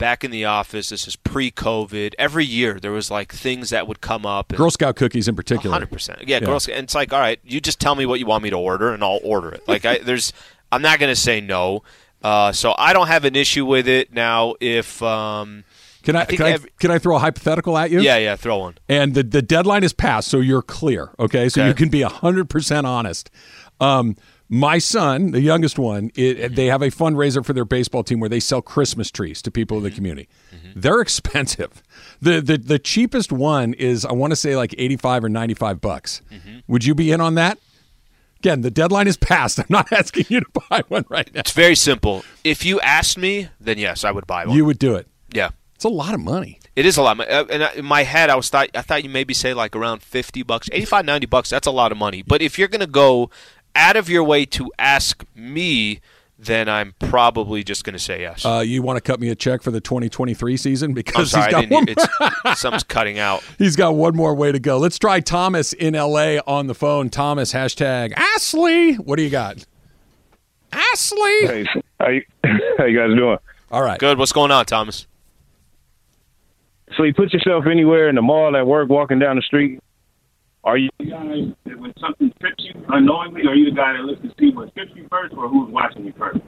back 0.00 0.24
in 0.24 0.32
the 0.32 0.44
office. 0.46 0.88
This 0.88 1.06
is 1.06 1.14
pre-COVID. 1.14 2.14
Every 2.18 2.44
year 2.44 2.80
there 2.80 2.90
was 2.90 3.08
like 3.10 3.32
things 3.32 3.70
that 3.70 3.86
would 3.86 4.00
come 4.00 4.26
up. 4.26 4.50
and- 4.50 4.58
Girl 4.58 4.70
Scout 4.72 4.96
cookies 4.96 5.28
in 5.28 5.36
particular. 5.36 5.72
Hundred 5.72 5.92
percent. 5.92 6.20
Yeah, 6.26 6.38
Yeah. 6.40 6.46
Girl 6.46 6.58
Scout. 6.58 6.74
And 6.76 6.84
it's 6.84 6.94
like, 6.96 7.12
all 7.12 7.20
right, 7.20 7.38
you 7.44 7.60
just 7.60 7.78
tell 7.80 7.94
me 7.94 8.06
what 8.06 8.18
you 8.18 8.26
want 8.26 8.42
me 8.42 8.50
to 8.50 8.56
order, 8.56 8.92
and 8.92 9.04
I'll 9.04 9.20
order 9.22 9.50
it. 9.50 9.62
Like, 9.68 9.84
I 9.84 9.98
there's, 10.02 10.32
I'm 10.72 10.82
not 10.82 10.98
going 10.98 11.12
to 11.12 11.20
say 11.20 11.40
no. 11.40 11.84
Uh, 12.22 12.52
so 12.52 12.74
I 12.76 12.92
don't 12.92 13.06
have 13.06 13.24
an 13.24 13.34
issue 13.36 13.64
with 13.64 13.86
it 13.88 14.12
now. 14.12 14.54
If 14.60 15.02
um, 15.02 15.64
Can 16.02 16.16
I, 16.16 16.22
I 16.22 16.24
can, 16.26 16.42
I 16.42 16.50
every- 16.50 16.70
can 16.78 16.90
I 16.90 16.98
throw 16.98 17.16
a 17.16 17.18
hypothetical 17.18 17.78
at 17.78 17.90
you? 17.90 18.00
yeah, 18.00 18.16
yeah, 18.18 18.36
throw 18.36 18.58
one. 18.58 18.78
and 18.88 19.14
the, 19.14 19.22
the 19.22 19.40
deadline 19.42 19.84
is 19.84 19.92
passed, 19.92 20.28
so 20.28 20.40
you're 20.40 20.60
clear. 20.62 21.10
Okay, 21.18 21.48
so 21.48 21.60
Okay. 21.62 21.68
you 21.68 21.74
can 21.74 21.88
be 21.88 22.02
hundred 22.02 22.50
percent 22.50 22.86
honest. 22.86 23.30
Um, 23.80 24.16
my 24.52 24.78
son, 24.78 25.30
the 25.30 25.40
youngest 25.40 25.78
one, 25.78 26.10
it, 26.16 26.56
they 26.56 26.66
have 26.66 26.82
a 26.82 26.88
fundraiser 26.88 27.44
for 27.44 27.52
their 27.52 27.64
baseball 27.64 28.02
team 28.02 28.18
where 28.18 28.28
they 28.28 28.40
sell 28.40 28.60
Christmas 28.60 29.08
trees 29.08 29.40
to 29.42 29.50
people 29.50 29.76
in 29.76 29.84
the 29.84 29.90
mm-hmm. 29.90 29.96
community. 29.96 30.28
Mm-hmm. 30.52 30.80
They're 30.80 31.00
expensive. 31.08 31.82
the, 32.20 32.40
the 32.40 32.58
The 32.58 32.78
cheapest 32.80 33.30
one 33.30 33.74
is 33.74 34.04
I 34.04 34.12
want 34.12 34.32
to 34.32 34.36
say 34.36 34.56
like 34.56 34.74
eighty 34.76 34.96
five 34.96 35.22
or 35.22 35.28
ninety 35.28 35.54
five 35.54 35.80
bucks. 35.80 36.20
Mm-hmm. 36.32 36.58
Would 36.66 36.84
you 36.84 36.96
be 36.96 37.12
in 37.12 37.20
on 37.20 37.36
that? 37.36 37.58
Again, 38.40 38.62
the 38.62 38.70
deadline 38.72 39.06
is 39.06 39.16
passed. 39.16 39.58
I'm 39.60 39.66
not 39.68 39.92
asking 39.92 40.26
you 40.28 40.40
to 40.40 40.46
buy 40.68 40.82
one 40.88 41.04
right 41.08 41.32
now. 41.32 41.40
It's 41.40 41.52
very 41.52 41.76
simple. 41.76 42.24
If 42.42 42.64
you 42.64 42.80
asked 42.80 43.18
me, 43.18 43.48
then 43.60 43.78
yes, 43.78 44.02
I 44.02 44.10
would 44.10 44.26
buy 44.26 44.46
one. 44.46 44.56
You 44.56 44.64
would 44.64 44.78
do 44.78 44.96
it. 44.96 45.06
yeah. 45.32 45.50
It's 45.76 45.84
a 45.86 45.88
lot 45.88 46.12
of 46.12 46.20
money. 46.20 46.60
It 46.76 46.84
is 46.84 46.98
a 46.98 47.02
lot. 47.02 47.18
Uh, 47.20 47.46
And 47.48 47.62
in 47.74 47.86
my 47.86 48.02
head, 48.02 48.28
I 48.28 48.36
was 48.36 48.50
thought 48.50 48.68
I 48.74 48.82
thought 48.82 49.02
you 49.02 49.08
maybe 49.08 49.32
say 49.32 49.54
like 49.54 49.74
around 49.74 50.02
fifty 50.02 50.42
bucks, 50.42 50.68
85, 50.70 51.06
90 51.06 51.26
bucks. 51.26 51.48
That's 51.48 51.66
a 51.66 51.70
lot 51.70 51.90
of 51.90 51.96
money. 51.96 52.20
But 52.22 52.42
if 52.42 52.58
you're 52.58 52.68
gonna 52.68 52.86
go 52.86 53.30
out 53.74 53.96
of 53.96 54.08
your 54.08 54.24
way 54.24 54.44
to 54.46 54.70
ask 54.78 55.24
me, 55.34 56.00
then 56.38 56.68
I'm 56.68 56.94
probably 56.98 57.62
just 57.62 57.84
gonna 57.84 57.98
say 57.98 58.20
yes. 58.20 58.44
Uh, 58.44 58.62
you 58.64 58.82
want 58.82 58.96
to 58.96 59.00
cut 59.00 59.20
me 59.20 59.28
a 59.28 59.34
check 59.34 59.62
for 59.62 59.70
the 59.70 59.80
2023 59.80 60.56
season 60.56 60.90
I'm 60.90 60.94
because 60.94 61.30
sorry, 61.32 61.46
he's 61.46 61.54
I 61.54 61.60
got 61.62 61.70
one. 61.70 61.84
didn't. 61.84 62.06
It's, 62.44 62.60
something's 62.60 62.84
cutting 62.84 63.18
out. 63.18 63.42
He's 63.58 63.76
got 63.76 63.94
one 63.94 64.16
more 64.16 64.34
way 64.34 64.52
to 64.52 64.58
go. 64.58 64.78
Let's 64.78 64.98
try 64.98 65.20
Thomas 65.20 65.72
in 65.72 65.94
LA 65.94 66.38
on 66.46 66.66
the 66.66 66.74
phone. 66.74 67.10
Thomas, 67.10 67.52
hashtag 67.52 68.12
Ashley. 68.16 68.94
What 68.94 69.16
do 69.16 69.22
you 69.22 69.30
got? 69.30 69.64
Ashley. 70.72 71.46
Hey, 71.46 71.66
how 71.98 72.08
you, 72.08 72.22
how 72.78 72.84
you 72.84 72.98
guys 72.98 73.16
doing? 73.16 73.38
All 73.70 73.82
right. 73.82 73.98
Good. 73.98 74.18
What's 74.18 74.32
going 74.32 74.50
on, 74.50 74.64
Thomas? 74.66 75.06
So 76.96 77.04
you 77.04 77.14
put 77.14 77.32
yourself 77.32 77.66
anywhere 77.70 78.08
in 78.08 78.14
the 78.16 78.22
mall, 78.22 78.56
at 78.56 78.66
work, 78.66 78.88
walking 78.88 79.18
down 79.18 79.36
the 79.36 79.42
street. 79.42 79.80
Are 80.62 80.76
you 80.76 80.90
the 80.98 81.06
guy 81.06 81.54
that 81.64 81.78
when 81.78 81.92
something 81.98 82.32
trips 82.38 82.64
you 82.64 82.84
unknowingly, 82.88 83.46
or 83.46 83.50
are 83.50 83.54
you 83.54 83.70
the 83.70 83.76
guy 83.76 83.94
that 83.94 84.02
looks 84.02 84.20
to 84.22 84.32
see 84.38 84.50
what 84.54 84.74
trips 84.74 84.92
you 84.94 85.06
first, 85.10 85.34
or 85.34 85.48
who's 85.48 85.70
watching 85.70 86.04
you 86.04 86.12
first? 86.18 86.40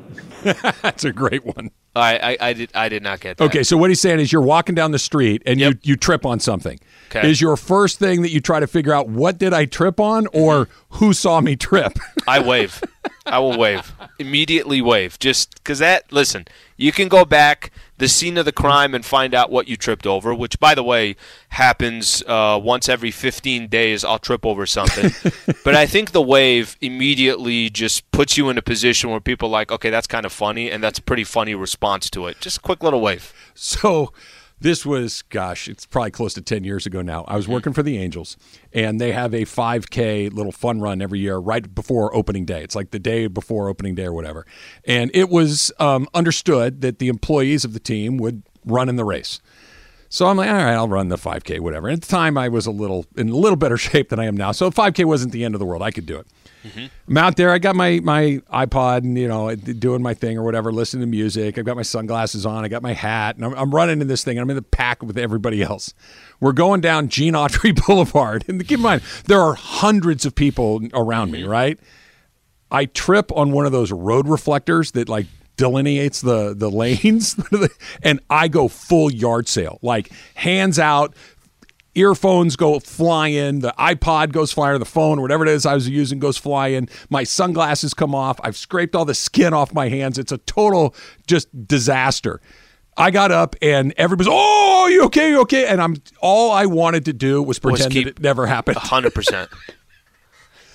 That's 0.83 1.05
a 1.05 1.13
great 1.13 1.47
one. 1.47 1.71
I, 1.95 2.19
I, 2.19 2.49
I 2.49 2.53
did 2.53 2.71
I 2.75 2.89
did 2.89 3.03
not 3.03 3.21
get 3.21 3.37
that. 3.39 3.45
Okay, 3.45 3.63
so 3.63 3.77
what 3.77 3.91
he's 3.91 4.01
saying 4.01 4.21
is 4.21 4.33
you're 4.33 4.43
walking 4.43 4.75
down 4.75 4.93
the 4.93 4.99
street 4.99 5.43
and 5.47 5.61
you, 5.61 5.75
you 5.83 5.97
trip 5.97 6.27
on 6.27 6.41
something. 6.41 6.79
Okay. 7.09 7.31
Is 7.31 7.41
your 7.41 7.57
first 7.57 7.99
thing 7.99 8.23
that 8.23 8.31
you 8.31 8.41
try 8.41 8.61
to 8.61 8.67
figure 8.67 8.95
out 8.95 9.09
what 9.09 9.39
did 9.39 9.53
I 9.53 9.67
trip 9.67 10.01
on 10.01 10.27
or 10.33 10.69
who 10.91 11.13
saw 11.13 11.41
me 11.41 11.57
trip? 11.57 11.99
I 12.27 12.41
wave. 12.41 12.83
I 13.27 13.39
will 13.39 13.59
wave. 13.59 13.93
Immediately 14.19 14.81
wave. 14.81 15.19
Just 15.19 15.55
because 15.57 15.79
that, 15.81 16.11
listen, 16.13 16.47
you 16.77 16.93
can 16.93 17.09
go 17.09 17.25
back 17.25 17.71
the 18.03 18.09
scene 18.09 18.37
of 18.37 18.45
the 18.45 18.51
crime 18.51 18.97
and 18.97 19.05
find 19.05 19.33
out 19.33 19.49
what 19.49 19.69
you 19.69 19.77
tripped 19.77 20.09
over, 20.09 20.35
which, 20.35 20.59
by 20.59 20.75
the 20.75 20.83
way, 20.83 21.15
happens 21.51 22.21
uh, 22.27 22.59
once 22.61 22.89
every 22.89 23.13
15 23.13 23.69
days. 23.69 24.05
I'll 24.05 24.19
trip 24.19 24.45
over 24.45 24.67
something. 24.67 25.13
but 25.65 25.77
I 25.77 25.87
think 25.87 26.11
the 26.11 26.21
wave 26.21 26.77
immediately 26.81 27.71
just 27.71 28.11
puts 28.11 28.37
you 28.37 28.51
in 28.51 28.59
a 28.59 28.63
position 28.63 29.11
where 29.11 29.21
people 29.21 29.51
are 29.51 29.53
like, 29.53 29.71
okay, 29.71 29.89
that's 29.89 30.09
kind 30.09 30.27
of 30.27 30.33
funny, 30.33 30.69
and 30.69 30.83
that's 30.83 30.99
a 30.99 31.03
pretty 31.03 31.23
funny 31.23 31.55
response 31.55 32.11
to 32.11 32.27
it. 32.27 32.41
Just 32.41 32.57
a 32.57 32.61
quick 32.61 32.83
little 32.83 33.01
wave. 33.01 33.33
So 33.55 34.13
this 34.63 34.87
was, 34.87 35.23
gosh, 35.23 35.69
it's 35.69 35.87
probably 35.87 36.13
close 36.13 36.35
to 36.35 36.41
10 36.41 36.65
years 36.65 36.87
ago 36.87 37.03
now. 37.03 37.25
I 37.27 37.37
was 37.37 37.49
working 37.49 37.73
for 37.73 37.83
the 37.83 37.99
Angels, 37.99 38.37
and 38.73 39.01
they 39.01 39.13
have 39.13 39.35
a 39.35 39.43
5K 39.43 40.33
little 40.33 40.53
fun 40.53 40.81
run 40.81 41.03
every 41.03 41.19
year 41.19 41.37
right 41.37 41.75
before 41.75 42.15
opening 42.15 42.45
day. 42.45 42.63
It's 42.63 42.77
like 42.77 42.91
the 42.91 42.99
day 42.99 43.27
before 43.27 43.69
opening 43.69 43.95
day 43.95 44.05
or 44.05 44.13
whatever. 44.13 44.47
And 44.85 45.11
it 45.15 45.29
was 45.29 45.73
um, 45.79 46.09
understood 46.15 46.81
that 46.81 46.99
the 47.01 47.09
employees 47.09 47.65
of 47.65 47.73
the 47.73 47.81
team 47.81 48.17
would 48.19 48.43
run 48.65 48.89
in 48.89 48.97
the 48.97 49.05
race. 49.05 49.41
So 50.13 50.27
I'm 50.27 50.37
like, 50.37 50.51
all 50.51 50.57
right, 50.57 50.75
I'll 50.75 50.89
run 50.89 51.09
the 51.09 51.17
5K, 51.17 51.61
whatever. 51.61 51.89
And 51.89 51.97
at 51.97 52.03
the 52.03 52.09
time, 52.09 52.37
I 52.37 52.49
was 52.49 52.67
a 52.67 52.71
little 52.71 53.07
in 53.17 53.31
a 53.31 53.35
little 53.35 53.57
better 53.57 53.77
shape 53.79 54.11
than 54.11 54.21
I 54.21 54.27
am 54.27 54.37
now, 54.37 54.53
so 54.53 54.71
5K 54.71 55.07
wasn't 55.07 55.33
the 55.33 55.43
end 55.43 55.55
of 55.55 55.59
the 55.59 55.65
world. 55.65 55.81
I 55.81 55.91
could 55.91 56.05
do 56.05 56.19
it. 56.19 56.27
Mm-hmm. 56.65 56.87
I'm 57.09 57.17
out 57.17 57.37
there. 57.37 57.51
I 57.51 57.59
got 57.59 57.75
my 57.77 57.99
my 58.01 58.43
iPod 58.53 58.99
and 58.99 59.17
you 59.17 59.27
know 59.27 59.55
doing 59.55 60.03
my 60.03 60.13
thing 60.13 60.37
or 60.37 60.43
whatever, 60.43 60.71
listening 60.71 61.01
to 61.01 61.07
music. 61.07 61.57
I've 61.57 61.65
got 61.65 61.77
my 61.77 61.83
sunglasses 61.83 62.45
on. 62.45 62.63
I 62.63 62.69
got 62.69 62.83
my 62.83 62.93
hat, 62.93 63.37
and 63.37 63.45
I'm, 63.47 63.55
I'm 63.55 63.75
running 63.75 64.03
in 64.03 64.07
this 64.07 64.23
thing. 64.23 64.37
And 64.37 64.43
I'm 64.43 64.51
in 64.51 64.57
the 64.57 64.61
pack 64.61 65.03
with 65.03 65.17
everybody 65.17 65.63
else. 65.63 65.95
We're 66.41 66.53
going 66.53 66.83
down 66.83 67.09
Gene 67.09 67.33
Autry 67.33 67.75
Boulevard, 67.87 68.45
and 68.49 68.61
keep 68.69 68.77
in 68.77 68.83
mind 68.83 69.01
there 69.29 69.41
are 69.41 69.55
hundreds 69.55 70.27
of 70.27 70.35
people 70.35 70.83
around 70.93 71.31
me. 71.31 71.41
Mm-hmm. 71.41 71.51
Right? 71.51 71.81
I 72.71 72.85
trip 72.85 73.33
on 73.33 73.53
one 73.53 73.65
of 73.65 73.73
those 73.73 73.91
road 73.93 74.29
reflectors 74.29 74.93
that 74.93 75.09
like 75.09 75.27
delineates 75.63 76.21
the 76.23 76.55
the 76.55 76.69
lanes, 76.69 77.37
and 78.03 78.19
I 78.29 78.49
go 78.49 78.67
full 78.67 79.13
yard 79.13 79.47
sale, 79.47 79.79
like 79.81 80.11
hands 80.35 80.81
out, 80.81 81.15
earphones 81.95 82.57
go 82.57 82.81
flying, 82.81 83.61
the 83.61 83.73
iPod 83.79 84.33
goes 84.33 84.51
flying, 84.51 84.75
or 84.75 84.79
the 84.79 84.85
phone, 84.85 85.21
or 85.21 85.23
whatever 85.23 85.47
it 85.47 85.51
is 85.51 85.65
I 85.65 85.75
was 85.75 85.89
using 85.89 86.19
goes 86.19 86.37
flying. 86.37 86.89
My 87.11 87.23
sunglasses 87.23 87.95
come 87.95 88.13
off. 88.13 88.41
I've 88.43 88.57
scraped 88.57 88.97
all 88.97 89.05
the 89.05 89.15
skin 89.15 89.55
off 89.55 89.73
my 89.73 89.89
hands. 89.89 90.19
It's 90.19 90.33
a 90.33 90.39
total 90.39 90.97
just 91.29 91.47
disaster. 91.69 92.41
I 92.97 93.13
got 93.13 93.31
up 93.31 93.55
and 93.63 93.95
everybody's, 93.97 94.29
oh, 94.31 94.89
you 94.89 95.05
okay? 95.05 95.31
You 95.31 95.43
okay? 95.43 95.67
And 95.69 95.81
I'm 95.81 95.95
all 96.21 96.51
I 96.51 96.67
wanted 96.67 97.05
to 97.05 97.13
do 97.13 97.41
was 97.41 97.61
pretend 97.61 97.93
keep 97.93 98.05
that 98.07 98.17
it 98.19 98.21
never 98.21 98.47
happened. 98.47 98.79
hundred 98.79 99.15
percent. 99.15 99.49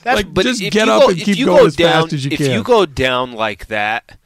Like, 0.06 0.34
but 0.34 0.44
just 0.44 0.62
get 0.62 0.88
up 0.88 1.02
go- 1.02 1.10
and 1.10 1.18
keep 1.18 1.46
going 1.46 1.58
go 1.58 1.66
as 1.66 1.76
down, 1.76 2.04
fast 2.04 2.14
as 2.14 2.24
you 2.24 2.32
if 2.32 2.38
can. 2.38 2.48
If 2.48 2.54
you 2.54 2.64
go 2.64 2.86
down 2.86 3.34
like 3.34 3.68
that, 3.68 4.18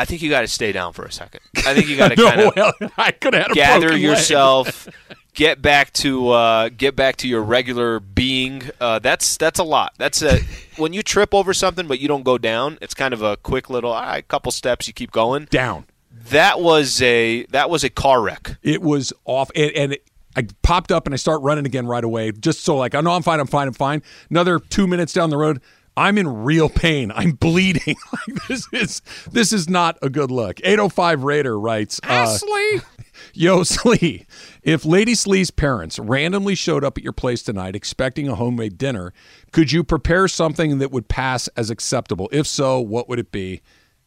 I 0.00 0.06
think 0.06 0.22
you 0.22 0.30
got 0.30 0.40
to 0.40 0.48
stay 0.48 0.72
down 0.72 0.94
for 0.94 1.04
a 1.04 1.12
second. 1.12 1.42
I 1.58 1.74
think 1.74 1.88
you 1.88 1.98
got 1.98 2.08
to 2.08 2.16
No, 2.16 2.30
kind 2.30 2.40
of 2.40 2.56
well, 2.56 2.90
I 2.96 3.10
could 3.10 3.34
have 3.34 3.52
gather 3.52 3.94
yourself, 3.94 4.88
get 5.34 5.60
back 5.60 5.92
to 5.94 6.30
uh, 6.30 6.70
get 6.70 6.96
back 6.96 7.16
to 7.16 7.28
your 7.28 7.42
regular 7.42 8.00
being. 8.00 8.62
Uh, 8.80 8.98
that's 8.98 9.36
that's 9.36 9.58
a 9.58 9.62
lot. 9.62 9.92
That's 9.98 10.22
a 10.22 10.40
when 10.78 10.94
you 10.94 11.02
trip 11.02 11.34
over 11.34 11.52
something 11.52 11.86
but 11.86 12.00
you 12.00 12.08
don't 12.08 12.22
go 12.22 12.38
down. 12.38 12.78
It's 12.80 12.94
kind 12.94 13.12
of 13.12 13.20
a 13.20 13.36
quick 13.36 13.68
little 13.68 13.92
all 13.92 14.02
right, 14.02 14.26
couple 14.26 14.50
steps. 14.52 14.88
You 14.88 14.94
keep 14.94 15.10
going 15.10 15.44
down. 15.50 15.84
That 16.30 16.60
was 16.60 17.02
a 17.02 17.44
that 17.50 17.68
was 17.68 17.84
a 17.84 17.90
car 17.90 18.22
wreck. 18.22 18.56
It 18.62 18.80
was 18.80 19.12
off, 19.26 19.50
and, 19.54 19.70
and 19.72 19.92
it, 19.92 20.08
I 20.34 20.46
popped 20.62 20.90
up 20.90 21.06
and 21.06 21.12
I 21.12 21.18
start 21.18 21.42
running 21.42 21.66
again 21.66 21.86
right 21.86 22.04
away, 22.04 22.32
just 22.32 22.64
so 22.64 22.74
like 22.74 22.94
I 22.94 23.02
know 23.02 23.10
I'm 23.10 23.22
fine, 23.22 23.38
I'm 23.38 23.46
fine, 23.46 23.68
I'm 23.68 23.74
fine. 23.74 24.02
Another 24.30 24.60
two 24.60 24.86
minutes 24.86 25.12
down 25.12 25.28
the 25.28 25.36
road, 25.36 25.60
I'm 25.96 26.16
in 26.18 26.44
real 26.44 26.68
pain. 26.68 27.12
I'm 27.14 27.32
bleeding. 27.32 27.96
like 28.12 28.46
this 28.48 28.66
is 28.72 29.02
this 29.30 29.52
is 29.52 29.68
not 29.68 29.98
a 30.02 30.08
good 30.08 30.30
look. 30.30 30.60
805 30.62 31.24
Raider 31.24 31.58
writes, 31.58 32.00
uh, 32.04 32.38
Yo, 33.34 33.62
Slee, 33.62 34.26
if 34.62 34.84
Lady 34.84 35.14
Slee's 35.14 35.50
parents 35.50 35.98
randomly 35.98 36.54
showed 36.54 36.84
up 36.84 36.96
at 36.96 37.04
your 37.04 37.12
place 37.12 37.42
tonight 37.42 37.76
expecting 37.76 38.28
a 38.28 38.34
homemade 38.34 38.78
dinner, 38.78 39.12
could 39.52 39.72
you 39.72 39.84
prepare 39.84 40.26
something 40.26 40.78
that 40.78 40.90
would 40.90 41.08
pass 41.08 41.48
as 41.48 41.70
acceptable? 41.70 42.28
If 42.32 42.46
so, 42.46 42.80
what 42.80 43.08
would 43.08 43.18
it 43.18 43.30
be? 43.30 43.60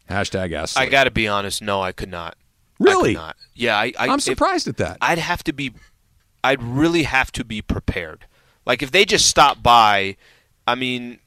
Hashtag 0.10 0.54
ask. 0.54 0.78
I 0.78 0.88
got 0.88 1.06
to 1.06 1.12
be 1.12 1.28
honest. 1.28 1.62
No, 1.62 1.82
I 1.82 1.92
could 1.92 2.10
not. 2.10 2.36
I 2.82 2.84
Really? 2.84 3.14
could 3.14 3.22
not. 3.22 3.38
Yeah, 3.56 3.78
I, 3.78 3.94
I, 3.98 4.08
I'm 4.10 4.20
surprised 4.20 4.68
at 4.68 4.78
that. 4.78 4.98
I'd 5.00 5.20
have 5.20 5.44
to 5.46 5.54
be, 5.54 5.74
I'd 6.44 6.62
really 6.62 7.04
have 7.04 7.32
to 7.34 7.46
be 7.46 7.62
prepared. 7.62 8.26
Like 8.66 8.82
if 8.82 8.92
they 8.92 9.06
just 9.06 9.28
stop 9.28 9.64
by, 9.64 10.18
I 10.68 10.76
mean, 10.76 11.20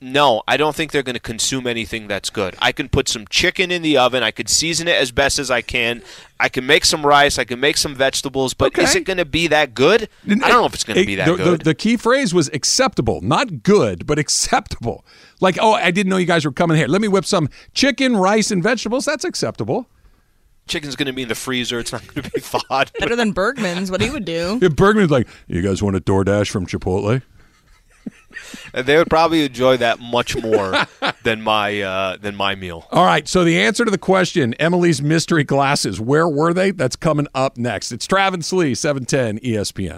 no, 0.00 0.42
I 0.46 0.56
don't 0.56 0.76
think 0.76 0.92
they're 0.92 1.02
going 1.02 1.14
to 1.14 1.20
consume 1.20 1.66
anything 1.66 2.06
that's 2.06 2.30
good. 2.30 2.54
I 2.60 2.70
can 2.70 2.88
put 2.88 3.08
some 3.08 3.26
chicken 3.28 3.72
in 3.72 3.82
the 3.82 3.96
oven. 3.96 4.22
I 4.22 4.30
could 4.30 4.48
season 4.48 4.86
it 4.86 4.96
as 4.96 5.10
best 5.10 5.38
as 5.40 5.50
I 5.50 5.60
can. 5.60 6.02
I 6.38 6.48
can 6.48 6.66
make 6.66 6.84
some 6.84 7.04
rice. 7.04 7.36
I 7.36 7.44
can 7.44 7.58
make 7.58 7.76
some 7.76 7.96
vegetables. 7.96 8.54
But 8.54 8.78
is 8.78 8.94
it 8.94 9.04
going 9.04 9.16
to 9.16 9.24
be 9.24 9.48
that 9.48 9.74
good? 9.74 10.08
I 10.24 10.34
don't 10.34 10.48
know 10.48 10.66
if 10.66 10.74
it's 10.74 10.84
going 10.84 11.00
to 11.00 11.06
be 11.06 11.16
that 11.16 11.26
the, 11.26 11.36
good. 11.36 11.60
The, 11.60 11.64
the 11.64 11.74
key 11.74 11.96
phrase 11.96 12.32
was 12.32 12.48
acceptable, 12.52 13.20
not 13.22 13.64
good, 13.64 14.06
but 14.06 14.20
acceptable. 14.20 15.04
Like, 15.40 15.58
oh, 15.60 15.72
I 15.72 15.90
didn't 15.90 16.10
know 16.10 16.16
you 16.16 16.26
guys 16.26 16.44
were 16.44 16.52
coming 16.52 16.76
here. 16.76 16.86
Let 16.86 17.00
me 17.00 17.08
whip 17.08 17.24
some 17.24 17.48
chicken, 17.74 18.16
rice, 18.16 18.52
and 18.52 18.62
vegetables. 18.62 19.04
That's 19.04 19.24
acceptable. 19.24 19.88
Chicken's 20.68 20.94
going 20.94 21.06
to 21.06 21.12
be 21.12 21.22
in 21.22 21.28
the 21.28 21.34
freezer. 21.34 21.80
It's 21.80 21.92
not 21.92 22.06
going 22.06 22.22
to 22.22 22.30
be 22.30 22.40
thawed. 22.40 22.92
Better 23.00 23.16
than 23.16 23.32
Bergman's, 23.32 23.90
what 23.90 24.00
he 24.00 24.10
would 24.10 24.24
do. 24.24 24.60
If 24.62 24.76
Bergman's 24.76 25.10
like, 25.10 25.26
you 25.48 25.60
guys 25.62 25.82
want 25.82 25.96
a 25.96 26.00
DoorDash 26.00 26.50
from 26.50 26.66
Chipotle? 26.66 27.22
They 28.72 28.96
would 28.98 29.08
probably 29.08 29.44
enjoy 29.44 29.78
that 29.78 29.98
much 29.98 30.36
more 30.36 30.74
than 31.24 31.40
my 31.40 31.80
uh, 31.80 32.16
than 32.18 32.36
my 32.36 32.54
meal. 32.54 32.86
All 32.90 33.04
right. 33.04 33.26
So 33.26 33.42
the 33.42 33.58
answer 33.60 33.84
to 33.84 33.90
the 33.90 33.98
question, 33.98 34.54
Emily's 34.54 35.00
mystery 35.00 35.42
glasses, 35.42 36.00
where 36.00 36.28
were 36.28 36.52
they? 36.52 36.70
That's 36.70 36.96
coming 36.96 37.28
up 37.34 37.56
next. 37.56 37.92
It's 37.92 38.06
Travis 38.06 38.52
Lee, 38.52 38.74
710 38.74 39.38
ESPN. 39.40 39.96